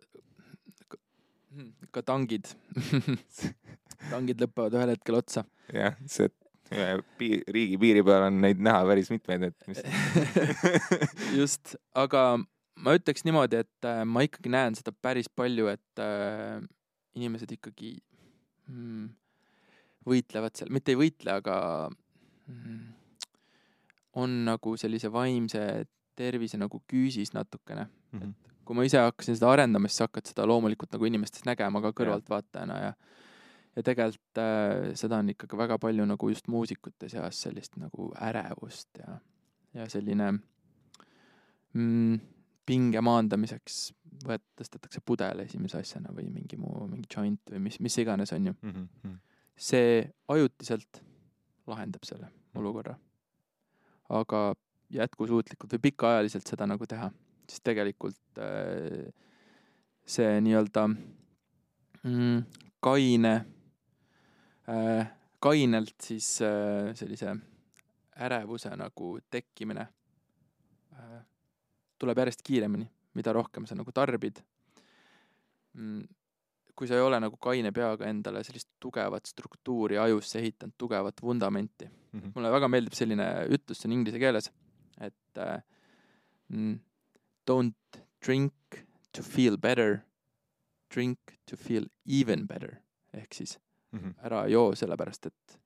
ka 1.93 2.03
tangid 2.03 2.49
tangid 4.11 4.40
lõpevad 4.42 4.78
ühel 4.78 4.94
hetkel 4.94 5.18
otsa. 5.18 5.44
jah, 5.72 5.98
see 6.11 6.30
piir, 7.18 7.42
riigi 7.53 7.78
piiri 7.80 8.03
peal 8.07 8.26
on 8.28 8.40
neid 8.42 8.61
näha 8.62 8.82
päris 8.88 9.11
mitmeid, 9.12 9.48
et 9.50 9.68
mis 9.68 9.82
just, 11.40 11.76
aga 11.98 12.24
ma 12.82 12.94
ütleks 12.96 13.26
niimoodi, 13.26 13.62
et 13.64 13.88
äh, 13.88 14.03
ma 14.09 14.24
ikkagi 14.26 14.53
näen 14.53 14.76
seda 14.78 14.94
päris 15.05 15.28
palju, 15.28 15.68
et 15.72 16.03
äh, 16.03 16.62
inimesed 17.18 17.53
ikkagi 17.59 17.94
mm, 18.70 19.11
võitlevad 20.09 20.57
seal, 20.59 20.72
mitte 20.74 20.94
ei 20.94 21.00
võitle, 21.00 21.36
aga 21.42 21.57
mm, 22.48 22.78
on 24.22 24.38
nagu 24.48 24.76
sellise 24.80 25.12
vaimse 25.12 25.66
tervise 26.18 26.59
nagu 26.61 26.82
küüsis 26.90 27.32
natukene 27.36 27.86
mm. 27.86 28.18
-hmm. 28.18 28.32
et 28.32 28.64
kui 28.68 28.76
ma 28.76 28.84
ise 28.86 29.00
hakkasin 29.00 29.38
seda 29.38 29.50
arendama, 29.53 29.88
siis 29.88 30.03
sa 30.03 30.09
hakkad 30.09 30.28
seda 30.28 30.46
loomulikult 30.48 30.92
nagu 30.92 31.09
inimestes 31.09 31.46
nägema 31.48 31.80
ka 31.84 31.92
kõrvaltvaatajana 32.00 32.78
ja 32.80 32.92
ja 32.92 32.98
tegelikult 33.80 34.40
äh, 34.40 34.92
seda 34.98 35.22
on 35.22 35.32
ikkagi 35.32 35.56
väga 35.56 35.78
palju 35.80 36.04
nagu 36.08 36.28
just 36.28 36.48
muusikute 36.52 37.08
seas 37.08 37.40
sellist 37.46 37.78
nagu 37.80 38.10
ärevust 38.20 39.00
ja, 39.00 39.16
ja 39.74 39.86
selline 39.88 40.28
mm, 41.72 42.18
pinge 42.68 43.00
maandamiseks 43.04 43.78
võet-, 44.26 44.44
tõstetakse 44.60 45.00
pudel 45.04 45.44
esimese 45.46 45.80
asjana 45.80 46.12
või 46.14 46.28
mingi 46.32 46.58
muu, 46.60 46.84
mingi 46.90 47.08
joint 47.08 47.54
või 47.54 47.62
mis, 47.68 47.80
mis 47.80 47.96
iganes, 48.02 48.32
on 48.36 48.50
ju 48.50 48.54
mm. 48.58 48.74
-hmm. 48.74 49.16
see 49.56 50.04
ajutiselt 50.28 51.02
lahendab 51.66 52.04
selle 52.04 52.28
olukorra. 52.54 52.98
aga 54.08 54.54
jätkusuutlikult 54.92 55.72
või 55.72 55.82
pikaajaliselt 55.88 56.46
seda 56.46 56.66
nagu 56.68 56.86
teha, 56.86 57.08
siis 57.48 57.64
tegelikult 57.64 58.38
äh, 58.38 59.08
see 60.04 60.40
nii-öelda 60.40 60.86
mm, 62.02 62.42
kaine 62.80 63.34
kainelt 65.42 65.98
siis 66.02 66.36
äh, 66.42 66.92
sellise 66.94 67.34
ärevuse 68.22 68.70
nagu 68.78 69.16
tekkimine 69.30 69.86
äh, 70.94 71.20
tuleb 71.98 72.18
järjest 72.22 72.44
kiiremini, 72.46 72.86
mida 73.18 73.32
rohkem 73.34 73.66
sa 73.66 73.76
nagu 73.78 73.92
tarbid. 73.94 74.42
Mm, 75.78 76.04
kui 76.76 76.88
sa 76.88 76.96
ei 76.96 77.04
ole 77.04 77.18
nagu 77.20 77.36
kaine 77.42 77.72
peaga 77.74 78.08
endale 78.08 78.42
sellist 78.46 78.68
tugevat 78.80 79.26
struktuuri 79.28 79.98
ajusse 80.00 80.38
ehitanud, 80.40 80.74
tugevat 80.78 81.22
vundamenti 81.22 81.88
mm. 81.88 82.20
-hmm. 82.20 82.32
mulle 82.34 82.52
väga 82.52 82.68
meeldib 82.68 82.96
selline 82.96 83.28
ütlus, 83.48 83.80
see 83.80 83.88
on 83.88 83.98
inglise 83.98 84.18
keeles, 84.18 84.50
et 85.00 85.38
uh, 85.38 85.60
don't 87.50 88.00
drink 88.26 88.54
to 89.12 89.22
feel 89.22 89.56
better, 89.58 90.00
drink 90.94 91.18
to 91.50 91.56
feel 91.56 91.88
even 92.06 92.46
better 92.46 92.76
ehk 93.12 93.34
siis 93.34 93.58
mm 93.93 93.99
-hmm. 93.99 94.14
ära 94.26 94.47
joo 94.49 94.74
sellepärast, 94.74 95.26
et 95.26 95.59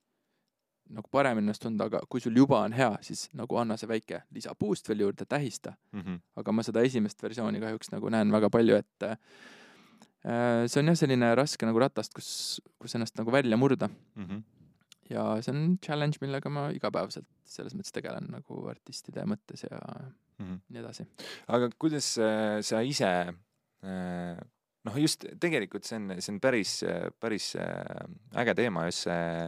nagu 0.95 1.11
paremini 1.11 1.47
ennast 1.47 1.63
tunda, 1.63 1.89
aga 1.91 2.01
kui 2.11 2.23
sul 2.23 2.37
juba 2.37 2.61
on 2.63 2.75
hea, 2.77 2.91
siis 3.07 3.27
nagu 3.39 3.59
anna 3.59 3.77
see 3.81 3.89
väike 3.91 4.23
lisapuust 4.35 4.89
veel 4.89 5.07
juurde, 5.07 5.27
tähista 5.29 5.75
mm. 5.93 6.01
-hmm. 6.01 6.19
aga 6.37 6.53
ma 6.53 6.63
seda 6.63 6.83
esimest 6.87 7.23
versiooni 7.23 7.61
kahjuks 7.61 7.91
nagu 7.93 8.09
näen 8.09 8.33
väga 8.33 8.51
palju, 8.51 8.77
et 8.77 9.03
äh, 9.03 9.17
see 10.67 10.81
on 10.81 10.93
jah, 10.93 10.99
selline 10.99 11.35
raske 11.35 11.67
nagu 11.67 11.79
ratast, 11.79 12.15
kus, 12.15 12.61
kus 12.79 12.95
ennast 12.95 13.19
nagu 13.19 13.33
välja 13.33 13.57
murda 13.57 13.89
mm. 13.89 14.25
-hmm. 14.27 14.43
ja 15.11 15.43
see 15.43 15.55
on 15.55 15.79
challenge, 15.79 16.19
millega 16.21 16.51
ma 16.51 16.69
igapäevaselt 16.71 17.29
selles 17.45 17.75
mõttes 17.75 17.93
tegelen 17.93 18.31
nagu 18.31 18.67
artistide 18.69 19.27
mõttes 19.27 19.67
ja 19.71 19.79
mm 20.39 20.47
-hmm. 20.47 20.61
nii 20.69 20.81
edasi. 20.81 21.07
aga 21.49 21.71
kuidas 21.79 22.19
äh, 22.19 22.61
sa 22.63 22.81
ise 22.81 23.35
äh 23.83 24.47
noh, 24.87 24.97
just 25.03 25.27
tegelikult 25.43 25.87
see 25.87 25.99
on, 26.01 26.17
see 26.21 26.33
on 26.35 26.41
päris, 26.43 26.79
päris 27.21 27.53
äh, 27.61 28.07
äge 28.43 28.57
teema, 28.59 28.87
just 28.89 29.07
see, 29.07 29.47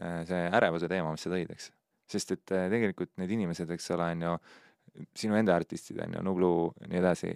äh, 0.00 0.18
see 0.28 0.48
ärevuse 0.48 0.90
teema, 0.90 1.12
mis 1.14 1.26
sa 1.26 1.32
tõid, 1.32 1.52
eks. 1.54 1.70
sest 2.10 2.34
et 2.36 2.56
äh, 2.56 2.66
tegelikult 2.72 3.14
need 3.22 3.38
inimesed, 3.38 3.70
eks 3.76 3.94
ole, 3.96 4.10
on 4.16 4.26
ju, 4.26 4.34
sinu 5.16 5.38
enda 5.38 5.54
artistid 5.58 6.00
on 6.02 6.18
ju, 6.18 6.26
Nublu, 6.26 6.50
nii 6.90 6.98
edasi, 6.98 7.30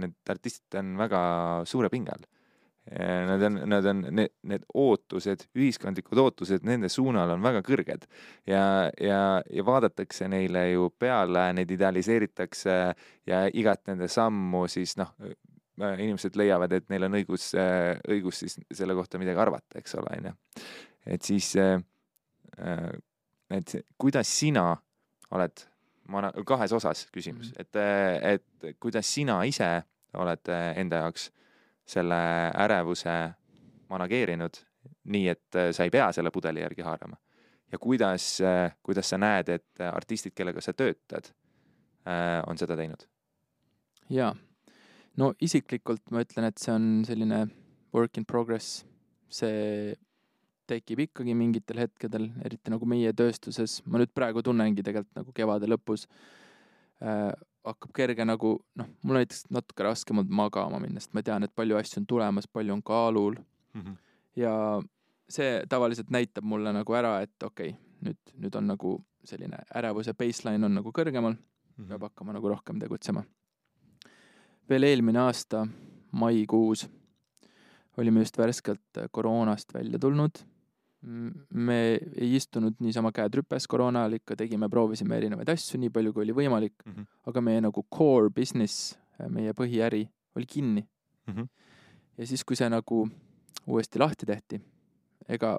need 0.00 0.32
artistid 0.32 0.78
on 0.80 0.94
väga 0.96 1.20
suure 1.68 1.90
pinge 1.92 2.14
all. 2.14 2.28
Nad 2.88 3.42
on, 3.44 3.58
nad 3.68 3.84
on, 3.90 3.98
need, 4.16 4.32
need 4.48 4.62
ootused, 4.80 5.42
ühiskondlikud 5.52 6.16
ootused 6.22 6.64
nende 6.64 6.88
suunal 6.88 7.34
on 7.34 7.44
väga 7.44 7.60
kõrged 7.66 8.06
ja, 8.48 8.62
ja, 8.96 9.18
ja 9.44 9.64
vaadatakse 9.68 10.24
neile 10.32 10.62
ju 10.70 10.88
peale, 10.96 11.42
neid 11.58 11.68
idealiseeritakse 11.76 12.78
ja 13.28 13.42
igat 13.52 13.84
nende 13.92 14.08
sammu 14.08 14.64
siis 14.72 14.96
noh, 14.96 15.12
inimesed 15.78 16.36
leiavad, 16.38 16.72
et 16.74 16.88
neil 16.92 17.06
on 17.08 17.16
õigus, 17.18 17.50
äh, 17.58 17.98
õigus 18.10 18.42
siis 18.42 18.58
selle 18.74 18.96
kohta 18.98 19.20
midagi 19.20 19.40
arvata, 19.42 19.78
eks 19.80 19.96
ole, 20.00 20.14
onju. 20.18 20.34
et 21.06 21.24
siis, 21.24 21.52
äh, 21.56 21.78
et 23.54 23.74
kuidas 23.98 24.30
sina 24.40 24.70
oled, 25.34 25.64
ma 26.08 26.22
olen 26.22 26.46
kahes 26.48 26.72
osas 26.72 27.06
küsimus, 27.14 27.52
mhm. 27.52 27.60
et, 27.60 28.40
et 28.66 28.80
kuidas 28.80 29.08
sina 29.14 29.42
ise 29.48 29.70
oled 30.18 30.50
enda 30.50 31.04
jaoks 31.04 31.28
selle 31.88 32.18
ärevuse 32.64 33.14
manageerinud 33.88 34.56
nii, 35.08 35.28
et 35.28 35.58
sa 35.72 35.84
ei 35.84 35.92
pea 35.92 36.08
selle 36.12 36.32
pudeli 36.32 36.60
järgi 36.60 36.84
haarama. 36.84 37.16
ja 37.72 37.78
kuidas, 37.78 38.38
kuidas 38.82 39.10
sa 39.10 39.18
näed, 39.20 39.48
et 39.52 39.84
artistid, 39.92 40.32
kellega 40.36 40.60
sa 40.64 40.72
töötad, 40.72 41.30
on 42.48 42.58
seda 42.58 42.76
teinud? 42.76 43.04
jaa 44.08 44.32
no 45.18 45.32
isiklikult 45.44 46.12
ma 46.14 46.22
ütlen, 46.24 46.48
et 46.48 46.60
see 46.62 46.74
on 46.74 46.88
selline 47.08 47.46
work 47.94 48.20
in 48.20 48.26
progress. 48.28 48.84
see 49.28 49.96
tekib 50.68 51.02
ikkagi 51.04 51.34
mingitel 51.36 51.82
hetkedel, 51.82 52.30
eriti 52.44 52.72
nagu 52.72 52.86
meie 52.88 53.12
tööstuses, 53.16 53.78
ma 53.84 54.00
nüüd 54.00 54.12
praegu 54.16 54.40
tunnengi 54.44 54.84
tegelikult 54.84 55.18
nagu 55.20 55.34
kevade 55.36 55.68
lõpus 55.68 56.06
äh,, 57.04 57.32
hakkab 57.68 57.92
kerge 57.96 58.24
nagu 58.24 58.54
noh, 58.76 58.88
mul 59.04 59.18
näiteks 59.20 59.46
natuke 59.52 59.84
raskem 59.84 60.20
olnud 60.20 60.32
magama 60.32 60.80
minna, 60.80 61.00
sest 61.00 61.12
ma 61.16 61.24
tean, 61.24 61.44
et 61.44 61.52
palju 61.56 61.76
asju 61.76 62.02
on 62.02 62.08
tulemas, 62.08 62.48
palju 62.48 62.76
on 62.76 62.84
kaalul 62.84 63.36
mm. 63.36 63.82
-hmm. 63.82 63.98
ja 64.40 64.54
see 65.28 65.60
tavaliselt 65.68 66.12
näitab 66.12 66.44
mulle 66.44 66.72
nagu 66.72 66.96
ära, 66.96 67.18
et 67.24 67.42
okei 67.42 67.74
okay,, 67.74 67.80
nüüd, 68.04 68.34
nüüd 68.40 68.56
on 68.56 68.72
nagu 68.72 68.96
selline 69.28 69.60
ärevuse 69.76 70.16
baseline 70.16 70.64
on 70.64 70.80
nagu 70.80 70.92
kõrgemal, 70.92 71.36
Mhm. 71.78 71.88
peab 71.88 72.08
hakkama 72.08 72.34
nagu 72.34 72.48
rohkem 72.50 72.78
tegutsema. 72.80 73.22
Veel 74.68 74.82
eelmine 74.88 75.20
aasta 75.22 75.66
maikuus 76.12 76.86
olime 77.98 78.20
just 78.22 78.38
värskelt 78.38 79.00
koroonast 79.10 79.74
välja 79.74 79.98
tulnud. 79.98 80.38
me 81.54 81.74
ei 82.18 82.32
istunud 82.34 82.74
niisama 82.82 83.12
käed 83.14 83.34
rüpes 83.38 83.68
koroona 83.70 84.00
ajal, 84.02 84.16
ikka 84.18 84.34
tegime, 84.36 84.66
proovisime 84.68 85.14
erinevaid 85.16 85.48
asju 85.52 85.78
nii 85.78 85.92
palju, 85.94 86.12
kui 86.12 86.24
oli 86.24 86.34
võimalik, 86.34 86.74
Mhm. 86.86 87.02
aga 87.26 87.40
meie 87.40 87.60
nagu 87.60 87.84
core 87.96 88.30
business, 88.34 88.96
meie 89.28 89.52
põhiäri 89.52 90.08
oli 90.36 90.46
kinni. 90.46 90.86
Mhm. 91.28 91.44
ja 92.18 92.26
siis, 92.26 92.42
kui 92.44 92.56
see 92.56 92.68
nagu 92.68 93.08
uuesti 93.68 93.98
lahti 93.98 94.26
tehti, 94.26 94.60
ega 95.28 95.56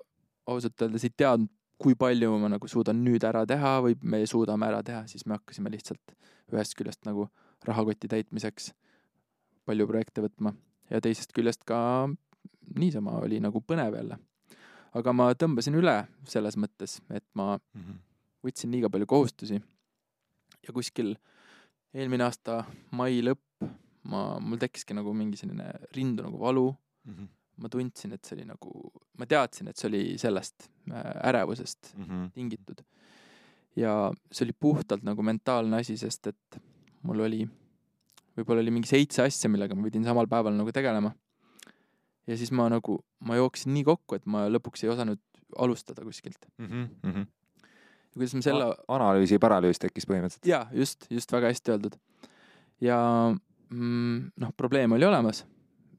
ausalt 0.48 0.82
öeldes 0.82 1.04
ei 1.04 1.10
teadnud, 1.16 1.50
kui 1.78 1.96
palju 1.96 2.38
ma 2.38 2.50
nagu 2.50 2.68
suudan 2.68 3.00
nüüd 3.06 3.24
ära 3.24 3.46
teha 3.48 3.80
või 3.82 3.96
me 4.02 4.26
suudame 4.26 4.66
ära 4.68 4.84
teha, 4.84 5.08
siis 5.08 5.26
me 5.26 5.38
hakkasime 5.38 5.72
lihtsalt 5.72 6.16
ühest 6.52 6.76
küljest 6.76 7.06
nagu 7.06 7.30
rahakoti 7.64 8.08
täitmiseks 8.08 8.74
palju 9.70 9.86
projekte 9.90 10.24
võtma 10.26 10.56
ja 10.90 11.00
teisest 11.04 11.34
küljest 11.38 11.62
ka 11.70 11.80
niisama 12.80 13.20
oli 13.22 13.40
nagu 13.44 13.62
põnev 13.62 13.96
jälle. 14.00 14.18
aga 14.98 15.14
ma 15.14 15.28
tõmbasin 15.38 15.76
üle 15.78 16.08
selles 16.26 16.56
mõttes, 16.58 17.00
et 17.14 17.26
ma 17.38 17.60
Mhm. 17.76 17.98
võtsin 18.44 18.72
liiga 18.74 18.90
palju 18.90 19.06
kohustusi 19.06 19.60
ja 20.66 20.74
kuskil 20.74 21.16
eelmine 21.94 22.24
aasta 22.26 22.64
mai 22.92 23.22
lõpp 23.22 23.68
ma, 24.10 24.40
mul 24.40 24.58
tekkiski 24.58 24.96
nagu 24.98 25.14
mingi 25.14 25.38
selline 25.38 25.68
rindu 25.94 26.24
nagu 26.24 26.40
valu, 26.40 26.76
Mhm. 27.06 27.28
ma 27.58 27.68
tundsin, 27.70 28.14
et 28.14 28.26
see 28.26 28.38
oli 28.38 28.46
nagu, 28.48 28.92
ma 29.18 29.26
teadsin, 29.26 29.68
et 29.68 29.78
see 29.78 29.90
oli 29.90 30.18
sellest 30.18 30.70
äh, 30.90 31.22
ärevusest 31.30 31.94
Mhm. 31.98 32.26
tingitud. 32.34 32.82
ja 33.76 34.12
see 34.32 34.46
oli 34.46 34.54
puhtalt 34.60 35.04
nagu 35.04 35.22
mentaalne 35.24 35.78
asi, 35.78 35.96
sest 35.98 36.28
et 36.28 36.60
mul 37.04 37.20
oli, 37.22 37.48
võib-olla 38.40 38.64
oli 38.64 38.74
mingi 38.76 38.90
seitse 38.90 39.24
asja, 39.26 39.52
millega 39.52 39.76
ma 39.78 39.86
pidin 39.88 40.06
samal 40.08 40.30
päeval 40.32 40.56
nagu 40.58 40.72
tegelema. 40.76 41.14
ja 42.28 42.38
siis 42.38 42.52
ma 42.54 42.68
nagu, 42.70 43.00
ma 43.26 43.36
jooksin 43.40 43.74
nii 43.74 43.84
kokku, 43.88 44.20
et 44.20 44.26
ma 44.30 44.46
lõpuks 44.52 44.84
ei 44.86 44.92
osanud 44.94 45.22
alustada 45.58 46.06
kuskilt. 46.06 46.50
Mhm. 46.58 46.88
Mhm. 47.04 47.28
ja 47.60 48.14
kuidas 48.16 48.36
ma 48.38 48.42
selle, 48.46 48.72
analüüsi 48.88 49.40
paralüüs 49.42 49.82
tekkis 49.82 50.08
põhimõtteliselt. 50.10 50.50
jaa, 50.50 50.68
just, 50.74 51.08
just 51.10 51.32
väga 51.32 51.54
hästi 51.54 51.76
öeldud. 51.76 52.00
ja 52.82 52.98
mm, 53.70 54.32
noh, 54.38 54.54
probleem 54.58 54.92
oli 54.98 55.06
olemas 55.06 55.46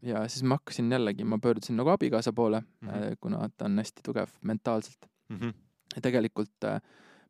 ja 0.03 0.27
siis 0.29 0.43
ma 0.43 0.57
hakkasin 0.57 0.91
jällegi, 0.91 1.25
ma 1.25 1.39
pöördusin 1.39 1.77
nagu 1.77 1.91
abikaasa 1.93 2.33
poole 2.33 2.61
mm. 2.61 2.89
-hmm. 2.89 3.17
kuna 3.21 3.49
ta 3.57 3.65
on 3.65 3.79
hästi 3.79 4.03
tugev 4.03 4.29
mentaalselt 4.43 5.11
Mhm. 5.31 5.55
ja 5.97 6.03
tegelikult 6.03 6.65
äh, 6.65 6.81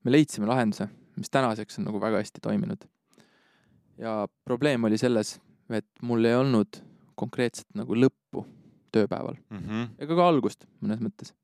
me 0.05 0.13
leidsime 0.13 0.49
lahenduse, 0.49 0.89
mis 1.17 1.31
tänaseks 1.31 1.79
on 1.79 1.85
nagu 1.89 2.01
väga 2.01 2.23
hästi 2.23 2.41
toiminud. 2.43 2.87
Ja 4.01 4.15
probleem 4.49 4.85
oli 4.89 4.99
selles, 5.01 5.37
et 5.71 5.87
mul 6.03 6.25
ei 6.25 6.35
olnud 6.39 6.81
konkreetset 7.21 7.69
nagu 7.77 7.95
lõppu 7.99 8.47
tööpäeval 8.95 9.37
Mhm. 9.53 9.95
ega 10.03 10.17
ka 10.17 10.29
algust 10.29 10.65
mõnes 10.83 11.01
mõttes. 11.05 11.35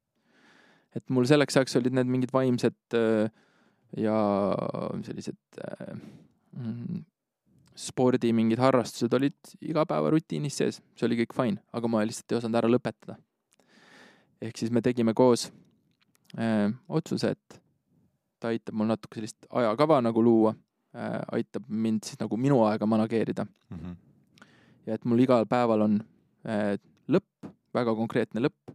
et 0.97 1.05
mul 1.13 1.27
selleks 1.29 1.57
ajaks 1.57 1.77
olid 1.77 1.93
need 1.93 2.09
mingid 2.09 2.33
vaimsed 2.33 2.75
äh, 2.97 3.29
ja 3.97 4.17
sellised 5.05 5.37
äh, 5.61 5.93
mm, 6.57 7.05
spordi 7.77 8.33
mingid 8.33 8.59
harrastused 8.59 9.13
olid 9.15 9.37
igapäevarutiinis 9.61 10.57
sees, 10.57 10.81
see 10.97 11.07
oli 11.07 11.19
kõik 11.21 11.37
fine, 11.37 11.61
aga 11.77 11.89
ma 11.89 12.01
lihtsalt 12.03 12.33
ei 12.33 12.39
osanud 12.39 12.57
ära 12.57 12.71
lõpetada. 12.73 13.19
ehk 14.41 14.57
siis 14.57 14.71
me 14.71 14.81
tegime 14.81 15.15
koos 15.15 15.51
äh, 16.39 16.73
otsuse, 16.89 17.31
et 17.37 17.61
ta 18.41 18.49
aitab 18.49 18.75
mul 18.75 18.89
natuke 18.89 19.21
sellist 19.21 19.47
ajakava 19.51 20.01
nagu 20.05 20.23
luua 20.23 20.55
aitab 21.33 21.65
mind 21.69 22.05
siis 22.07 22.19
nagu 22.21 22.37
minu 22.41 22.63
aega 22.65 22.87
manageerida 22.87 23.47
Mhm. 23.71 23.97
ja 24.87 24.95
et 24.95 25.05
mul 25.05 25.19
igal 25.21 25.47
päeval 25.47 25.83
on 25.83 25.97
äh, 26.47 26.77
lõpp, 27.09 27.51
väga 27.75 27.95
konkreetne 27.95 28.41
lõpp 28.41 28.73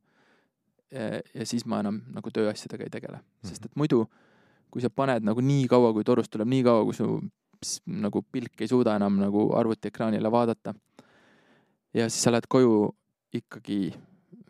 äh,. 0.93 1.21
ja 1.33 1.45
siis 1.45 1.65
ma 1.65 1.79
enam 1.79 2.01
nagu 2.13 2.29
tööasjadega 2.29 2.83
ei 2.83 2.89
tegele, 2.93 3.21
sest 3.43 3.65
et 3.65 3.75
muidu, 3.75 4.05
kui 4.71 4.81
sa 4.81 4.89
paned 4.89 5.23
nagu 5.23 5.41
nii 5.41 5.67
kaua, 5.71 5.93
kui 5.93 6.03
torust 6.03 6.31
tuleb, 6.31 6.47
nii 6.47 6.63
kaua, 6.63 6.83
kui 6.85 6.93
su 6.93 7.07
ps, 7.61 7.81
nagu 7.87 8.21
pilk 8.31 8.61
ei 8.61 8.67
suuda 8.67 8.95
enam 8.99 9.17
nagu 9.19 9.49
arvutiekraanile 9.55 10.31
vaadata. 10.31 10.75
ja 11.93 12.09
siis 12.09 12.23
sa 12.23 12.31
lähed 12.31 12.47
koju 12.47 12.93
ikkagi 13.33 13.93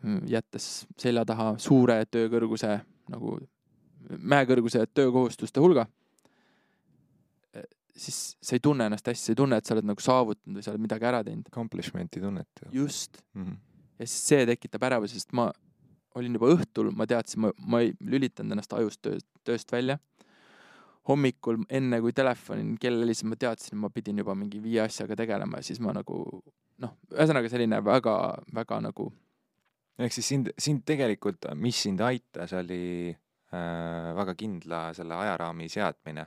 mm, 0.02 0.26
jättes 0.26 0.86
selja 0.98 1.24
taha 1.24 1.54
suure 1.58 2.04
töökõrguse 2.10 2.80
nagu 3.08 3.38
mäekõrguse 4.18 4.86
töökohustuste 4.94 5.60
hulga, 5.60 5.86
siis 7.96 8.36
sa 8.40 8.56
ei 8.56 8.60
tunne 8.64 8.86
ennast 8.88 9.06
hästi, 9.06 9.24
sa 9.24 9.32
ei 9.32 9.36
tunne, 9.36 9.56
et 9.60 9.66
sa 9.68 9.74
oled 9.74 9.86
nagu 9.88 10.00
saavutanud 10.00 10.58
või 10.58 10.64
sa 10.64 10.72
oled 10.72 10.80
midagi 10.84 11.04
ära 11.08 11.22
teinud. 11.26 11.48
Accomplishment'i 11.52 12.20
tunnet. 12.20 12.64
just, 12.72 13.22
Mhm. 13.34 13.56
ja 13.98 14.06
siis 14.06 14.28
see 14.28 14.46
tekitab 14.46 14.82
ärevuse, 14.88 15.14
sest 15.20 15.32
ma 15.32 15.50
olin 16.14 16.34
juba 16.34 16.50
õhtul, 16.54 16.90
ma 16.96 17.06
teadsin, 17.06 17.40
ma, 17.40 17.52
ma 17.58 17.80
ei 17.80 17.92
lülitanud 18.00 18.52
ennast 18.52 18.72
ajust 18.72 19.02
tööst, 19.02 19.26
tööst 19.44 19.72
välja. 19.72 19.98
hommikul 21.08 21.64
enne, 21.68 21.98
kui 22.00 22.12
telefoni 22.14 22.76
kell 22.78 23.00
helistas, 23.02 23.26
ma 23.26 23.34
teadsin, 23.34 23.76
ma 23.76 23.88
pidin 23.90 24.18
juba 24.18 24.36
mingi 24.38 24.60
viie 24.62 24.84
asjaga 24.84 25.16
tegelema 25.18 25.58
ja 25.58 25.62
siis 25.66 25.80
ma 25.82 25.90
nagu 25.96 26.42
noh, 26.78 26.92
ühesõnaga 27.10 27.50
selline 27.50 27.80
väga, 27.82 28.14
väga 28.54 28.78
nagu 28.80 29.08
ehk 29.98 30.14
siis 30.14 30.28
sind, 30.28 30.52
sind 30.58 30.84
tegelikult, 30.86 31.48
mis 31.58 31.82
sind 31.82 32.00
aitas, 32.00 32.52
oli 32.54 33.10
äh, 33.10 34.14
väga 34.14 34.34
kindla 34.38 34.92
selle 34.94 35.18
ajaraami 35.24 35.68
seadmine. 35.68 36.26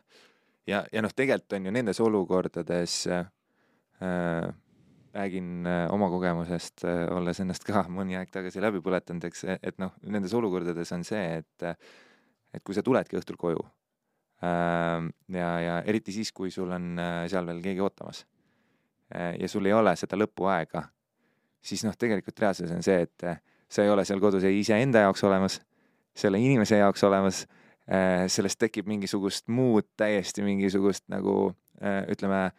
ja, 0.68 0.84
ja 0.92 1.02
noh, 1.06 1.14
tegelikult 1.16 1.58
on 1.58 1.70
ju 1.70 1.74
nendes 1.74 2.00
olukordades 2.04 2.98
äh,, 3.08 3.26
räägin 5.16 5.66
äh, 5.68 5.86
oma 5.94 6.10
kogemusest 6.12 6.84
äh,, 6.86 7.06
olles 7.16 7.40
ennast 7.40 7.66
ka 7.68 7.86
mõni 7.98 8.18
aeg 8.20 8.32
tagasi 8.34 8.64
läbi 8.64 8.84
põletanud, 8.86 9.26
eks, 9.30 9.46
et 9.62 9.80
noh, 9.82 9.96
nendes 10.04 10.34
olukordades 10.38 10.92
on 10.96 11.06
see, 11.08 11.42
et 11.42 11.70
et 12.56 12.64
kui 12.64 12.76
sa 12.76 12.84
tuledki 12.86 13.18
õhtul 13.20 13.38
koju 13.40 13.64
äh, 14.46 15.10
ja, 15.36 15.50
ja 15.60 15.80
eriti 15.88 16.16
siis, 16.16 16.32
kui 16.36 16.52
sul 16.52 16.72
on 16.72 16.96
äh, 17.00 17.26
seal 17.32 17.48
veel 17.48 17.62
keegi 17.64 17.84
ootamas 17.84 18.24
äh, 19.16 19.34
ja 19.40 19.50
sul 19.52 19.68
ei 19.68 19.76
ole 19.76 19.96
seda 20.00 20.20
lõpuaega, 20.20 20.86
siis 21.66 21.84
noh, 21.88 21.98
tegelikult 22.00 22.40
reaalsus 22.40 22.72
on 22.72 22.84
see, 22.86 23.02
et 23.08 23.28
äh, 23.28 23.42
sa 23.70 23.84
ei 23.84 23.92
ole 23.92 24.06
seal 24.06 24.22
kodus 24.24 24.46
ei 24.48 24.60
iseenda 24.62 25.04
jaoks 25.06 25.24
olemas, 25.28 25.60
selle 26.16 26.40
inimese 26.40 26.80
jaoks 26.80 27.04
olemas, 27.04 27.44
sellest 27.86 28.58
tekib 28.58 28.88
mingisugust 28.90 29.46
muud 29.54 29.86
täiesti 29.98 30.42
mingisugust 30.42 31.04
nagu 31.14 31.52
äh, 31.82 32.02
ütleme, 32.10 32.50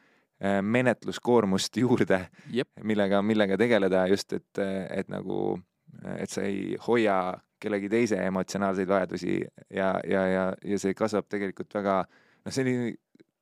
menetluskoormust 0.63 1.77
juurde, 1.83 2.21
millega, 2.85 3.23
millega 3.25 3.57
tegeleda 3.59 4.05
just, 4.07 4.37
et, 4.37 4.61
et 4.93 5.09
nagu, 5.09 5.57
et 6.19 6.31
sa 6.31 6.45
ei 6.45 6.77
hoia 6.87 7.17
kellegi 7.63 7.89
teise 7.89 8.19
emotsionaalseid 8.21 8.89
vajadusi 8.89 9.39
ja, 9.73 9.95
ja, 10.05 10.27
ja, 10.29 10.45
ja 10.65 10.79
see 10.79 10.95
kasvab 10.95 11.29
tegelikult 11.33 11.73
väga, 11.75 12.03
noh, 12.45 12.55
selline 12.55 12.93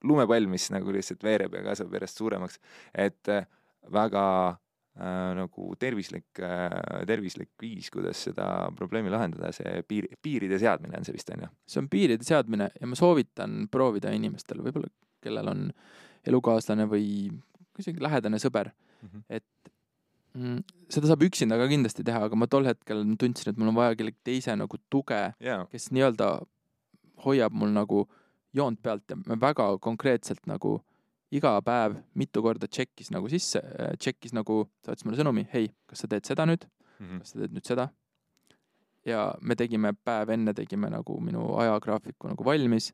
lumepall, 0.05 0.47
mis 0.51 0.69
nagu 0.73 0.93
lihtsalt 0.95 1.25
veereb 1.25 1.57
ja 1.59 1.65
kasvab 1.71 1.97
järjest 1.99 2.21
suuremaks, 2.21 2.61
et 3.07 3.33
äh, 3.33 3.47
väga 3.93 4.25
äh, 4.49 4.61
nagu 4.95 5.73
tervislik 5.81 6.39
äh,, 6.39 7.03
tervislik 7.09 7.51
viis, 7.63 7.89
kuidas 7.91 8.21
seda 8.29 8.47
probleemi 8.79 9.11
lahendada, 9.11 9.51
see 9.55 9.83
piir, 9.91 10.07
piiride 10.23 10.59
seadmine 10.63 11.01
on 11.01 11.07
see 11.07 11.17
vist 11.17 11.33
on 11.35 11.43
ju. 11.47 11.51
see 11.67 11.81
on 11.83 11.89
piiride 11.91 12.27
seadmine 12.27 12.69
ja 12.81 12.87
ma 12.87 12.99
soovitan 12.99 13.65
proovida 13.73 14.13
inimestel, 14.15 14.63
võib-olla 14.63 14.93
kellel 15.25 15.51
on 15.51 15.67
elukaaslane 16.29 16.87
või 16.87 17.09
isegi 17.81 18.03
lähedane 18.05 18.39
sõber, 18.39 18.71
et 19.27 19.73
mm, 20.39 20.63
seda 20.93 21.11
saab 21.11 21.25
üksinda 21.27 21.59
ka 21.59 21.67
kindlasti 21.71 22.07
teha, 22.07 22.27
aga 22.29 22.39
ma 22.39 22.47
tol 22.51 22.69
hetkel 22.69 23.03
tundsin, 23.19 23.51
et 23.51 23.59
mul 23.59 23.73
on 23.73 23.79
vaja 23.81 23.99
kellegi 23.99 24.21
teise 24.31 24.55
nagu 24.59 24.79
tuge, 24.93 25.21
jaa, 25.43 25.65
kes 25.73 25.91
nii-öelda 25.91 26.37
hoiab 27.25 27.57
mul 27.57 27.75
nagu 27.75 28.07
joont 28.55 28.79
pealt 28.83 29.11
ja 29.11 29.19
me 29.19 29.39
väga 29.41 29.73
konkreetselt 29.83 30.47
nagu 30.47 30.79
iga 31.35 31.57
päev 31.67 31.99
mitu 32.19 32.43
korda 32.45 32.69
tšekkis 32.71 33.11
nagu 33.15 33.29
sisse, 33.33 33.61
tšekkis 33.99 34.35
nagu, 34.37 34.63
saatis 34.87 35.05
mulle 35.07 35.19
sõnumi, 35.21 35.47
hei, 35.53 35.69
kas 35.91 36.05
sa 36.05 36.11
teed 36.11 36.27
seda 36.29 36.47
nüüd, 36.49 36.67
kas 37.21 37.35
sa 37.35 37.41
teed 37.43 37.55
nüüd 37.57 37.67
seda. 37.67 37.89
ja 39.05 39.35
me 39.45 39.53
tegime 39.55 39.93
päev 39.93 40.31
enne 40.33 40.55
tegime 40.57 40.89
nagu 40.89 41.19
minu 41.21 41.51
ajagraafiku 41.61 42.31
nagu 42.31 42.45
valmis, 42.47 42.93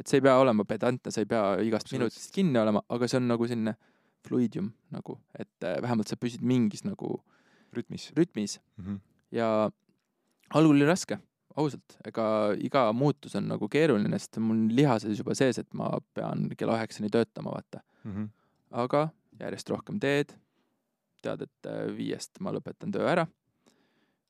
et 0.00 0.08
see 0.08 0.18
ei 0.18 0.24
pea 0.26 0.38
olema 0.40 0.64
pedantne, 0.64 1.12
sa 1.14 1.22
ei 1.22 1.28
pea 1.30 1.60
igast 1.62 1.92
minutist 1.92 2.32
kinni 2.34 2.58
olema, 2.58 2.82
aga 2.88 3.06
see 3.08 3.20
on 3.20 3.28
nagu 3.28 3.46
selline 3.46 3.76
fluidium 4.26 4.72
nagu, 4.90 5.20
et 5.38 5.64
äh, 5.64 5.78
vähemalt 5.82 6.08
sa 6.08 6.16
püsid 6.16 6.42
mingis 6.42 6.82
nagu 6.84 7.20
rütmis. 7.76 8.10
rütmis. 8.16 8.58
Ja 9.30 9.70
algul 10.50 10.74
oli 10.74 10.86
raske, 10.86 11.18
ausalt, 11.56 11.96
ega 12.06 12.26
iga 12.60 12.86
muutus 12.96 13.36
on 13.38 13.48
nagu 13.52 13.68
keeruline, 13.72 14.18
sest 14.20 14.40
mul 14.42 14.56
on 14.56 14.66
lihases 14.76 15.18
juba 15.18 15.36
sees, 15.38 15.58
et 15.62 15.72
ma 15.74 15.90
pean 16.14 16.48
kella 16.58 16.76
üheksani 16.80 17.10
töötama, 17.12 17.54
vaata. 17.56 17.82
aga 18.70 19.08
järjest 19.40 19.70
rohkem 19.72 20.00
teed, 20.00 20.34
tead, 21.22 21.42
et 21.42 21.70
äh, 21.70 21.86
viiest 21.96 22.38
ma 22.40 22.52
lõpetan 22.54 22.92
töö 22.92 23.08
ära 23.08 23.26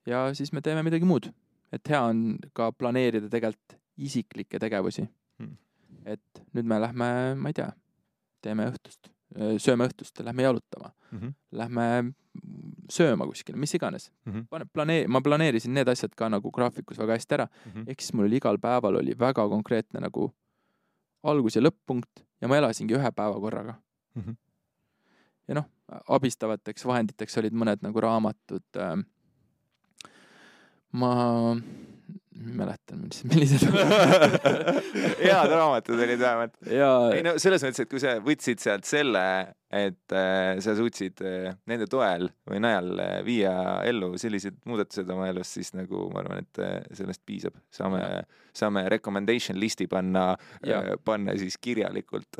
ja 0.07 0.29
siis 0.39 0.53
me 0.53 0.63
teeme 0.63 0.83
midagi 0.87 1.05
muud. 1.05 1.33
et 1.73 1.89
hea 1.89 2.01
on 2.01 2.39
ka 2.55 2.71
planeerida 2.73 3.29
tegelikult 3.29 3.79
isiklikke 3.97 4.59
tegevusi 4.63 5.09
Hmm. 5.39 5.57
et 6.05 6.43
nüüd 6.57 6.65
me 6.65 6.79
lähme, 6.81 7.09
ma 7.37 7.51
ei 7.53 7.57
tea, 7.57 7.69
teeme 8.45 8.71
õhtust, 8.71 9.11
sööme 9.35 9.89
õhtust, 9.89 10.23
lähme 10.25 10.43
jalutama, 10.43 10.93
Mhm. 11.13 11.29
lähme 11.53 12.15
sööma 12.89 13.27
kuskile, 13.27 13.57
mis 13.57 13.75
iganes. 13.75 14.11
Mhm. 14.27 14.47
pane, 14.51 14.65
planee-, 14.73 15.07
ma 15.09 15.21
planeerisin 15.21 15.73
need 15.75 15.89
asjad 15.89 16.15
ka 16.15 16.29
nagu 16.29 16.51
graafikus 16.51 16.99
väga 16.99 17.17
hästi 17.17 17.35
ära, 17.35 17.49
Mhm. 17.67 17.89
ehk 17.89 18.01
siis 18.01 18.15
mul 18.15 18.27
oli 18.27 18.37
igal 18.37 18.59
päeval 18.59 18.97
oli 18.97 19.15
väga 19.19 19.49
konkreetne 19.49 20.01
nagu 20.01 20.33
algus- 21.25 21.57
ja 21.57 21.63
lõpp-punkt 21.63 22.23
ja 22.41 22.49
ma 22.49 22.57
elasingi 22.57 22.95
ühe 22.95 23.11
päeva 23.13 23.41
korraga. 23.41 23.75
Mhm. 24.15 24.37
ja 25.49 25.55
noh, 25.55 25.65
abistavateks 26.09 26.85
vahenditeks 26.85 27.39
olid 27.39 27.53
mõned 27.53 27.83
nagu 27.83 28.01
raamatud 28.01 28.63
ähm,. 28.77 29.01
ma 30.93 31.55
ei 32.37 32.57
mäleta, 32.57 32.97
mis, 32.99 33.23
millised 33.31 33.65
head 35.27 35.53
raamatud 35.53 36.01
olid 36.07 36.21
vähemalt. 36.21 36.57
ei 36.67 37.23
no 37.27 37.37
selles 37.43 37.65
mõttes, 37.65 37.85
et 37.85 37.91
kui 37.91 38.03
sa 38.03 38.17
võtsid 38.25 38.63
sealt 38.63 38.89
selle, 38.89 39.23
et 39.73 40.13
äh, 40.15 40.61
sa 40.63 40.77
suutsid 40.79 41.21
äh, 41.27 41.55
nende 41.67 41.89
toel 41.91 42.29
või 42.47 42.61
najal 42.63 42.91
äh, 43.03 43.15
viia 43.27 43.53
ellu 43.87 44.13
sellised 44.21 44.61
muudatused 44.69 45.09
oma 45.11 45.27
elus, 45.33 45.51
siis 45.57 45.73
nagu 45.75 46.07
ma 46.13 46.23
arvan, 46.23 46.45
et 46.45 46.61
sellest 46.95 47.25
piisab. 47.27 47.57
saame, 47.75 48.01
saame 48.55 48.85
recommendation 48.93 49.59
listi 49.59 49.89
panna 49.91 50.29
panna 51.05 51.35
siis 51.39 51.59
kirjalikult 51.61 52.39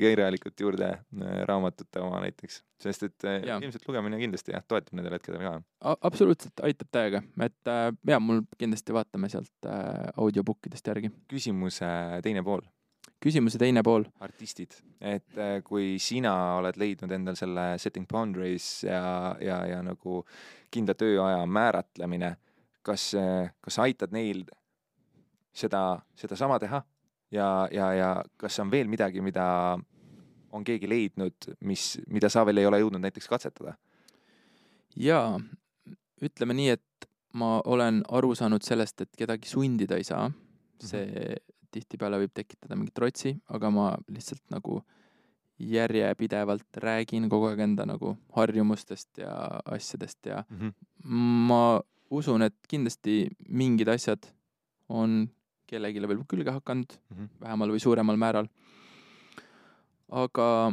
kirjalikult 0.00 0.60
juurde 0.60 0.90
raamatute 1.48 2.00
oma 2.02 2.22
näiteks, 2.24 2.62
sest 2.80 3.08
et 3.08 3.26
Ja. 3.44 3.58
ilmselt 3.58 3.86
lugemine 3.88 4.18
kindlasti 4.20 4.52
jah, 4.54 4.62
toetab 4.68 4.94
nendel 4.94 5.16
hetkedel 5.16 5.42
ka. 5.42 5.54
Absoluutselt 6.06 6.60
aitab 6.62 6.90
täiega, 6.94 7.22
et 7.42 7.72
ja 8.08 8.20
mul 8.20 8.44
kindlasti 8.58 8.94
vaatame 8.94 9.28
sealt 9.32 9.68
audiobook 10.16 10.70
idest 10.70 10.86
järgi. 10.86 11.10
küsimuse 11.30 11.90
teine 12.22 12.42
pool 12.44 12.62
küsimuse 13.24 13.58
teine 13.60 13.82
pool, 13.86 14.04
artistid, 14.24 14.76
et 15.00 15.38
äh, 15.40 15.56
kui 15.64 15.96
sina 16.02 16.34
oled 16.58 16.76
leidnud 16.80 17.12
endal 17.16 17.38
selle 17.38 17.74
setting 17.82 18.08
boundaries 18.10 18.84
ja, 18.84 19.34
ja, 19.40 19.62
ja 19.70 19.80
nagu 19.84 20.22
kindla 20.74 20.96
tööaja 20.98 21.44
määratlemine, 21.46 22.34
kas, 22.84 23.12
kas 23.64 23.78
sa 23.78 23.86
aitad 23.86 24.12
neil 24.12 24.42
seda, 25.56 26.02
sedasama 26.18 26.58
teha? 26.60 26.82
Ja, 27.32 27.48
ja, 27.72 27.88
ja 27.96 28.10
kas 28.38 28.58
on 28.62 28.70
veel 28.70 28.90
midagi, 28.90 29.22
mida 29.24 29.46
on 30.54 30.66
keegi 30.66 30.90
leidnud, 30.90 31.48
mis, 31.66 31.94
mida 32.12 32.28
sa 32.30 32.44
veel 32.46 32.60
ei 32.62 32.68
ole 32.68 32.82
jõudnud 32.82 33.02
näiteks 33.02 33.30
katsetada? 33.30 33.76
jaa, 34.94 35.38
ütleme 36.22 36.54
nii, 36.54 36.74
et 36.76 37.08
ma 37.38 37.56
olen 37.66 38.02
aru 38.14 38.34
saanud 38.38 38.62
sellest, 38.62 39.00
et 39.02 39.16
kedagi 39.18 39.50
sundida 39.50 39.98
ei 39.98 40.06
saa. 40.06 40.28
see 40.84 41.34
tihtipeale 41.74 42.18
võib 42.22 42.32
tekitada 42.36 42.76
mingit 42.78 42.94
trotsi, 42.96 43.34
aga 43.50 43.70
ma 43.74 43.88
lihtsalt 44.08 44.42
nagu 44.54 44.80
järjepidevalt 45.60 46.78
räägin 46.82 47.28
kogu 47.30 47.46
aeg 47.50 47.60
enda 47.62 47.84
nagu 47.86 48.16
harjumustest 48.34 49.20
ja 49.22 49.34
asjadest 49.70 50.26
ja 50.26 50.40
ma 51.04 51.80
usun, 52.10 52.42
et 52.46 52.54
kindlasti 52.70 53.28
mingid 53.48 53.88
asjad 53.88 54.26
on 54.88 55.24
kellelegi 55.70 56.02
veel 56.06 56.24
külge 56.28 56.52
hakanud, 56.52 56.90
Mhm. 57.10 57.28
vähemal 57.40 57.70
või 57.70 57.80
suuremal 57.80 58.16
määral. 58.20 58.48
aga 60.14 60.72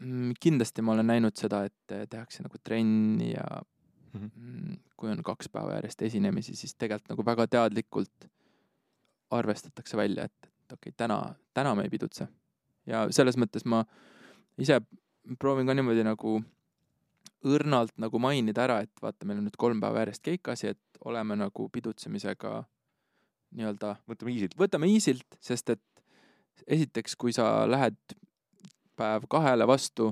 mm, 0.00 0.32
kindlasti 0.40 0.82
ma 0.82 0.92
olen 0.92 1.06
näinud 1.06 1.36
seda, 1.36 1.64
et 1.68 2.08
tehakse 2.10 2.42
nagu 2.42 2.56
trenni 2.64 3.32
ja 3.34 3.44
Mhm. 4.14 4.30
mm, 4.36 4.76
kui 4.96 5.10
on 5.10 5.22
kaks 5.22 5.48
päeva 5.52 5.74
järjest 5.76 6.02
esinemisi, 6.02 6.54
siis 6.56 6.74
tegelikult 6.74 7.10
nagu 7.10 7.24
väga 7.26 7.46
teadlikult 7.46 8.28
arvestatakse 9.30 9.96
välja, 9.96 10.24
et, 10.24 10.50
et 10.64 10.72
okei 10.72 10.90
okay,, 10.90 10.96
täna, 10.96 11.34
täna 11.54 11.74
me 11.74 11.86
ei 11.86 11.92
pidutse. 11.92 12.28
ja 12.86 13.06
selles 13.12 13.36
mõttes 13.36 13.66
ma 13.68 13.82
ise 14.58 14.80
proovin 15.38 15.68
ka 15.68 15.74
niimoodi 15.76 16.04
nagu 16.06 16.38
õrnalt 17.46 17.94
nagu 18.00 18.18
mainida 18.18 18.64
ära, 18.64 18.80
et 18.82 19.02
vaata, 19.02 19.26
meil 19.28 19.38
on 19.38 19.46
nüüd 19.46 19.58
kolm 19.60 19.80
päeva 19.80 20.02
järjest 20.02 20.24
keikasi, 20.26 20.72
et 20.74 21.04
oleme 21.04 21.36
nagu 21.38 21.68
pidutsemisega 21.72 22.62
nii-öelda 23.58 23.94
võtame 24.08 24.34
easy't. 24.34 24.56
võtame 24.58 24.88
easy't, 24.90 25.38
sest 25.40 25.70
et 25.76 25.84
esiteks, 26.66 27.14
kui 27.16 27.32
sa 27.32 27.68
lähed 27.70 27.96
päev 28.98 29.28
kahele 29.30 29.66
vastu 29.66 30.10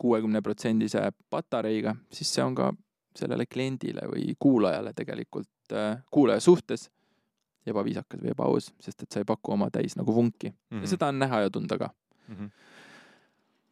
kuuekümne 0.00 0.40
protsendise 0.42 1.02
patareiga, 1.30 1.94
siis 2.12 2.32
see 2.34 2.44
on 2.44 2.56
ka 2.56 2.70
sellele 3.16 3.44
kliendile 3.46 4.06
või 4.08 4.32
kuulajale 4.38 4.94
tegelikult, 4.96 5.74
kuulaja 6.10 6.40
suhtes 6.40 6.88
ebaviisakas 7.66 8.20
või 8.22 8.30
ebaaus, 8.32 8.70
sest 8.80 9.02
et 9.02 9.12
sa 9.12 9.20
ei 9.20 9.24
paku 9.28 9.52
oma 9.52 9.70
täis 9.70 9.96
nagu 9.96 10.14
vunki 10.14 10.52
Mhm. 10.70 10.82
ja 10.82 10.86
seda 10.88 11.08
on 11.08 11.18
näha 11.18 11.40
ja 11.42 11.50
tunda 11.50 11.78
ka. 11.78 11.90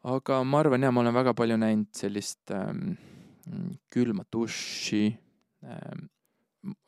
aga 0.05 0.45
ma 0.45 0.61
arvan 0.61 0.83
ja 0.83 0.91
ma 0.93 1.01
olen 1.01 1.15
väga 1.15 1.35
palju 1.35 1.57
näinud 1.57 1.89
sellist 1.97 2.51
ähm, 2.55 2.95
külma 3.93 4.25
duši 4.33 5.17
ähm,, 5.65 6.07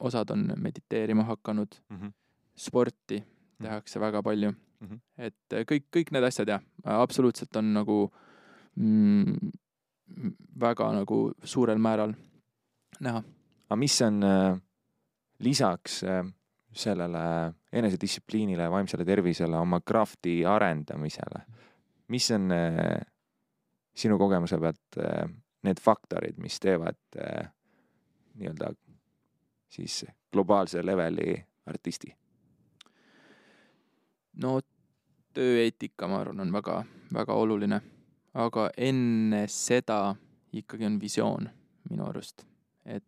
osad 0.00 0.30
on 0.30 0.52
mediteerima 0.56 1.24
hakanud, 1.24 1.74
Mhm. 1.90 2.08
sporti 2.56 3.22
tehakse 3.62 4.00
väga 4.00 4.22
palju 4.22 4.52
Mhm. 4.80 4.96
et 5.18 5.34
äh, 5.52 5.64
kõik, 5.64 5.84
kõik 5.92 6.12
need 6.12 6.24
asjad 6.24 6.48
jah, 6.48 6.60
absoluutselt 6.84 7.56
on 7.56 7.72
nagu 7.74 8.10
mm, 8.76 9.50
väga 10.58 10.92
nagu 10.92 11.32
suurel 11.44 11.78
määral 11.78 12.14
näha. 13.00 13.22
aga 13.70 13.76
mis 13.76 14.00
on 14.02 14.22
äh, 14.24 14.60
lisaks 15.40 16.02
äh, 16.04 16.24
sellele 16.72 17.52
enesedistsipliinile, 17.72 18.70
vaimsele 18.70 19.04
tervisele, 19.04 19.56
oma 19.58 19.80
craft'i 19.80 20.40
arendamisele, 20.46 21.42
mis 22.08 22.30
on 22.30 22.52
äh, 22.54 23.00
sinu 23.94 24.18
kogemuse 24.18 24.58
pealt 24.58 24.98
äh, 25.02 25.24
need 25.66 25.80
faktorid, 25.82 26.38
mis 26.38 26.60
teevad 26.60 26.98
äh, 27.18 27.50
nii-öelda 28.38 28.72
siis 29.70 30.04
globaalse 30.32 30.86
leveli 30.86 31.34
artisti? 31.66 32.14
no 34.40 34.60
tööeetika, 35.34 36.08
ma 36.08 36.22
arvan, 36.22 36.40
on 36.42 36.52
väga, 36.54 36.80
väga 37.14 37.34
oluline, 37.34 37.80
aga 38.34 38.70
enne 38.78 39.44
seda 39.50 40.14
ikkagi 40.56 40.86
on 40.86 40.98
visioon 41.02 41.50
minu 41.90 42.06
arust, 42.06 42.44
et 42.86 43.04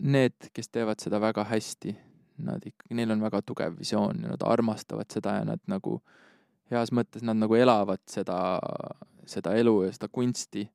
need, 0.00 0.50
kes 0.54 0.70
teevad 0.70 1.02
seda 1.02 1.20
väga 1.22 1.44
hästi, 1.50 1.94
nad 2.38 2.64
ikkagi, 2.66 2.94
neil 2.96 3.12
on 3.14 3.22
väga 3.22 3.42
tugev 3.46 3.78
visioon 3.78 4.22
ja 4.24 4.32
nad 4.34 4.44
armastavad 4.46 5.10
seda 5.12 5.38
ja 5.40 5.44
nad 5.44 5.60
nagu 5.70 5.98
heas 6.72 6.92
mõttes 6.94 7.24
nad 7.26 7.36
nagu 7.36 7.56
elavad 7.58 8.00
seda, 8.08 8.38
seda 9.28 9.54
elu 9.58 9.74
ja 9.86 9.92
seda 9.92 10.08
kunsti 10.08 10.66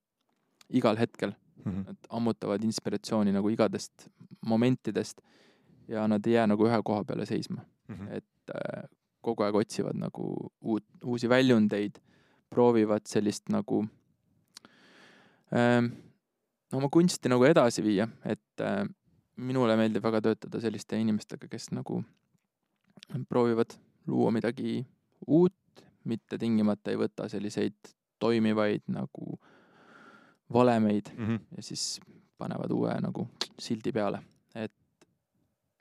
igal 0.78 1.00
hetkel. 1.00 1.34
Nad 1.68 1.98
ammutavad 2.14 2.64
inspiratsiooni 2.64 3.34
nagu 3.36 3.50
igadest 3.52 4.08
momentidest 4.46 5.20
ja 5.88 6.06
nad 6.08 6.26
ei 6.28 6.38
jää 6.38 6.48
nagu 6.48 6.68
ühe 6.68 6.78
koha 6.84 7.04
peale 7.04 7.26
seisma, 7.26 7.64
et 8.12 8.54
äh, 8.56 8.86
kogu 9.22 9.44
aeg 9.44 9.56
otsivad 9.56 9.98
nagu 10.00 10.52
uut, 10.62 10.86
uusi 11.04 11.30
väljundeid, 11.30 12.00
proovivad 12.50 13.08
sellist 13.08 13.50
nagu 13.52 13.82
ähm, 15.52 15.92
oma 16.74 16.90
kunsti 16.92 17.30
nagu 17.30 17.44
edasi 17.44 17.84
viia, 17.84 18.08
et 18.24 18.64
äh, 18.64 18.86
minule 19.38 19.76
meeldib 19.78 20.04
väga 20.04 20.22
töötada 20.22 20.62
selliste 20.62 20.98
inimestega, 21.00 21.48
kes 21.52 21.70
nagu 21.76 22.02
proovivad 23.30 23.76
luua 24.08 24.32
midagi 24.32 24.82
uut, 25.28 25.84
mitte 26.08 26.38
tingimata 26.40 26.92
ei 26.92 27.00
võta 27.00 27.28
selliseid 27.30 27.94
toimivaid 28.20 28.88
nagu 28.92 29.38
valemeid 30.54 31.12
ja 31.58 31.64
siis 31.64 32.00
panevad 32.38 32.72
uue 32.72 32.94
nagu 33.04 33.28
sildi 33.60 33.92
peale, 33.92 34.22
et 34.56 34.74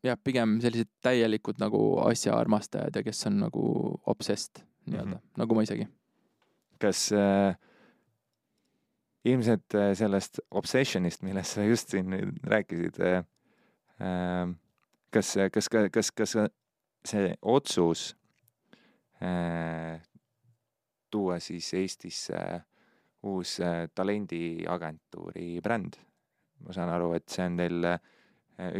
jah, 0.04 0.18
pigem 0.22 0.58
sellised 0.62 0.90
täielikud 1.04 1.60
nagu 1.62 1.80
asjaarmastajad 2.06 2.96
ja 2.96 3.04
kes 3.06 3.26
on 3.30 3.40
nagu 3.46 3.62
obsessed 4.06 4.62
nii-öelda 4.86 5.16
mm. 5.16 5.20
-hmm. 5.20 5.38
nagu 5.42 5.54
ma 5.54 5.62
isegi. 5.62 5.88
kas 6.78 7.12
äh, 7.12 7.56
ilmselt 9.24 9.74
äh, 9.74 9.94
sellest 9.94 10.40
obsessionist, 10.50 11.22
millest 11.22 11.56
sa 11.56 11.64
just 11.64 11.88
siin 11.88 12.12
rääkisid 12.42 13.00
äh, 13.00 13.24
kas, 13.98 15.32
kas, 15.52 15.68
kas, 15.72 15.88
kas, 15.92 16.10
kas 16.12 16.36
see 17.06 17.30
otsus 17.42 18.10
äh, 19.22 20.02
tuua 21.10 21.38
siis 21.40 21.70
Eestisse 21.74 22.40
uus 23.26 23.56
äh, 23.60 23.86
talendiagentuuri 23.94 25.60
bränd, 25.64 25.96
ma 26.66 26.76
saan 26.76 26.92
aru, 26.92 27.14
et 27.16 27.28
see 27.32 27.46
on 27.46 27.56
teil 27.60 27.88
äh, 27.88 28.00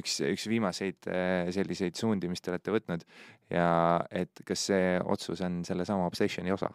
üks, 0.00 0.18
üks 0.24 0.48
viimaseid 0.48 1.08
selliseid 1.52 1.96
suundi, 1.96 2.28
mis 2.32 2.40
te 2.40 2.52
olete 2.52 2.74
võtnud 2.74 3.06
ja 3.52 3.68
et 4.10 4.44
kas 4.48 4.68
see 4.70 4.96
otsus 5.04 5.42
on 5.44 5.62
sellesama 5.68 6.08
obsessioni 6.08 6.52
osa 6.54 6.70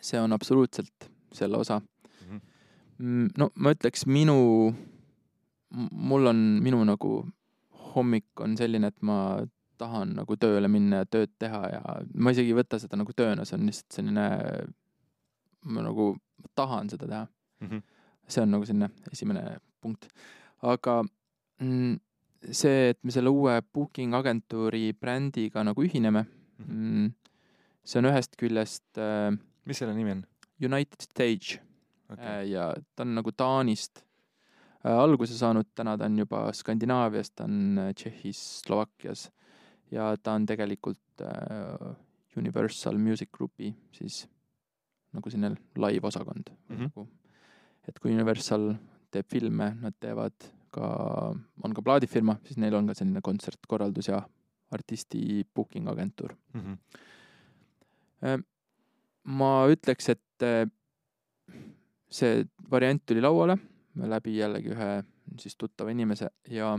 see 0.00 0.20
on 0.20 0.32
absoluutselt 0.32 1.10
selle 1.32 1.56
osa 1.56 1.78
mm? 1.80 2.28
-hmm. 2.28 2.40
Mm, 2.98 3.28
no 3.38 3.50
ma 3.54 3.72
ütleks 3.74 4.06
minu, 4.06 4.74
mul 5.90 6.26
on 6.26 6.36
minu 6.62 6.84
nagu 6.84 7.26
hommik 7.94 8.42
on 8.44 8.56
selline, 8.58 8.90
et 8.90 9.02
ma 9.06 9.18
tahan 9.80 10.14
nagu 10.20 10.36
tööle 10.38 10.70
minna 10.70 11.02
ja 11.02 11.08
tööd 11.10 11.32
teha 11.40 11.60
ja 11.72 11.82
ma 12.14 12.32
isegi 12.34 12.52
ei 12.52 12.58
võta 12.58 12.78
seda 12.82 12.98
nagu 13.00 13.14
tööna, 13.16 13.46
see 13.46 13.58
on 13.58 13.66
lihtsalt 13.68 13.98
selline, 13.98 14.26
ma 15.66 15.84
nagu 15.88 16.14
tahan 16.54 16.90
seda 16.92 17.10
teha. 17.10 17.26
Mhm. 17.64 17.82
see 18.28 18.42
on 18.42 18.50
nagu 18.54 18.66
selline 18.66 18.88
esimene 19.12 19.42
punkt. 19.80 20.08
aga 20.62 21.02
mm, 21.60 21.98
see, 22.50 22.90
et 22.92 22.98
me 23.04 23.12
selle 23.12 23.32
uue 23.32 23.58
booking 23.72 24.14
agentuuri 24.16 24.92
brändiga 24.96 25.64
nagu 25.64 25.84
ühineme 25.84 26.24
mm,, 26.58 27.12
see 27.84 28.00
on 28.00 28.08
ühest 28.08 28.36
küljest 28.40 29.00
äh, 29.00 29.30
mis 29.64 29.80
selle 29.80 29.94
nimi 29.96 30.14
on 30.16 30.24
United 30.62 31.04
Stage 31.04 31.60
okay.? 32.08 32.24
äh, 32.24 32.42
ja 32.52 32.72
ta 32.94 33.04
on 33.04 33.14
nagu 33.18 33.32
Taanist 33.32 34.04
alguse 34.84 35.36
saanud, 35.38 35.70
täna 35.74 35.96
ta 35.98 36.08
on 36.10 36.18
juba 36.18 36.44
Skandinaavias, 36.52 37.30
ta 37.32 37.46
on 37.48 37.78
äh, 37.78 37.92
Tšehhis, 37.96 38.40
Slovakkias 38.64 39.30
ja 39.92 40.10
ta 40.16 40.34
on 40.36 40.46
tegelikult 40.46 41.24
äh, 41.24 41.94
Universal 42.36 42.98
Music 42.98 43.30
Groupi 43.32 43.74
siis 43.94 44.24
nagu 45.14 45.30
selline 45.30 45.54
live-osakond 45.78 46.50
Mhm. 46.68 46.82
nagu, 46.82 47.08
et 47.88 47.98
kui 48.00 48.12
Universal 48.12 48.74
teeb 49.10 49.26
filme, 49.30 49.76
nad 49.80 49.94
teevad 50.00 50.32
ka, 50.74 50.86
on 51.62 51.74
ka 51.74 51.82
plaadifirma, 51.82 52.40
siis 52.44 52.58
neil 52.58 52.74
on 52.74 52.86
ka 52.86 52.94
selline 52.94 53.22
kontsertkorraldus 53.22 54.08
ja 54.08 54.22
artisti 54.74 55.44
booking 55.54 55.88
agentuur. 55.88 56.34
Mm 56.52 56.60
-hmm. 56.60 58.42
ma 59.24 59.66
ütleks, 59.68 60.08
et 60.08 60.42
äh, 60.42 60.66
see 62.10 62.44
variant 62.70 63.06
tuli 63.06 63.20
lauale 63.20 63.58
läbi 63.94 64.36
jällegi 64.38 64.72
ühe 64.74 64.90
siis 65.40 65.56
tuttava 65.56 65.90
inimese 65.90 66.30
ja 66.50 66.74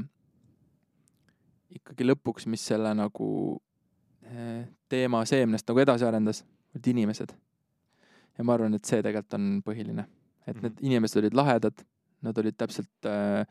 ikkagi 1.76 2.08
lõpuks, 2.08 2.48
mis 2.52 2.64
selle 2.68 2.94
nagu 2.96 3.30
eh, 4.26 4.68
teema 4.90 5.24
seemnest 5.28 5.68
nagu 5.70 5.82
edasi 5.84 6.08
arendas, 6.08 6.44
olid 6.76 6.88
inimesed. 6.94 7.36
ja 8.38 8.44
ma 8.44 8.56
arvan, 8.58 8.74
et 8.76 8.86
see 8.86 9.02
tegelikult 9.02 9.38
on 9.38 9.52
põhiline, 9.66 10.08
et 10.48 10.60
need 10.62 10.82
inimesed 10.84 11.22
olid 11.22 11.38
lahedad, 11.38 11.86
nad 12.26 12.38
olid 12.38 12.58
täpselt 12.58 13.08
äh, 13.08 13.46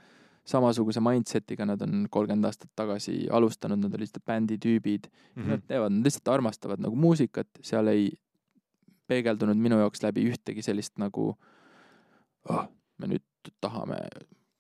samasuguse 0.44 1.00
mindset'iga, 1.00 1.64
nad 1.64 1.80
on 1.82 2.04
kolmkümmend 2.10 2.44
aastat 2.44 2.70
tagasi 2.76 3.24
alustanud, 3.32 3.80
nad 3.80 3.94
olid 3.94 4.04
lihtsalt 4.04 4.26
bändi 4.28 4.58
tüübid 4.60 5.08
mm, 5.08 5.24
Mhm. 5.34 5.42
-hmm. 5.42 5.48
nad 5.50 5.66
teevad, 5.68 5.92
nad 5.92 6.04
lihtsalt 6.04 6.28
armastavad 6.28 6.80
nagu 6.80 6.96
muusikat, 6.96 7.48
seal 7.62 7.86
ei 7.88 8.10
peegeldunud 9.06 9.56
minu 9.56 9.78
jaoks 9.78 10.02
läbi 10.02 10.24
ühtegi 10.30 10.62
sellist 10.62 10.98
nagu 10.98 11.36
oh, 12.48 12.64
me 12.98 13.06
nüüd 13.06 13.24
tahame 13.60 13.98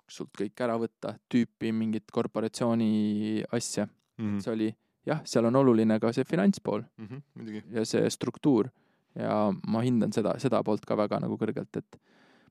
sult 0.08 0.30
kõik 0.36 0.60
ära 0.60 0.76
võtta 0.78 1.14
tüüpi 1.32 1.72
mingit 1.72 2.10
korporatsiooni 2.12 3.44
asja. 3.52 3.88
Mhm. 4.18 4.38
see 4.40 4.52
oli 4.52 4.68
jah, 5.06 5.20
seal 5.24 5.44
on 5.48 5.56
oluline 5.56 5.98
ka 6.00 6.12
see 6.12 6.24
finantspool 6.24 6.84
Mhm. 6.98 7.22
muidugi. 7.34 7.62
ja 7.72 7.84
see 7.84 8.10
struktuur 8.10 8.70
ja 9.16 9.52
ma 9.66 9.80
hindan 9.80 10.12
seda, 10.12 10.38
seda 10.38 10.62
poolt 10.62 10.84
ka 10.86 10.96
väga 10.96 11.20
nagu 11.20 11.36
kõrgelt, 11.38 11.76
et 11.76 11.98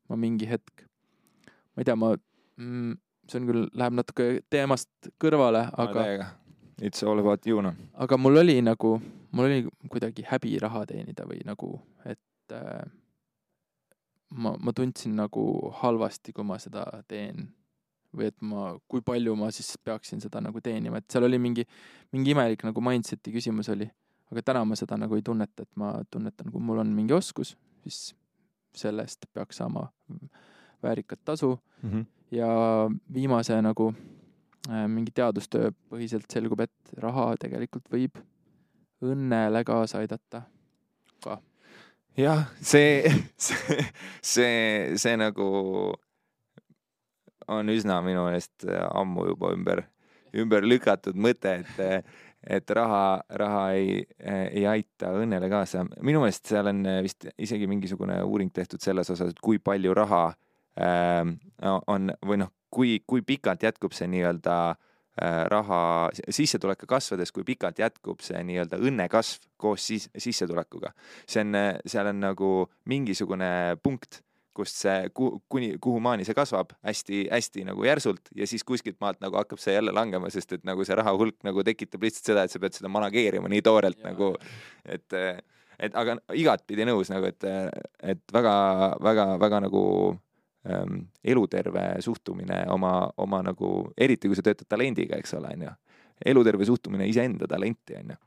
ma 0.09 0.15
mingi 0.15 0.45
hetk, 0.45 0.85
ma 1.75 1.81
ei 1.81 1.83
tea, 1.85 1.95
ma 1.95 2.15
mm,, 2.57 2.97
see 3.27 3.39
on 3.39 3.47
küll, 3.47 3.69
läheb 3.73 3.93
natuke 3.93 4.41
teemast 4.49 4.89
kõrvale, 5.19 5.69
aga. 5.77 6.31
It's 6.81 7.03
all 7.03 7.19
about 7.19 7.45
you 7.47 7.61
noh. 7.61 7.73
aga 7.95 8.17
mul 8.17 8.37
oli 8.37 8.61
nagu, 8.61 8.99
mul 9.31 9.45
oli 9.45 9.67
kuidagi 9.89 10.23
häbi 10.27 10.57
raha 10.59 10.85
teenida 10.89 11.23
või 11.23 11.39
nagu, 11.45 11.79
et 12.05 12.51
äh, 12.51 12.83
ma, 14.33 14.55
ma 14.59 14.73
tundsin 14.75 15.15
nagu 15.17 15.43
halvasti, 15.81 16.33
kui 16.33 16.45
ma 16.47 16.57
seda 16.61 16.85
teen 17.07 17.47
või 18.13 18.27
et 18.29 18.41
ma, 18.45 18.73
kui 18.87 19.01
palju 19.01 19.33
ma 19.37 19.49
siis 19.53 19.73
peaksin 19.81 20.21
seda 20.21 20.41
nagu 20.41 20.61
teenima, 20.61 20.99
et 21.01 21.09
seal 21.09 21.25
oli 21.25 21.39
mingi, 21.41 21.65
mingi 22.13 22.33
imelik 22.35 22.61
nagu 22.67 22.81
mindset'i 22.85 23.33
küsimus 23.33 23.69
oli. 23.73 23.89
aga 24.33 24.41
täna 24.41 24.63
ma 24.65 24.75
seda 24.77 24.97
nagu 24.97 25.15
ei 25.15 25.21
tunneta, 25.21 25.63
et 25.63 25.69
ma 25.77 25.93
tunnetan, 26.09 26.49
kui 26.51 26.61
mul 26.61 26.79
on 26.81 26.89
mingi 26.93 27.13
oskus, 27.13 27.55
siis 27.83 28.15
selle 28.73 29.03
eest 29.05 29.27
peaks 29.33 29.57
saama 29.61 29.87
väärikat 30.83 31.19
tasu 31.25 31.57
Mhm. 31.83 32.01
ja 32.31 32.47
viimase 33.13 33.61
nagu 33.61 33.93
äh, 34.69 34.87
mingi 34.87 35.11
teadustöö 35.11 35.71
põhiselt 35.91 36.25
selgub, 36.31 36.59
et 36.59 36.93
raha 36.97 37.35
tegelikult 37.39 37.89
võib 37.91 38.17
õnnele 39.03 39.63
kaasa 39.67 39.99
aidata. 39.99 40.45
jah, 42.17 42.45
see, 42.61 43.09
see, 43.37 43.85
see, 44.21 44.97
see 44.97 45.15
nagu 45.19 45.47
on 47.47 47.71
üsna 47.73 47.99
minu 48.05 48.27
meelest 48.27 48.67
ammu 48.69 49.27
juba 49.33 49.51
ümber, 49.55 49.83
ümber 50.39 50.67
lükatud 50.67 51.17
mõte, 51.19 51.57
et, 51.63 52.13
et 52.43 52.75
raha, 52.77 53.23
raha 53.43 53.65
ei, 53.77 53.99
ei 54.21 54.65
aita 54.69 55.11
õnnele 55.19 55.49
kaasa. 55.51 55.83
minu 56.01 56.23
meelest 56.23 56.53
seal 56.53 56.71
on 56.71 56.85
vist 57.03 57.27
isegi 57.37 57.67
mingisugune 57.69 58.21
uuring 58.23 58.53
tehtud 58.53 58.81
selles 58.83 59.09
osas, 59.13 59.33
et 59.33 59.43
kui 59.43 59.59
palju 59.59 59.93
raha 59.97 60.25
ähm, 60.79 61.37
on 61.61 62.13
või 62.25 62.43
noh, 62.45 62.53
kui, 62.73 62.97
kui 63.07 63.25
pikalt 63.25 63.63
jätkub 63.65 63.93
see 63.93 64.07
nii-öelda 64.13 64.57
äh, 64.71 64.81
raha 65.21 66.09
sissetuleku 66.33 66.87
kasvades, 66.89 67.31
kui 67.31 67.45
pikalt 67.45 67.77
jätkub 67.79 68.23
see 68.25 68.39
nii-öelda 68.47 68.79
õnnekasv 68.81 69.45
koos 69.61 69.85
siis 69.91 70.07
sissetulekuga. 70.17 70.89
see 71.29 71.43
on, 71.45 71.57
seal 71.85 72.09
on 72.09 72.19
nagu 72.23 72.53
mingisugune 72.89 73.77
punkt, 73.83 74.23
kust 74.53 74.77
see, 74.83 75.09
kuni, 75.13 75.73
kuhumaani 75.81 76.25
see 76.25 76.35
kasvab 76.37 76.73
hästi-hästi 76.85 77.65
nagu 77.69 77.85
järsult 77.85 78.29
ja 78.37 78.47
siis 78.49 78.65
kuskilt 78.67 78.99
maalt 79.01 79.21
nagu 79.23 79.37
hakkab 79.39 79.61
see 79.61 79.73
jälle 79.73 79.93
langema, 79.95 80.29
sest 80.33 80.57
et 80.57 80.67
nagu 80.67 80.85
see 80.85 80.97
raha 80.97 81.15
hulk 81.17 81.39
nagu 81.45 81.63
tekitab 81.65 82.05
lihtsalt 82.05 82.33
seda, 82.33 82.45
et 82.45 82.53
sa 82.53 82.61
pead 82.61 82.77
seda 82.77 82.91
manageerima 82.93 83.49
nii 83.49 83.63
toorelt 83.65 84.01
ja, 84.01 84.11
nagu, 84.11 84.33
et, 84.85 85.17
et 85.79 85.97
aga 85.97 86.19
igatpidi 86.37 86.85
nõus 86.89 87.09
nagu, 87.13 87.29
et, 87.29 87.49
et 88.13 88.21
väga-väga-väga 88.33 89.63
nagu 89.67 89.83
ähm, 90.69 91.07
eluterve 91.23 91.85
suhtumine 92.01 92.63
oma, 92.71 93.09
oma 93.17 93.41
nagu, 93.45 93.73
eriti 93.97 94.29
kui 94.29 94.37
sa 94.39 94.45
töötad 94.45 94.69
talendiga, 94.69 95.19
eks 95.19 95.35
ole, 95.39 95.53
onju. 95.57 95.73
eluterve 96.25 96.65
suhtumine 96.65 97.07
iseenda 97.09 97.47
talenti, 97.49 97.97
onju. 97.99 98.17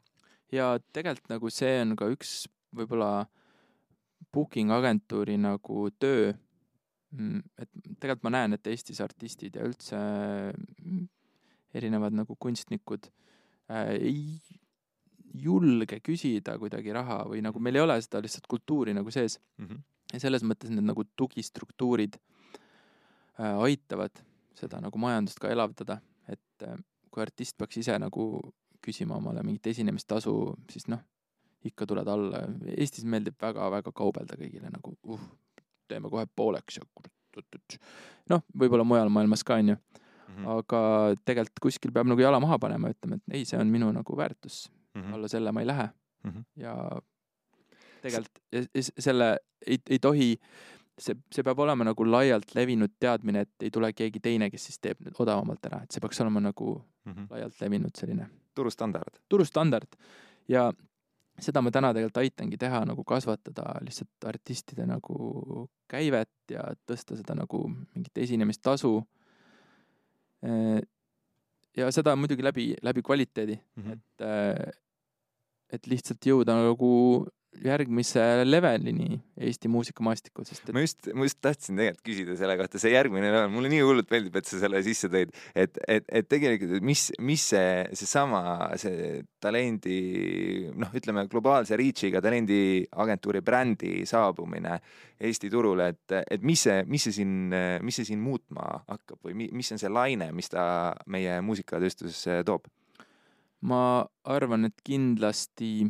ja 0.53 0.75
tegelikult 0.93 1.33
nagu 1.33 1.51
see 1.51 1.81
on 1.83 1.97
ka 1.97 2.11
üks 2.13 2.35
võib-olla 2.77 3.27
booking 4.33 4.73
agentuuri 4.75 5.39
nagu 5.41 5.89
töö. 5.99 6.35
et 7.57 7.71
tegelikult 8.01 8.27
ma 8.27 8.35
näen, 8.35 8.57
et 8.57 8.67
Eestis 8.67 9.01
artistid 9.01 9.55
ja 9.57 9.65
üldse 9.65 9.97
mm, 9.97 11.07
erinevad 11.79 12.13
nagu 12.13 12.37
kunstnikud 12.37 13.07
äh, 13.71 13.95
ei 13.95 14.41
julge 15.37 16.01
küsida 16.05 16.59
kuidagi 16.61 16.93
raha 16.93 17.23
või 17.31 17.43
nagu 17.45 17.61
meil 17.61 17.79
ei 17.79 17.85
ole 17.85 17.97
seda 18.05 18.21
lihtsalt 18.25 18.49
kultuuri 18.51 18.95
nagu 18.97 19.13
sees 19.15 19.39
ja 20.13 20.21
selles 20.23 20.43
mõttes 20.47 20.71
need 20.71 20.85
nagu 20.87 21.05
tugistruktuurid 21.17 22.17
äh, 23.41 23.57
aitavad 23.67 24.23
seda 24.57 24.81
nagu 24.81 24.99
majandust 24.99 25.41
ka 25.43 25.51
elavdada, 25.53 25.99
et 26.29 26.63
äh, 26.67 26.77
kui 27.11 27.23
artist 27.25 27.57
peaks 27.59 27.77
ise 27.83 27.99
nagu 27.99 28.29
küsima 28.87 29.17
omale 29.19 29.43
mingit 29.43 29.67
esinemistasu, 29.73 30.33
siis 30.71 30.87
noh, 30.89 31.01
ikka 31.67 31.87
tuled 31.91 32.07
alla. 32.09 32.45
Eestis 32.77 33.05
meeldib 33.09 33.35
väga-väga 33.43 33.91
kaubelda 33.97 34.37
kõigile 34.39 34.71
nagu 34.71 34.93
uh,, 35.11 35.23
teeme 35.89 36.11
kohe 36.13 36.27
pooleks 36.37 36.79
ja 36.79 36.85
noh, 38.31 38.43
võib-olla 38.57 38.85
mujal 38.87 39.11
maailmas 39.13 39.45
ka 39.45 39.59
onju, 39.61 39.77
Mhm. 40.27 40.47
aga 40.51 40.79
tegelikult 41.25 41.61
kuskil 41.63 41.93
peab 41.95 42.09
nagu 42.11 42.21
jala 42.21 42.41
maha 42.43 42.57
panema 42.59 42.89
ütlema, 42.91 43.15
et 43.17 43.35
ei, 43.37 43.45
see 43.47 43.57
on 43.61 43.69
minu 43.71 43.93
nagu 43.95 44.17
väärtus, 44.19 44.67
Mhm. 44.97 45.13
alla 45.15 45.29
selle 45.29 45.53
ma 45.53 45.61
ei 45.63 45.67
lähe 45.67 45.91
Mhm. 46.25 46.41
ja 46.57 46.73
tegelikult 48.03 48.71
selle 49.01 49.39
ei, 49.67 49.79
ei 49.91 49.99
tohi, 49.99 50.31
see, 50.99 51.15
see 51.33 51.43
peab 51.43 51.59
olema 51.59 51.85
nagu 51.85 52.05
laialt 52.05 52.55
levinud 52.55 52.93
teadmine, 53.01 53.41
et 53.47 53.63
ei 53.67 53.71
tule 53.71 53.93
keegi 53.93 54.21
teine, 54.21 54.51
kes 54.51 54.65
siis 54.71 54.79
teeb 54.79 55.01
nüüd 55.05 55.17
odavamalt 55.21 55.65
ära, 55.67 55.83
et 55.83 55.93
see 55.93 56.01
peaks 56.01 56.21
olema 56.25 56.41
nagu 56.41 56.83
Mhm. 57.07 57.29
laialt 57.31 57.61
levinud 57.61 57.95
selline 57.95 58.29
turustandard. 58.55 59.21
turustandard 59.29 59.97
ja 60.49 60.73
seda 61.39 61.61
ma 61.63 61.71
täna 61.71 61.93
tegelikult 61.95 62.17
aitangi 62.17 62.57
teha, 62.59 62.85
nagu 62.85 63.05
kasvatada 63.05 63.77
lihtsalt 63.85 64.25
artistide 64.25 64.87
nagu 64.87 65.69
käivet 65.89 66.31
ja 66.51 66.65
tõsta 66.89 67.17
seda 67.17 67.35
nagu 67.35 67.69
mingit 67.95 68.17
esinemistasu. 68.19 69.07
ja 71.77 71.91
seda 71.93 72.17
muidugi 72.17 72.43
läbi, 72.45 72.75
läbi 72.83 73.03
kvaliteedi, 73.03 73.59
Mhm. 73.77 73.93
et, 73.93 74.77
et 75.71 75.87
lihtsalt 75.87 76.21
jõuda 76.27 76.55
nagu 76.57 77.27
järgmise 77.65 78.23
levelini 78.45 79.21
Eesti 79.37 79.69
muusikamaastikul, 79.69 80.47
sest 80.49 80.65
et 80.65 80.75
ma 80.77 80.83
just, 80.85 81.09
ma 81.13 81.27
just 81.27 81.39
tahtsin 81.45 81.77
tegelikult 81.77 82.05
küsida 82.07 82.37
selle 82.39 82.55
kohta, 82.57 82.81
see 82.81 82.93
järgmine 82.95 83.29
level, 83.29 83.51
mulle 83.53 83.71
nii 83.73 83.83
hullult 83.85 84.13
meeldib, 84.13 84.39
et 84.41 84.49
sa 84.49 84.61
selle 84.63 84.81
sisse 84.87 85.11
tõid, 85.13 85.35
et, 85.53 85.77
et, 85.85 86.07
et 86.09 86.29
tegelikult, 86.29 86.77
et 86.79 86.87
mis, 86.87 87.03
mis 87.21 87.45
see, 87.53 87.83
seesama, 88.01 88.41
see 88.81 89.21
talendi, 89.43 89.99
noh, 90.77 90.95
ütleme 90.97 91.27
globaalse 91.33 91.77
reach'iga 91.79 92.23
talendiagentuuri 92.25 93.45
brändi 93.45 93.99
saabumine 94.09 94.81
Eesti 95.27 95.49
turule, 95.53 95.91
et, 95.95 96.17
et 96.37 96.43
mis 96.45 96.65
see, 96.67 96.81
mis 96.89 97.07
see 97.09 97.19
siin, 97.21 97.37
mis 97.85 98.01
see 98.01 98.09
siin 98.09 98.25
muutma 98.25 98.83
hakkab 98.87 99.21
või 99.25 99.37
mi, 99.37 99.51
mis 99.57 99.73
on 99.73 99.81
see 99.81 99.93
laine, 99.93 100.31
mis 100.37 100.53
ta 100.53 100.67
meie 101.13 101.39
muusikatööstusesse 101.45 102.43
toob? 102.49 102.69
ma 103.67 104.05
arvan, 104.29 104.69
et 104.69 104.83
kindlasti 104.85 105.87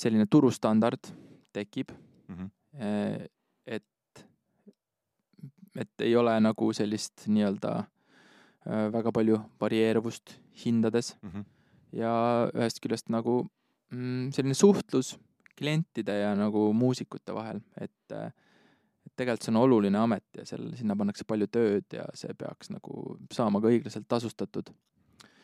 selline 0.00 0.26
turustandard 0.30 1.10
tekib 1.52 1.92
mm. 1.92 2.36
-hmm. 2.36 3.28
et, 3.66 4.26
et 5.76 6.04
ei 6.06 6.16
ole 6.16 6.34
nagu 6.40 6.72
sellist 6.76 7.26
nii-öelda 7.28 7.72
äh, 7.78 8.86
väga 8.92 9.12
palju 9.12 9.40
varieeruvust 9.60 10.38
hindades 10.64 11.16
Mm 11.22 11.30
-hmm. 11.30 11.44
ja 11.92 12.12
ühest 12.54 12.80
küljest 12.80 13.08
nagu 13.08 13.42
mm, 13.90 14.30
selline 14.32 14.54
suhtlus 14.54 15.18
klientide 15.60 16.20
ja 16.20 16.34
nagu 16.34 16.72
muusikute 16.72 17.34
vahel, 17.34 17.60
et, 17.80 18.12
äh, 18.12 18.32
et 19.06 19.12
tegelikult 19.16 19.44
see 19.44 19.52
on 19.52 19.60
oluline 19.60 19.98
amet 19.98 20.24
ja 20.36 20.46
seal, 20.48 20.70
sinna 20.78 20.96
pannakse 20.96 21.26
palju 21.28 21.46
tööd 21.46 21.84
ja 21.92 22.06
see 22.14 22.32
peaks 22.34 22.70
nagu 22.70 23.18
saama 23.32 23.60
ka 23.60 23.68
õiglaselt 23.68 24.08
tasustatud. 24.08 24.70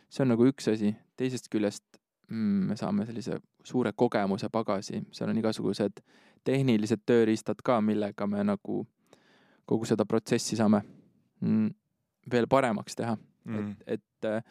see 0.08 0.22
on 0.22 0.28
nagu 0.28 0.46
üks 0.46 0.68
asi, 0.72 0.94
teisest 1.16 1.48
küljest 1.52 1.98
mm, 2.28 2.68
me 2.70 2.76
saame 2.76 3.06
sellise 3.06 3.40
suure 3.64 3.92
kogemuse 3.92 4.48
pagasi, 4.48 5.02
seal 5.12 5.30
on 5.30 5.38
igasugused 5.38 6.02
tehnilised 6.44 7.02
tööriistad 7.06 7.62
ka, 7.64 7.80
millega 7.80 8.26
me 8.26 8.44
nagu 8.44 8.86
kogu 9.66 9.84
seda 9.84 10.04
protsessi 10.04 10.56
saame 10.56 10.82
mm, 11.40 11.70
veel 12.30 12.46
paremaks 12.46 12.94
teha 12.96 13.16
Mm. 13.46 13.76
et, 13.86 13.98
et, 14.26 14.44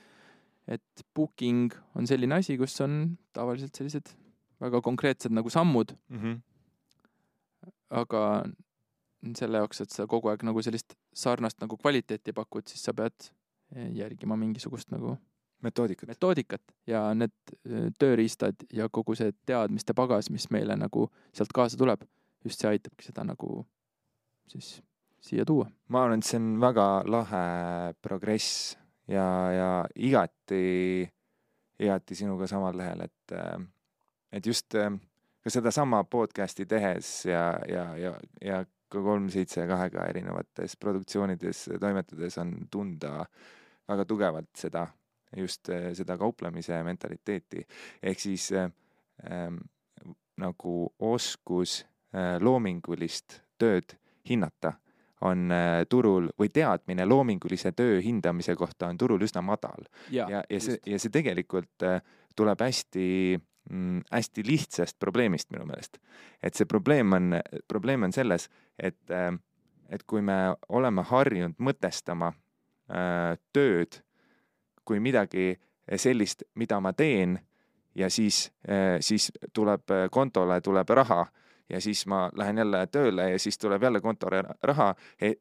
et 0.68 1.02
booking 1.16 1.74
on 1.96 2.08
selline 2.08 2.38
asi, 2.38 2.56
kus 2.58 2.80
on 2.80 3.18
tavaliselt 3.36 3.76
sellised 3.76 4.14
väga 4.64 4.80
konkreetsed 4.82 5.36
nagu 5.36 5.50
sammud, 5.50 5.92
Mm 6.10 6.20
-hmm. 6.22 6.40
aga 7.90 8.46
selle 9.36 9.58
jaoks, 9.58 9.82
et 9.82 9.90
sa 9.90 10.08
kogu 10.08 10.30
aeg 10.30 10.44
nagu 10.44 10.62
sellist 10.62 10.96
sarnast 11.14 11.60
nagu 11.62 11.78
kvaliteeti 11.78 12.34
pakud, 12.34 12.68
siis 12.68 12.84
sa 12.84 12.94
pead 12.94 13.32
eh, 13.76 13.92
järgima 13.96 14.36
mingisugust 14.36 14.92
nagu 14.92 15.18
metoodikat. 15.62 16.10
metoodikat 16.10 16.62
ja 16.88 17.08
need 17.14 17.34
eh, 17.66 17.88
tööriistad 18.00 18.68
ja 18.74 18.90
kogu 18.90 19.16
see 19.16 19.34
teadmiste 19.46 19.94
pagas, 19.94 20.30
mis 20.30 20.50
meile 20.54 20.76
nagu 20.80 21.10
sealt 21.34 21.54
kaasa 21.56 21.78
tuleb, 21.78 22.04
just 22.46 22.62
see 22.62 22.70
aitabki 22.70 23.08
seda 23.08 23.24
nagu 23.28 23.66
siis 24.52 24.82
siia 25.22 25.46
tuua. 25.46 25.70
ma 25.90 26.04
arvan, 26.04 26.22
et 26.22 26.28
see 26.28 26.40
on 26.42 26.56
väga 26.62 26.88
lahe 27.10 27.46
progress 28.02 28.78
ja, 29.08 29.26
ja 29.52 29.72
igati, 29.96 31.08
igati 31.80 32.16
sinuga 32.16 32.48
samal 32.48 32.78
lehel, 32.78 33.06
et, 33.08 33.36
et 34.32 34.46
just 34.46 34.76
äh, 34.76 34.92
ka 35.46 35.54
sedasama 35.54 36.04
podcast'i 36.10 36.66
tehes 36.70 37.26
ja, 37.30 37.52
ja, 37.70 37.90
ja, 38.02 38.14
ja 38.42 38.64
ka 38.90 39.02
kolm 39.02 39.28
seitse 39.34 39.66
kahega 39.70 40.06
erinevates 40.10 40.78
produktsioonides 40.82 41.66
toimetades 41.82 42.38
on 42.42 42.54
tunda 42.72 43.26
väga 43.90 44.06
tugevalt 44.10 44.50
seda, 44.58 44.88
just 45.36 45.70
äh, 45.70 45.92
seda 45.94 46.18
kauplemise 46.18 46.84
mentaliteeti. 46.84 47.66
ehk 48.04 48.20
siis 48.20 48.52
äh, 48.52 48.72
ähm, 49.32 49.58
nagu 50.38 50.94
oskus 51.00 51.86
äh, 52.16 52.38
loomingulist 52.42 53.42
tööd 53.58 53.98
hinnata 54.30 54.74
on 55.22 55.52
äh, 55.52 55.86
turul 55.90 56.30
või 56.40 56.50
teadmine 56.54 57.06
loomingulise 57.06 57.72
töö 57.72 58.02
hindamise 58.02 58.56
kohta 58.56 58.88
on 58.88 58.98
turul 58.98 59.22
üsna 59.22 59.42
madal 59.42 59.88
ja, 60.12 60.28
ja, 60.30 60.44
ja 60.50 60.60
see, 60.60 60.80
ja 60.86 61.00
see 61.00 61.14
tegelikult 61.14 61.86
tuleb 62.36 62.62
hästi 62.62 63.08
mm, 63.70 64.02
hästi 64.12 64.44
lihtsast 64.48 65.00
probleemist 65.00 65.52
minu 65.52 65.66
meelest. 65.66 65.98
et 66.44 66.54
see 66.54 66.66
probleem 66.66 67.14
on, 67.14 67.40
probleem 67.68 68.04
on 68.04 68.14
selles, 68.14 68.50
et, 68.78 69.00
et 69.90 70.04
kui 70.08 70.22
me 70.22 70.56
oleme 70.70 71.06
harjunud 71.06 71.56
mõtestama 71.60 72.34
äh, 72.90 73.38
tööd 73.54 74.02
kui 74.86 75.00
midagi 75.00 75.56
sellist, 75.96 76.44
mida 76.56 76.80
ma 76.80 76.94
teen 76.94 77.40
ja 77.96 78.10
siis, 78.10 78.52
siis 79.00 79.32
tuleb 79.54 79.92
kontole, 80.12 80.62
tuleb 80.62 80.90
raha 80.90 81.26
ja 81.70 81.82
siis 81.82 82.06
ma 82.08 82.30
lähen 82.38 82.58
jälle 82.58 82.88
tööle 82.88 83.30
ja 83.32 83.40
siis 83.40 83.58
tuleb 83.58 83.84
jälle 83.84 84.02
kontole 84.02 84.44
raha, 84.64 84.96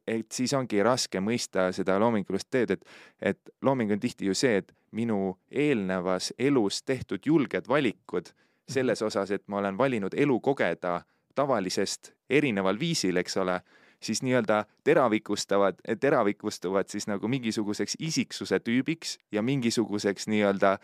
et 0.07 0.31
siis 0.31 0.53
ongi 0.53 0.83
raske 0.83 1.19
mõista 1.21 1.69
seda 1.71 1.99
loomingulist 1.99 2.49
teed, 2.49 2.71
et, 2.71 2.85
et 3.21 3.39
looming 3.61 3.91
on 3.91 3.99
tihti 3.99 4.25
ju 4.25 4.33
see, 4.33 4.57
et 4.57 4.71
minu 4.91 5.37
eelnevas 5.51 6.33
elus 6.39 6.83
tehtud 6.83 7.25
julged 7.25 7.67
valikud 7.67 8.31
selles 8.69 9.01
osas, 9.01 9.31
et 9.31 9.43
ma 9.47 9.57
olen 9.61 9.77
valinud 9.77 10.13
elu 10.17 10.39
kogeda 10.39 11.01
tavalisest 11.35 12.13
erineval 12.29 12.79
viisil, 12.79 13.17
eks 13.21 13.37
ole, 13.37 13.59
siis 14.03 14.21
nii-öelda 14.25 14.63
teravikustavad, 14.83 15.79
teravikustuvad 15.99 16.89
siis 16.91 17.07
nagu 17.07 17.27
mingisuguseks 17.27 17.97
isiksuse 17.99 18.59
tüübiks 18.59 19.17
ja 19.31 19.41
mingisuguseks 19.45 20.27
nii-öelda 20.31 20.77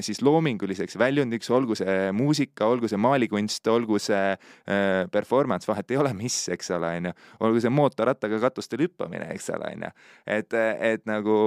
siis 0.00 0.22
loominguliseks 0.22 0.98
väljundiks, 0.98 1.50
olgu 1.50 1.76
see 1.78 2.12
muusika, 2.12 2.66
olgu 2.66 2.88
see 2.90 2.98
maalikunst, 2.98 3.66
olgu 3.70 3.98
see 4.02 4.34
äh, 4.34 5.06
performance, 5.12 5.68
vahet 5.70 5.90
ei 5.90 6.00
ole, 6.00 6.12
mis, 6.18 6.40
eks 6.52 6.70
ole, 6.76 6.90
onju. 6.98 7.14
olgu 7.46 7.62
see 7.62 7.72
mootorrattaga 7.72 8.40
katustel 8.42 8.86
hüppamine, 8.86 9.30
eks 9.34 9.50
ole, 9.54 9.72
onju. 9.76 9.94
et, 10.26 10.58
et 10.92 11.06
nagu 11.08 11.38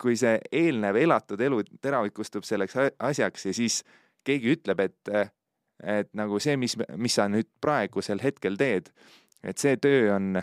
kui 0.00 0.16
see 0.20 0.36
eelnev 0.52 0.98
elatud 1.00 1.40
elu 1.40 1.62
teravikustub 1.82 2.44
selleks 2.44 2.76
asjaks 2.98 3.46
ja 3.48 3.54
siis 3.56 3.80
keegi 4.24 4.54
ütleb, 4.58 4.80
et, 4.84 5.12
et 5.82 6.10
nagu 6.16 6.40
see, 6.42 6.56
mis, 6.60 6.76
mis 7.00 7.16
sa 7.16 7.28
nüüd 7.32 7.48
praegusel 7.64 8.20
hetkel 8.24 8.58
teed, 8.60 8.90
et 9.44 9.60
see 9.60 9.76
töö 9.76 10.14
on, 10.14 10.34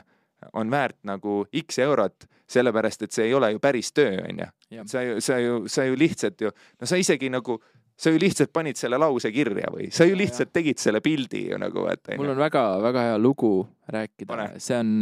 on 0.53 0.71
väärt 0.71 0.99
nagu 1.07 1.41
X 1.63 1.81
eurot, 1.83 2.27
sellepärast 2.51 3.05
et 3.07 3.15
see 3.15 3.29
ei 3.29 3.35
ole 3.37 3.51
ju 3.53 3.61
päris 3.63 3.91
töö, 3.95 4.17
onju. 4.23 4.47
sa 4.85 5.03
ju, 5.05 5.19
sa 5.21 5.39
ju, 5.39 5.67
sa 5.67 5.85
ju 5.87 5.99
lihtsalt 5.99 6.41
ju, 6.41 6.51
no 6.81 6.89
sa 6.89 6.99
isegi 6.99 7.29
nagu, 7.31 7.57
sa 7.97 8.13
ju 8.13 8.19
lihtsalt 8.21 8.53
panid 8.53 8.79
selle 8.79 8.99
lause 9.01 9.31
kirja 9.31 9.71
või 9.73 9.91
sa 9.93 10.07
ju 10.07 10.17
lihtsalt 10.17 10.53
tegid 10.53 10.81
selle 10.81 11.01
pildi 11.01 11.47
ju 11.51 11.59
nagu, 11.61 11.85
et. 11.91 12.13
mul 12.17 12.33
on 12.33 12.41
väga-väga 12.41 13.05
hea 13.09 13.19
lugu 13.21 13.53
rääkida, 13.91 14.49
see 14.59 14.79
on, 14.79 14.97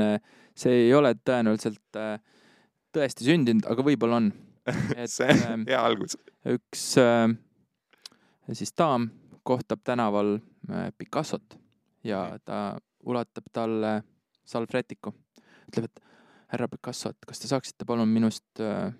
see 0.57 0.83
ei 0.85 0.93
ole 0.93 1.15
tõenäoliselt 1.25 1.99
äh, 1.99 2.17
tõesti 2.95 3.27
sündinud, 3.27 3.67
aga 3.69 3.85
võib-olla 3.85 4.21
on. 4.21 4.31
see 5.09 5.29
on 5.29 5.45
ähm, 5.47 5.63
hea 5.69 5.79
algus. 5.81 6.17
üks 6.49 6.91
äh, 7.01 7.31
siis 8.53 8.73
daam 8.77 9.09
kohtab 9.47 9.81
tänaval 9.87 10.37
äh, 10.69 10.91
Picassot 10.97 11.57
ja 12.05 12.37
ta 12.45 12.77
ulatab 13.05 13.47
talle 13.53 13.99
salvrätiku. 14.49 15.13
ütleb, 15.69 15.85
et 15.85 16.01
härra 16.53 16.67
Picasso, 16.67 17.11
et 17.13 17.27
kas 17.27 17.41
te 17.41 17.49
saaksite 17.49 17.85
palun 17.85 18.09
minust 18.09 18.61
äh, 18.63 18.93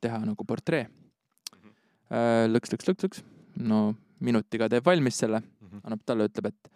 teha 0.00 0.22
nagu 0.24 0.44
portree 0.48 0.86
äh,. 0.86 2.46
lõks, 2.48 2.72
lõks, 2.72 2.88
lõks, 2.88 3.04
lõks. 3.04 3.24
no 3.60 3.94
minutiga 4.24 4.68
teeb 4.72 4.86
valmis 4.86 5.18
selle, 5.20 5.42
annab 5.82 6.04
talle, 6.08 6.28
ütleb, 6.30 6.48
et 6.52 6.70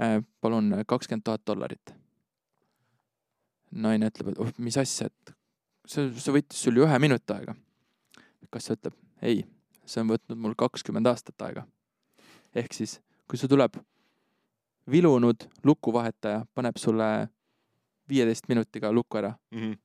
äh, 0.00 0.18
palun 0.40 0.72
kakskümmend 0.88 1.26
tuhat 1.26 1.44
dollarit. 1.46 1.94
naine 3.72 4.08
ütleb, 4.08 4.32
et 4.32 4.40
oh, 4.40 4.50
mis 4.58 4.76
asja, 4.80 5.08
et 5.12 5.36
see, 5.86 6.08
see 6.16 6.34
võttis 6.38 6.64
sul 6.64 6.80
ju 6.80 6.88
ühe 6.88 6.98
minuti 7.00 7.36
aega. 7.36 7.54
Picasso 8.40 8.76
ütleb, 8.76 8.96
ei, 9.22 9.44
see 9.84 10.02
on 10.02 10.12
võtnud 10.12 10.40
mul 10.40 10.56
kakskümmend 10.58 11.08
aastat 11.12 11.48
aega. 11.48 11.66
ehk 12.56 12.72
siis, 12.76 13.00
kui 13.28 13.40
sul 13.40 13.52
tuleb 13.52 13.76
vilunud 14.90 15.46
lukuvahetaja 15.64 16.44
paneb 16.54 16.76
sulle 16.76 17.28
viieteist 18.08 18.48
minutiga 18.48 18.92
lukku 18.92 19.18
ära 19.18 19.32
mm. 19.50 19.60
-hmm. 19.60 19.78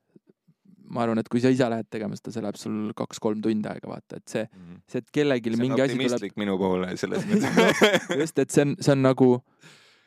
ma 0.89 1.01
arvan, 1.03 1.19
et 1.19 1.29
kui 1.29 1.41
sa 1.41 1.49
ise 1.49 1.69
lähed 1.69 1.89
tegema 1.89 2.15
seda, 2.15 2.31
see 2.31 2.43
läheb 2.45 2.59
sul 2.59 2.91
kaks-kolm 2.95 3.41
tundi 3.41 3.69
aega, 3.69 3.89
vaata, 3.89 4.17
et 4.17 4.27
see 4.27 4.43
mm, 4.43 4.59
-hmm. 4.59 4.81
see, 4.89 4.99
et 4.99 5.11
kellelgi 5.11 5.53
see 5.53 5.61
mingi 5.61 5.81
asi 5.81 5.97
tuleb. 5.97 6.37
minu 6.37 6.57
poole 6.57 6.97
selles 6.97 7.25
mõttes 7.29 8.19
just, 8.19 8.39
et 8.39 8.49
see 8.49 8.65
on, 8.65 8.75
see 8.79 8.91
on 8.91 9.01
nagu, 9.01 9.31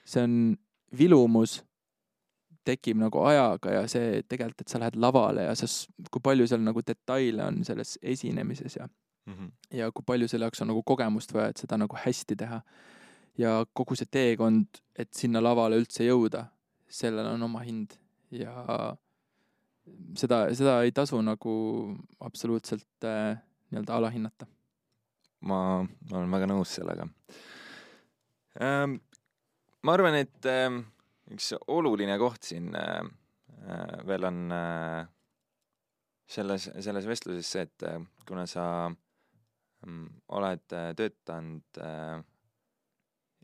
see 0.05 0.23
on 0.23 0.57
vilumus 0.99 1.61
tekib 2.65 2.99
nagu 3.01 3.23
ajaga 3.25 3.73
ja 3.73 3.85
see 3.89 4.23
tegelikult, 4.29 4.61
et 4.61 4.73
sa 4.73 4.81
lähed 4.83 4.97
lavale 4.97 5.47
ja 5.49 5.55
sa, 5.55 5.69
kui 6.11 6.23
palju 6.23 6.47
seal 6.47 6.65
nagu 6.65 6.83
detaile 6.87 7.45
on 7.45 7.65
selles 7.65 7.99
esinemises 8.03 8.77
ja 8.77 8.89
mm, 9.27 9.35
-hmm. 9.35 9.51
ja 9.71 9.93
kui 9.93 10.05
palju 10.07 10.29
selle 10.29 10.49
jaoks 10.49 10.63
on 10.63 10.69
nagu 10.75 10.83
kogemust 10.83 11.35
vaja, 11.35 11.49
et 11.49 11.57
seda 11.57 11.77
nagu 11.77 11.97
hästi 11.97 12.37
teha 12.37 12.61
ja 13.39 13.61
kogu 13.73 13.97
see 13.99 14.09
teekond, 14.11 14.81
et 14.99 15.13
sinna 15.17 15.43
lavale 15.43 15.79
üldse 15.81 16.05
jõuda, 16.07 16.47
sellel 16.91 17.33
on 17.35 17.47
oma 17.47 17.63
hind 17.65 17.95
ja 18.35 18.95
seda, 20.19 20.43
seda 20.57 20.81
ei 20.85 20.93
tasu 20.95 21.21
nagu 21.25 21.53
absoluutselt 22.21 23.07
äh, 23.07 23.39
nii-öelda 23.71 23.97
alahinnata. 23.97 24.47
ma 25.41 25.61
olen 26.13 26.31
väga 26.31 26.51
nõus 26.51 26.75
sellega 26.77 27.07
ähm,. 28.61 28.99
ma 29.83 29.95
arvan, 29.97 30.19
et 30.21 30.47
äh, 30.47 30.69
üks 31.33 31.55
oluline 31.67 32.19
koht 32.21 32.45
siin 32.51 32.75
äh, 32.77 33.01
äh, 33.65 34.07
veel 34.07 34.27
on 34.29 34.43
äh, 34.53 35.07
selles, 36.31 36.69
selles 36.79 37.09
vestluses 37.09 37.49
see, 37.51 37.65
et 37.67 37.87
äh, 37.89 38.03
kuna 38.29 38.47
sa 38.51 38.65
mm, 38.91 40.07
oled 40.37 40.77
äh, 40.77 40.93
töötanud 40.99 41.81
äh, 41.83 42.21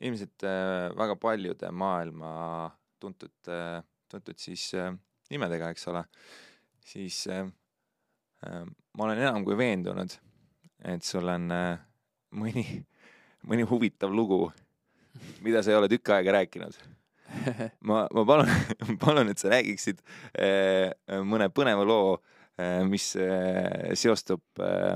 ilmselt 0.00 0.44
äh, 0.44 0.90
väga 0.96 1.16
paljude 1.20 1.70
maailma 1.72 2.30
tuntud 3.00 3.48
äh,, 3.48 3.80
tuntud 4.10 4.38
siis 4.40 4.68
äh, 4.74 4.92
nimedega, 5.30 5.70
eks 5.72 5.88
ole, 5.92 6.04
siis 6.84 7.22
äh, 7.32 7.46
äh, 8.46 8.64
ma 8.66 9.08
olen 9.08 9.22
enam 9.22 9.46
kui 9.46 9.56
veendunud, 9.58 10.18
et 10.84 11.06
sul 11.06 11.28
on 11.32 11.48
äh, 11.54 11.78
mõni, 12.36 12.66
mõni 13.46 13.66
huvitav 13.68 14.12
lugu, 14.14 14.46
mida 15.44 15.62
sa 15.62 15.72
ei 15.72 15.80
ole 15.80 15.90
tükk 15.92 16.12
aega 16.16 16.38
rääkinud. 16.40 16.76
Ma, 17.88 18.04
ma 18.14 18.22
palun, 18.22 18.48
palun, 19.02 19.32
et 19.32 19.40
sa 19.42 19.50
räägiksid 19.50 19.98
eh, 20.38 20.92
mõne 21.26 21.48
põneva 21.50 21.82
loo 21.84 22.14
eh,, 22.54 22.84
mis 22.86 23.08
eh, 23.18 23.90
seostub 23.98 24.62
eh, 24.62 24.94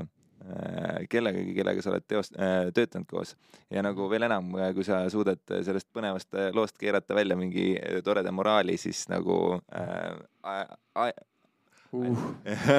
kellegagi, 1.11 1.55
kellega 1.55 1.83
sa 1.83 1.91
oled 1.93 2.05
teost- 2.09 2.37
eh,, 2.37 2.69
töötanud 2.75 3.07
koos. 3.09 3.35
ja 3.69 3.83
nagu 3.85 4.07
veel 4.11 4.27
enam, 4.27 4.51
kui 4.75 4.85
sa 4.87 5.03
suudad 5.09 5.41
sellest 5.51 5.89
põnevast 5.93 6.37
loost 6.55 6.77
keerata 6.81 7.15
välja 7.17 7.37
mingi 7.39 7.73
toreda 8.05 8.31
moraali, 8.31 8.77
siis 8.81 9.07
nagu 9.11 9.59
äh,. 9.73 10.15
uh,. 11.91 12.23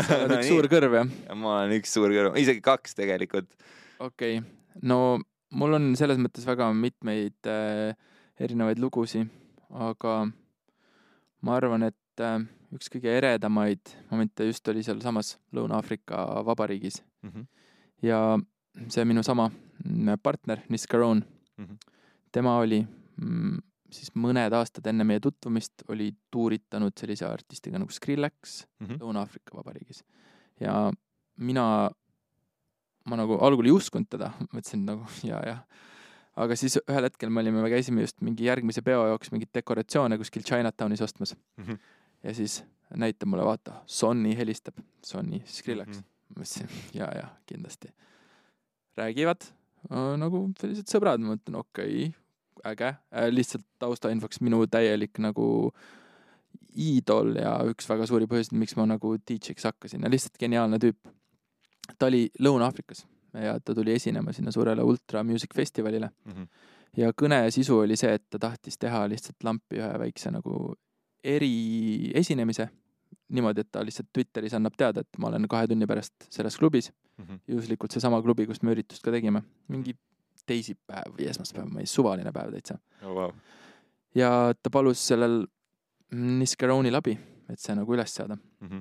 sa 0.07 0.23
oled 0.23 0.39
üks 0.39 0.49
suur 0.53 0.69
kõrv, 0.73 0.99
jah? 1.01 1.13
ma 1.37 1.59
olen 1.61 1.77
üks 1.81 1.93
suur 1.95 2.13
kõrv, 2.15 2.39
isegi 2.41 2.65
kaks 2.65 2.97
tegelikult. 2.99 3.51
okei 3.99 4.39
okay., 4.39 4.49
no 4.83 5.21
mul 5.53 5.77
on 5.79 5.93
selles 5.99 6.21
mõttes 6.21 6.47
väga 6.49 6.71
mitmeid 6.77 7.51
äh, 7.51 7.93
erinevaid 8.41 8.81
lugusid, 8.83 9.31
aga 9.73 10.17
ma 11.43 11.57
arvan, 11.59 11.89
et 11.91 12.25
äh, 12.25 12.41
üks 12.73 12.89
kõige 12.93 13.13
eredamaid 13.19 13.95
momente 14.11 14.47
just 14.49 14.69
oli 14.73 14.85
sealsamas 14.87 15.37
Lõuna-Aafrika 15.57 16.45
Vabariigis 16.47 17.03
ja 18.03 18.39
see 18.89 19.05
minu 19.05 19.23
sama 19.23 19.51
mm, 19.85 20.17
partner, 20.23 20.63
Nis 20.69 20.87
Caron 20.91 21.25
Mhm. 21.59 21.77
tema 22.33 22.57
oli 22.59 22.81
mm, 23.21 23.59
siis 23.93 24.09
mõned 24.17 24.53
aastad 24.57 24.87
enne 24.89 25.05
meie 25.05 25.21
tutvumist 25.21 25.83
oli 25.93 26.11
tuuritanud 26.33 26.93
sellise 26.97 27.27
artistiga 27.29 27.79
nagu 27.79 27.93
Skrillex 27.93 28.65
Mhm. 28.81 28.99
Lõuna-Aafrika 29.03 29.55
Vabariigis 29.57 30.03
ja 30.61 30.91
mina, 31.37 31.91
ma 33.07 33.17
nagu 33.19 33.39
algul 33.45 33.67
ei 33.67 33.73
uskunud 33.75 34.09
teda, 34.11 34.33
mõtlesin 34.53 34.85
nagu 34.87 35.07
ja, 35.27 35.41
jah. 35.47 35.63
aga 36.37 36.57
siis 36.57 36.79
ühel 36.89 37.05
hetkel 37.05 37.29
me 37.31 37.41
olime, 37.43 37.61
me 37.63 37.69
käisime 37.69 38.01
just 38.07 38.21
mingi 38.25 38.47
järgmise 38.49 38.81
peo 38.83 39.05
jaoks 39.11 39.31
mingeid 39.33 39.51
dekoratsioone 39.55 40.17
kuskil 40.19 40.43
Chinatownis 40.43 41.03
ostmas 41.05 41.35
Mhm. 41.59 41.77
ja 42.25 42.35
siis 42.35 42.63
näitab 42.97 43.29
mulle, 43.29 43.45
vaata, 43.45 43.83
Sony 43.87 44.35
helistab, 44.37 44.75
Sony, 45.05 45.41
Skrillex 45.47 45.89
Mhm. 45.89 46.05
ma 46.05 46.12
ütlesin 46.33 46.69
ja, 46.97 47.09
ja 47.15 47.29
kindlasti. 47.47 47.93
räägivad 48.97 49.47
äh, 49.91 50.17
nagu 50.21 50.49
sellised 50.61 50.91
sõbrad, 50.91 51.23
ma 51.23 51.35
mõtlen 51.35 51.59
okei 51.61 52.09
okay,, 52.09 52.19
äge 52.73 52.93
äh,, 52.93 53.31
lihtsalt 53.33 53.65
taustainfoks 53.83 54.41
minu 54.41 54.65
täielik 54.67 55.19
nagu 55.23 55.73
iidol 56.77 57.35
ja 57.37 57.57
üks 57.69 57.89
väga 57.89 58.07
suuri 58.09 58.29
põhjuseid, 58.29 58.57
miks 58.59 58.77
ma 58.79 58.87
nagu 58.89 59.17
DJ-ks 59.19 59.69
hakkasin 59.69 60.05
ja 60.05 60.11
lihtsalt 60.13 60.39
geniaalne 60.41 60.79
tüüp. 60.81 61.11
ta 61.99 62.07
oli 62.07 62.29
Lõuna-Aafrikas 62.41 63.05
ja 63.43 63.59
ta 63.61 63.75
tuli 63.75 63.97
esinema 63.97 64.33
sinna 64.33 64.53
suurele 64.53 64.83
Ultra 64.83 65.23
Music 65.25 65.55
Festivalile 65.55 66.11
Mhm. 66.27 66.45
ja 66.97 67.13
kõne 67.13 67.51
sisu 67.51 67.79
oli 67.79 67.97
see, 67.97 68.15
et 68.15 68.25
ta 68.31 68.39
tahtis 68.39 68.79
teha 68.79 69.07
lihtsalt 69.09 69.45
lampi 69.45 69.81
ühe 69.81 69.99
väikse 69.99 70.31
nagu 70.31 70.75
eriesinemise 71.25 72.69
niimoodi, 73.33 73.61
et 73.61 73.71
ta 73.73 73.83
lihtsalt 73.85 74.09
Twitteris 74.13 74.55
annab 74.55 74.75
teada, 74.79 75.01
et 75.01 75.19
ma 75.19 75.29
olen 75.29 75.49
kahe 75.49 75.67
tunni 75.69 75.87
pärast 75.87 76.27
selles 76.31 76.57
klubis, 76.59 76.91
Mhm. 77.19 77.41
juhuslikult 77.49 77.93
seesama 77.93 78.23
klubi, 78.23 78.47
kus 78.47 78.63
me 78.63 78.73
üritust 78.75 79.03
ka 79.05 79.11
tegime, 79.11 79.43
mingi 79.69 79.95
teisipäev 80.47 81.13
või 81.19 81.29
esmaspäev, 81.31 81.69
ma 81.71 81.81
ei, 81.81 81.87
suvaline 81.87 82.33
päev 82.33 82.51
täitsa. 82.53 82.79
oh,. 83.03 83.15
Wow. 83.15 83.33
ja 84.15 84.53
ta 84.63 84.71
palus 84.71 84.99
sellel 85.09 85.47
Niscaronil 86.13 86.95
abi, 86.95 87.19
et 87.49 87.59
see 87.59 87.75
nagu 87.75 87.95
üles 87.95 88.11
seada. 88.15 88.37
Mhm. 88.61 88.81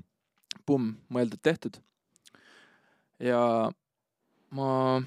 pumm, 0.66 0.96
mõeldud-tehtud. 1.12 1.80
ja 3.20 3.72
ma 4.52 5.02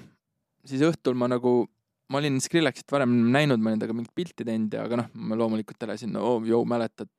siis 0.65 0.81
õhtul 0.81 1.13
ma 1.15 1.27
nagu, 1.27 1.67
ma 2.11 2.19
olin 2.19 2.37
Skrillexit 2.41 2.91
varem 2.93 3.13
näinud, 3.33 3.61
ma 3.61 3.71
olin 3.71 3.81
temaga 3.81 3.95
mingit 3.97 4.13
pilti 4.17 4.45
teinud 4.45 4.73
ja, 4.77 4.83
aga 4.85 4.99
noh, 4.99 5.07
ma 5.29 5.37
loomulikult 5.39 5.85
elasin, 5.87 6.13
oo, 6.21 6.37
joo, 6.45 6.61
mäletad 6.69 7.09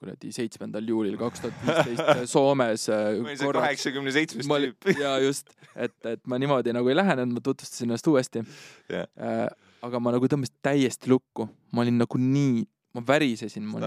kuradi 0.00 0.32
seitsmendal 0.32 0.88
juulil 0.88 1.18
kaks 1.20 1.44
tuhat 1.44 1.66
viisteist 1.66 2.32
Soomes 2.32 2.86
äh, 2.92 3.18
ma 3.20 3.34
see 3.34 3.44
korraks 3.44 3.66
kaheksakümne 3.66 4.14
seitsmes 4.14 4.48
ma 4.48 4.60
tüüp. 4.62 4.88
ja 5.02 5.14
just, 5.22 5.52
et, 5.76 5.96
et 6.08 6.24
ma 6.30 6.40
niimoodi 6.40 6.72
nagu 6.72 6.88
ei 6.88 6.96
lähenenud, 6.96 7.36
ma 7.36 7.44
tutvustasin 7.44 7.90
ennast 7.90 8.08
uuesti 8.08 8.44
Jah. 8.92 9.08
äh,. 9.20 9.46
aga 9.84 10.00
ma 10.00 10.16
nagu 10.16 10.32
tõmbasin 10.32 10.56
täiesti 10.64 11.12
lukku, 11.12 11.50
ma 11.76 11.84
olin 11.84 12.00
nagu 12.00 12.20
nii, 12.24 12.64
ma 12.96 13.04
värisesin, 13.12 13.68
ma 13.68 13.82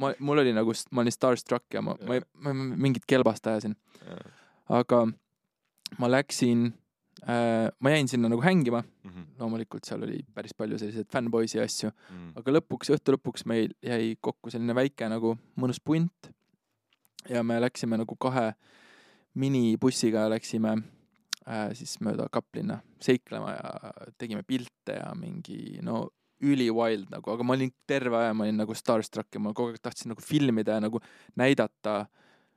ma, 0.00 0.14
mul 0.16 0.44
oli 0.46 0.56
nagu, 0.56 0.76
ma 0.96 1.04
olin 1.04 1.16
starstruck 1.16 1.76
ja 1.76 1.84
ma, 1.84 1.98
ma 2.08 2.16
ei, 2.16 2.24
ma 2.40 2.56
mingit 2.56 3.04
kelbast 3.10 3.52
ajasin, 3.52 3.76
aga 4.80 5.04
ma 6.00 6.08
läksin 6.16 6.70
äh,, 6.70 6.79
ma 7.26 7.90
jäin 7.92 8.08
sinna 8.08 8.28
nagu 8.28 8.40
hängima, 8.42 8.82
Mhm. 9.04 9.24
loomulikult 9.38 9.84
seal 9.84 10.02
oli 10.02 10.22
päris 10.34 10.54
palju 10.56 10.78
selliseid 10.78 11.06
fännboisi 11.12 11.60
asju, 11.60 11.90
Mm. 12.10 12.32
aga 12.36 12.52
lõpuks, 12.52 12.88
õhtu 12.94 13.14
lõpuks 13.16 13.44
meil 13.46 13.74
jäi 13.82 14.16
kokku 14.20 14.50
selline 14.50 14.74
väike 14.74 15.08
nagu 15.08 15.36
mõnus 15.58 15.80
punt. 15.84 16.30
Ja 17.28 17.42
me 17.42 17.60
läksime 17.60 17.98
nagu 18.00 18.16
kahe 18.16 18.54
minibussiga 19.36 20.28
läksime 20.32 20.72
äh, 21.46 21.72
siis 21.76 21.98
mööda 22.00 22.28
Kaplinna 22.32 22.80
seiklema 23.02 23.52
ja 23.56 23.92
tegime 24.18 24.42
pilte 24.46 24.96
ja 24.98 25.12
mingi 25.18 25.78
no 25.82 26.08
üli-wild 26.40 27.10
nagu, 27.12 27.30
aga 27.34 27.44
ma 27.44 27.52
olin 27.52 27.70
terve 27.86 28.16
aja, 28.16 28.32
ma 28.34 28.44
olin 28.46 28.56
nagu 28.62 28.72
starstruck 28.74 29.28
ja 29.36 29.40
ma 29.44 29.52
kogu 29.52 29.74
aeg 29.74 29.82
tahtsin 29.84 30.08
nagu 30.14 30.22
filmida 30.24 30.78
ja 30.78 30.80
nagu 30.80 31.00
näidata, 31.36 32.06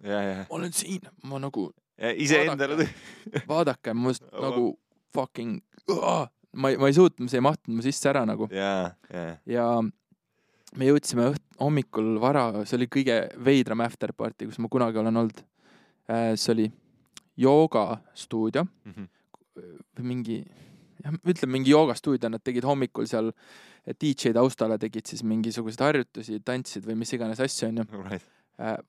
ma 0.03 0.45
olen 0.56 0.72
siin, 0.72 1.02
ma 1.27 1.40
nagu 1.44 1.73
iseendale. 2.17 2.88
vaadake, 3.47 3.93
Oh, 3.93 4.41
nagu 4.45 4.63
fucking, 5.15 5.61
ma 6.53 6.69
ei, 6.69 6.77
ma 6.77 6.88
ei 6.89 6.93
suutnud, 6.93 7.30
see 7.30 7.38
ei 7.39 7.45
mahtunud 7.45 7.77
mu 7.80 7.84
sisse 7.85 8.09
ära 8.09 8.25
nagu 8.25 8.47
ja, 8.51 8.91
ja, 9.13 9.38
ja 9.45 9.65
me 10.77 10.85
jõudsime 10.89 11.30
õht-, 11.31 11.43
hommikul 11.61 12.15
vara, 12.21 12.47
see 12.65 12.77
oli 12.80 12.88
kõige 12.91 13.17
veidram 13.45 13.81
afterparty, 13.85 14.47
kus 14.49 14.59
ma 14.59 14.67
kunagi 14.73 14.97
olen 15.01 15.17
olnud. 15.23 15.43
see 16.35 16.51
oli 16.51 16.71
joogastuudio 17.38 18.65
Mhm. 18.85 19.05
või 19.97 20.03
mingi, 20.09 20.38
ütleme 21.30 21.51
mingi 21.59 21.71
joogastuudio, 21.71 22.30
nad 22.30 22.41
tegid 22.43 22.63
hommikul 22.65 23.05
seal 23.09 23.31
DJ 24.01 24.31
taustale 24.34 24.77
tegid 24.81 25.05
siis 25.05 25.21
mingisuguseid 25.27 25.81
harjutusi, 25.85 26.39
tantsid 26.39 26.85
või 26.88 26.95
mis 26.95 27.11
iganes 27.13 27.39
asju, 27.43 27.67
onju. 27.67 27.84
right. 28.09 28.25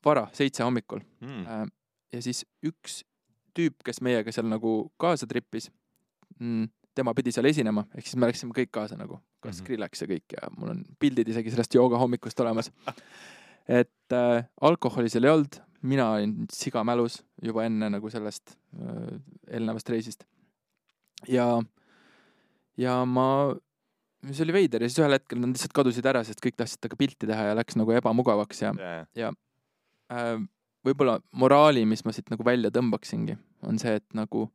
vara, 0.04 0.26
seitse 0.32 0.62
hommikul. 0.62 1.00
Mm. 1.20 1.46
Äh, 1.46 1.64
ja 2.14 2.22
siis 2.24 2.44
üks 2.64 3.02
tüüp, 3.54 3.82
kes 3.86 4.00
meiega 4.02 4.32
seal 4.34 4.48
nagu 4.50 4.76
kaasa 5.00 5.28
tripis, 5.30 5.70
tema 6.94 7.14
pidi 7.14 7.32
seal 7.34 7.48
esinema, 7.50 7.84
ehk 7.94 8.06
siis 8.06 8.18
me 8.18 8.30
läksime 8.30 8.54
kõik 8.56 8.72
kaasa 8.74 8.98
nagu, 8.98 9.18
ka 9.42 9.50
Mhm. 9.50 9.58
Skrillex 9.58 10.02
ja 10.02 10.08
kõik 10.10 10.36
ja 10.36 10.48
mul 10.56 10.72
on 10.74 10.84
pildid 10.98 11.28
isegi 11.28 11.52
sellest 11.52 11.74
jooga 11.74 11.98
hommikust 11.98 12.40
olemas. 12.40 12.70
et 13.68 14.12
äh, 14.12 14.44
alkoholi 14.60 15.10
seal 15.10 15.24
ei 15.24 15.30
olnud, 15.30 15.60
mina 15.82 16.10
olin 16.12 16.46
siga 16.52 16.84
mälus 16.84 17.22
juba 17.42 17.64
enne 17.64 17.90
nagu 17.90 18.10
sellest 18.10 18.56
äh, 18.78 19.20
eelnevast 19.50 19.88
reisist. 19.88 20.24
ja, 21.28 21.62
ja 22.76 23.04
ma, 23.04 23.54
see 24.30 24.44
oli 24.44 24.52
veider 24.52 24.82
ja 24.82 24.88
siis 24.88 25.00
ühel 25.02 25.16
hetkel 25.16 25.40
nad 25.40 25.54
lihtsalt 25.54 25.72
kadusid 25.76 26.06
ära, 26.06 26.24
sest 26.24 26.42
kõik 26.44 26.56
tahtsid 26.56 26.82
temaga 26.84 27.00
pilti 27.00 27.26
teha 27.26 27.50
ja 27.50 27.54
läks 27.58 27.76
nagu 27.80 27.92
ebamugavaks 27.92 28.62
ja 28.62 28.74
ja, 29.14 29.32
äh, 30.12 30.36
võib-olla 30.85 31.19
moraali, 31.40 31.85
mis 31.89 32.05
ma 32.05 32.12
siit 32.15 32.31
nagu 32.32 32.44
välja 32.47 32.70
tõmbaksingi, 32.74 33.36
on 33.69 33.81
see, 33.81 33.97
et 34.01 34.06
nagu 34.16 34.47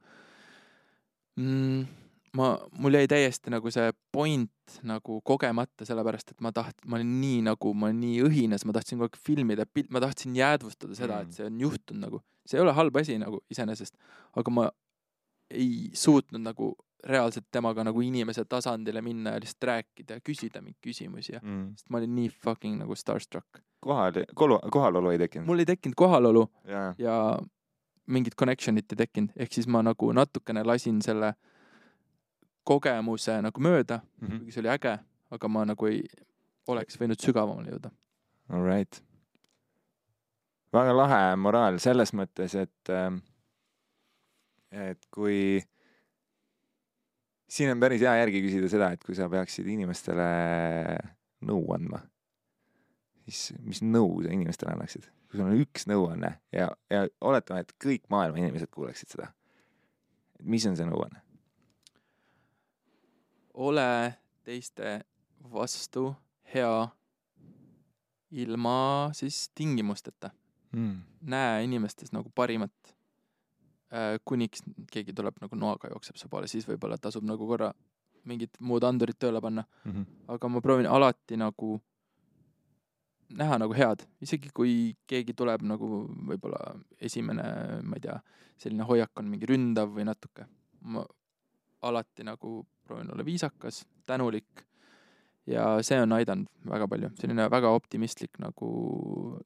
mm, 1.39 1.85
ma, 2.37 2.49
mul 2.79 2.97
jäi 2.99 3.09
täiesti 3.09 3.53
nagu 3.53 3.71
see 3.73 3.91
point 4.13 4.79
nagu 4.87 5.19
kogemata, 5.25 5.87
sellepärast 5.87 6.35
et 6.35 6.43
ma 6.45 6.51
taht-, 6.55 6.83
ma 6.85 6.99
olin 6.99 7.15
nii 7.21 7.39
nagu, 7.49 7.73
ma 7.73 7.89
olin 7.89 8.03
nii 8.03 8.19
õhines, 8.27 8.65
ma 8.67 8.75
tahtsin 8.75 8.99
kogu 8.99 9.09
aeg 9.09 9.21
filmida, 9.25 9.65
ma 9.89 10.03
tahtsin 10.03 10.35
jäädvustada 10.37 10.97
seda 10.97 11.19
Mm. 11.19 11.25
mm., 11.25 11.29
et 11.29 11.39
see 11.39 11.47
on 11.47 11.63
juhtunud 11.65 12.05
nagu, 12.05 12.21
see 12.45 12.59
ei 12.59 12.65
ole 12.65 12.75
halb 12.77 13.01
asi 13.01 13.17
nagu 13.21 13.41
iseenesest, 13.49 13.97
aga 14.37 14.53
ma 14.53 14.69
ei 15.49 15.89
suutnud 15.97 16.43
nagu 16.45 16.75
reaalselt 17.09 17.47
temaga 17.51 17.83
nagu 17.87 18.01
inimese 18.03 18.43
tasandile 18.45 19.01
minna 19.01 19.33
ja 19.35 19.41
lihtsalt 19.41 19.67
rääkida 19.69 20.19
ja 20.19 20.21
küsida 20.21 20.61
mingeid 20.61 20.83
küsimusi 20.83 21.33
ja, 21.33 21.39
mm. 21.41 21.71
sest 21.79 21.89
ma 21.89 22.01
olin 22.01 22.15
nii 22.15 22.29
fucking 22.29 22.81
nagu 22.81 22.95
starstruck. 22.99 23.61
kohal, 23.79 24.13
kohalolu 24.71 25.09
ei 25.13 25.17
tekkinud. 25.21 25.47
mul 25.47 25.59
ei 25.63 25.65
tekkinud 25.69 25.95
kohalolu 25.95 26.45
ja, 26.67 26.93
ja 26.97 27.39
mingit 28.07 28.35
connection'it 28.41 28.91
ei 28.91 28.97
tekkinud, 29.05 29.29
ehk 29.37 29.53
siis 29.53 29.67
ma 29.67 29.81
nagu 29.85 30.11
natukene 30.13 30.63
lasin 30.65 31.01
selle 31.05 31.33
kogemuse 32.69 33.39
nagu 33.41 33.61
mööda, 33.61 34.01
Mhm. 34.21 34.37
kuigi 34.37 34.51
see 34.51 34.61
oli 34.61 34.69
äge, 34.75 34.97
aga 35.31 35.47
ma 35.47 35.65
nagu 35.65 35.85
ei, 35.87 36.03
oleks 36.67 36.97
võinud 36.99 37.21
sügavamale 37.21 37.71
jõuda. 37.71 37.91
Alright. 38.49 39.01
väga 40.73 40.93
lahe 40.93 41.35
moraal 41.35 41.79
selles 41.81 42.11
mõttes, 42.13 42.53
et, 42.55 42.89
et 44.71 45.05
kui 45.11 45.61
siin 47.49 47.71
on 47.73 47.79
päris 47.81 48.01
hea 48.05 48.11
järgi 48.19 48.41
küsida 48.45 48.69
seda, 48.69 48.91
et 48.93 49.01
kui 49.03 49.15
sa 49.17 49.25
peaksid 49.29 49.65
inimestele 49.65 50.27
nõu 51.49 51.63
andma, 51.73 52.03
siis 53.29 53.53
mis 53.63 53.81
nõu 53.85 54.21
sa 54.23 54.33
inimestele 54.33 54.75
annaksid? 54.75 55.09
kui 55.29 55.37
sul 55.37 55.45
on 55.45 55.59
üks 55.61 55.85
nõuanne 55.85 56.31
ja, 56.51 56.71
ja 56.89 57.03
oletame, 57.21 57.61
et 57.61 57.73
kõik 57.77 58.07
maailma 58.09 58.41
inimesed 58.41 58.71
kuuleksid 58.73 59.13
seda. 59.13 59.29
mis 60.43 60.65
on 60.65 60.77
see 60.77 60.87
nõuanne? 60.89 61.21
ole 63.53 64.13
teiste 64.43 65.01
vastu 65.51 66.13
hea 66.53 66.87
ilma 68.31 69.09
siis 69.13 69.49
tingimusteta. 69.55 70.29
Mm. 70.71 71.01
näe 71.21 71.63
inimestes 71.63 72.11
nagu 72.13 72.29
parimat. 72.35 72.73
kuniks 74.25 74.61
keegi 74.91 75.13
tuleb 75.17 75.39
nagu 75.41 75.55
noaga 75.55 75.89
jookseb 75.89 76.15
su 76.15 76.27
poole, 76.29 76.47
siis 76.47 76.67
võib-olla 76.67 76.97
tasub 77.01 77.23
nagu 77.25 77.47
korra 77.49 77.71
mingid 78.29 78.59
muud 78.59 78.83
andurid 78.83 79.17
tööle 79.17 79.41
panna, 79.41 79.63
Mm 79.85 79.91
-hmm. 79.91 80.05
aga 80.27 80.47
ma 80.47 80.61
proovin 80.61 80.85
alati 80.85 81.37
nagu 81.37 81.81
näha 83.37 83.59
nagu 83.61 83.75
head, 83.77 84.05
isegi 84.21 84.49
kui 84.55 84.95
keegi 85.07 85.35
tuleb 85.37 85.63
nagu 85.67 86.03
võib-olla 86.31 86.73
esimene, 87.01 87.45
ma 87.85 87.99
ei 87.99 88.05
tea, 88.07 88.17
selline 88.59 88.87
hoiak 88.87 89.21
on 89.21 89.29
mingi 89.31 89.49
ründav 89.49 89.91
või 89.95 90.07
natuke. 90.09 90.47
ma 90.81 91.03
alati 91.81 92.23
nagu 92.23 92.65
proovin 92.83 93.11
olla 93.11 93.25
viisakas, 93.25 93.85
tänulik. 94.05 94.63
Ja 95.47 95.81
see 95.81 95.97
on 96.01 96.11
aidanud 96.13 96.47
väga 96.69 96.87
palju, 96.87 97.09
selline 97.17 97.49
väga 97.51 97.71
optimistlik 97.73 98.37
nagu 98.39 98.69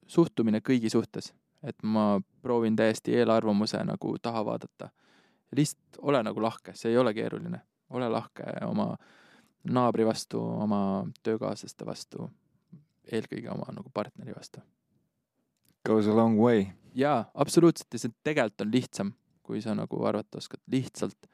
suhtumine 0.07 0.59
kõigi 0.59 0.91
suhtes, 0.91 1.31
et 1.63 1.77
ma 1.83 2.19
proovin 2.41 2.75
täiesti 2.75 3.15
eelarvamuse 3.15 3.79
nagu 3.87 4.17
taha 4.21 4.45
vaadata. 4.45 4.89
lihtsalt 5.55 5.99
ole 6.01 6.23
nagu 6.23 6.41
lahke, 6.41 6.73
see 6.75 6.91
ei 6.91 6.97
ole 6.97 7.13
keeruline, 7.13 7.61
ole 7.89 8.09
lahke 8.09 8.43
oma 8.65 8.95
naabri 9.63 10.05
vastu, 10.05 10.41
oma 10.41 11.05
töökaaslaste 11.23 11.85
vastu, 11.85 12.29
eelkõige 13.11 13.51
oma 13.51 13.67
nagu 13.75 13.89
partneri 13.93 14.35
vastu. 14.35 14.61
Goes 15.85 16.07
a 16.07 16.15
long 16.15 16.39
way. 16.39 16.67
jaa, 16.95 17.25
absoluutselt 17.33 17.93
ja 17.93 17.99
see 17.99 18.13
tegelikult 18.23 18.61
on 18.61 18.71
lihtsam, 18.71 19.13
kui 19.43 19.61
sa 19.61 19.73
nagu 19.75 20.03
arvata 20.05 20.37
oskad, 20.37 20.61
lihtsalt 20.71 21.27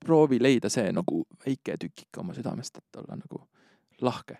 proovi 0.00 0.38
leida 0.40 0.70
see 0.72 0.92
nagu 0.92 1.24
väike 1.44 1.76
tükike 1.80 2.22
oma 2.22 2.34
südamest, 2.34 2.78
et 2.78 3.00
olla 3.02 3.18
nagu 3.18 3.42
lahke. 4.00 4.38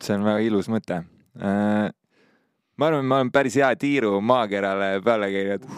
see 0.00 0.16
on 0.16 0.24
väga 0.24 0.38
ilus 0.46 0.70
mõte. 0.72 1.02
ma 1.34 2.86
arvan, 2.86 3.04
ma 3.04 3.20
olen 3.20 3.32
päris 3.32 3.56
hea 3.60 3.74
tiiru 3.76 4.20
maakerale 4.20 5.00
peale 5.04 5.28
käinud 5.32 5.68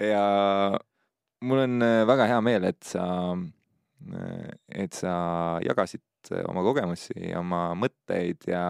ja 0.00 0.22
mul 1.40 1.58
on 1.58 1.82
äh, 1.82 2.06
väga 2.06 2.26
hea 2.30 2.40
meel, 2.40 2.64
et 2.70 2.82
sa, 2.86 3.04
et 4.68 4.96
sa 4.96 5.12
jagasid 5.64 6.02
oma 6.48 6.62
kogemusi 6.66 7.32
oma 7.38 7.70
mõtteid 7.78 8.44
ja 8.50 8.64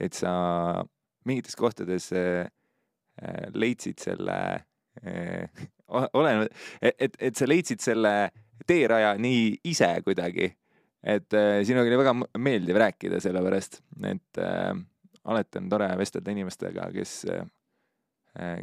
et 0.00 0.16
sa 0.16 0.32
mingites 1.28 1.56
kohtades 1.56 2.10
äh, 2.12 2.48
äh, 3.22 3.46
leidsid 3.54 4.00
selle, 4.00 4.38
olen, 5.88 6.46
et, 6.80 6.94
et, 6.98 7.18
et 7.18 7.36
sa 7.36 7.48
leidsid 7.48 7.82
selle 7.84 8.14
teeraja 8.66 9.14
nii 9.20 9.60
ise 9.70 9.90
kuidagi. 10.04 10.50
Et 11.00 11.36
äh, 11.36 11.60
sinuga 11.64 11.88
oli 11.88 12.00
väga 12.00 12.12
meeldiv 12.38 12.76
rääkida, 12.80 13.22
sellepärast 13.24 13.80
et 14.04 14.40
äh, 14.42 14.74
alati 15.24 15.60
on 15.60 15.70
tore 15.72 15.88
vestelda 16.00 16.34
inimestega, 16.34 16.90
kes 16.92 17.14
äh,, 17.32 17.46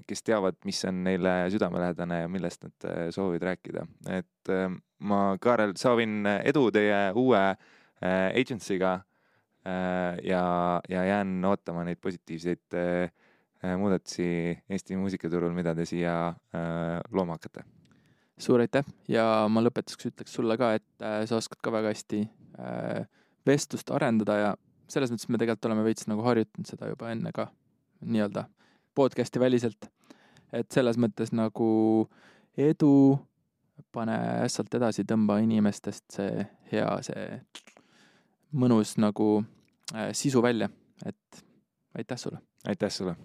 kes 0.07 0.21
teavad, 0.23 0.55
mis 0.65 0.79
on 0.87 1.01
neile 1.03 1.33
südamelähedane 1.51 2.21
ja 2.21 2.29
millest 2.31 2.63
nad 2.63 2.85
äh, 2.87 3.07
soovivad 3.11 3.49
rääkida, 3.49 3.87
et 4.19 4.53
äh, 4.53 4.69
ma, 4.99 5.23
Kaarel, 5.41 5.73
soovin 5.81 6.21
edu 6.43 6.69
teie 6.71 7.01
uue 7.17 7.41
äh, 7.41 7.73
agency'ga 8.01 8.93
äh, 9.67 10.17
ja, 10.23 10.81
ja 10.89 11.05
jään 11.05 11.45
ootama 11.45 11.83
neid 11.83 12.01
positiivseid 12.01 12.73
äh, 12.73 13.11
äh, 13.63 13.77
muudatusi 13.77 14.57
Eesti 14.69 14.97
muusikaturul, 14.97 15.53
mida 15.53 15.75
te 15.75 15.85
siia 15.85 16.27
äh, 16.29 17.01
looma 17.11 17.37
hakkate. 17.37 17.63
suur 18.37 18.61
aitäh 18.61 18.85
ja 19.09 19.47
ma 19.49 19.63
lõpetuseks 19.65 20.11
ütleks 20.11 20.33
sulle 20.37 20.57
ka, 20.57 20.75
et 20.77 21.01
äh, 21.01 21.23
sa 21.25 21.39
oskad 21.41 21.61
ka 21.63 21.73
väga 21.73 21.93
hästi 21.93 22.21
äh, 22.59 23.07
vestlust 23.47 23.91
arendada 23.91 24.37
ja 24.37 24.51
selles 24.87 25.11
mõttes 25.11 25.29
me 25.29 25.39
tegelikult 25.41 25.65
oleme 25.71 25.85
veits 25.87 26.07
nagu 26.07 26.23
harjutanud 26.23 26.69
seda 26.69 26.91
juba 26.91 27.11
enne 27.11 27.33
ka 27.35 27.49
nii-öelda 28.05 28.45
podcast'i 28.95 29.39
väliselt. 29.39 29.89
et 30.53 30.71
selles 30.71 30.97
mõttes 30.97 31.33
nagu 31.35 32.07
edu, 32.57 33.17
pane 33.91 34.15
ässalt 34.45 34.73
edasi, 34.73 35.03
tõmba 35.03 35.41
inimestest 35.43 36.05
see 36.15 36.45
hea, 36.71 36.87
see 37.05 37.25
mõnus 38.51 38.97
nagu 38.97 39.43
äh, 39.95 40.11
sisu 40.13 40.41
välja, 40.41 40.69
et 41.05 41.43
aitäh 41.97 42.17
sulle. 42.17 42.39
aitäh 42.67 42.91
sulle 42.91 43.15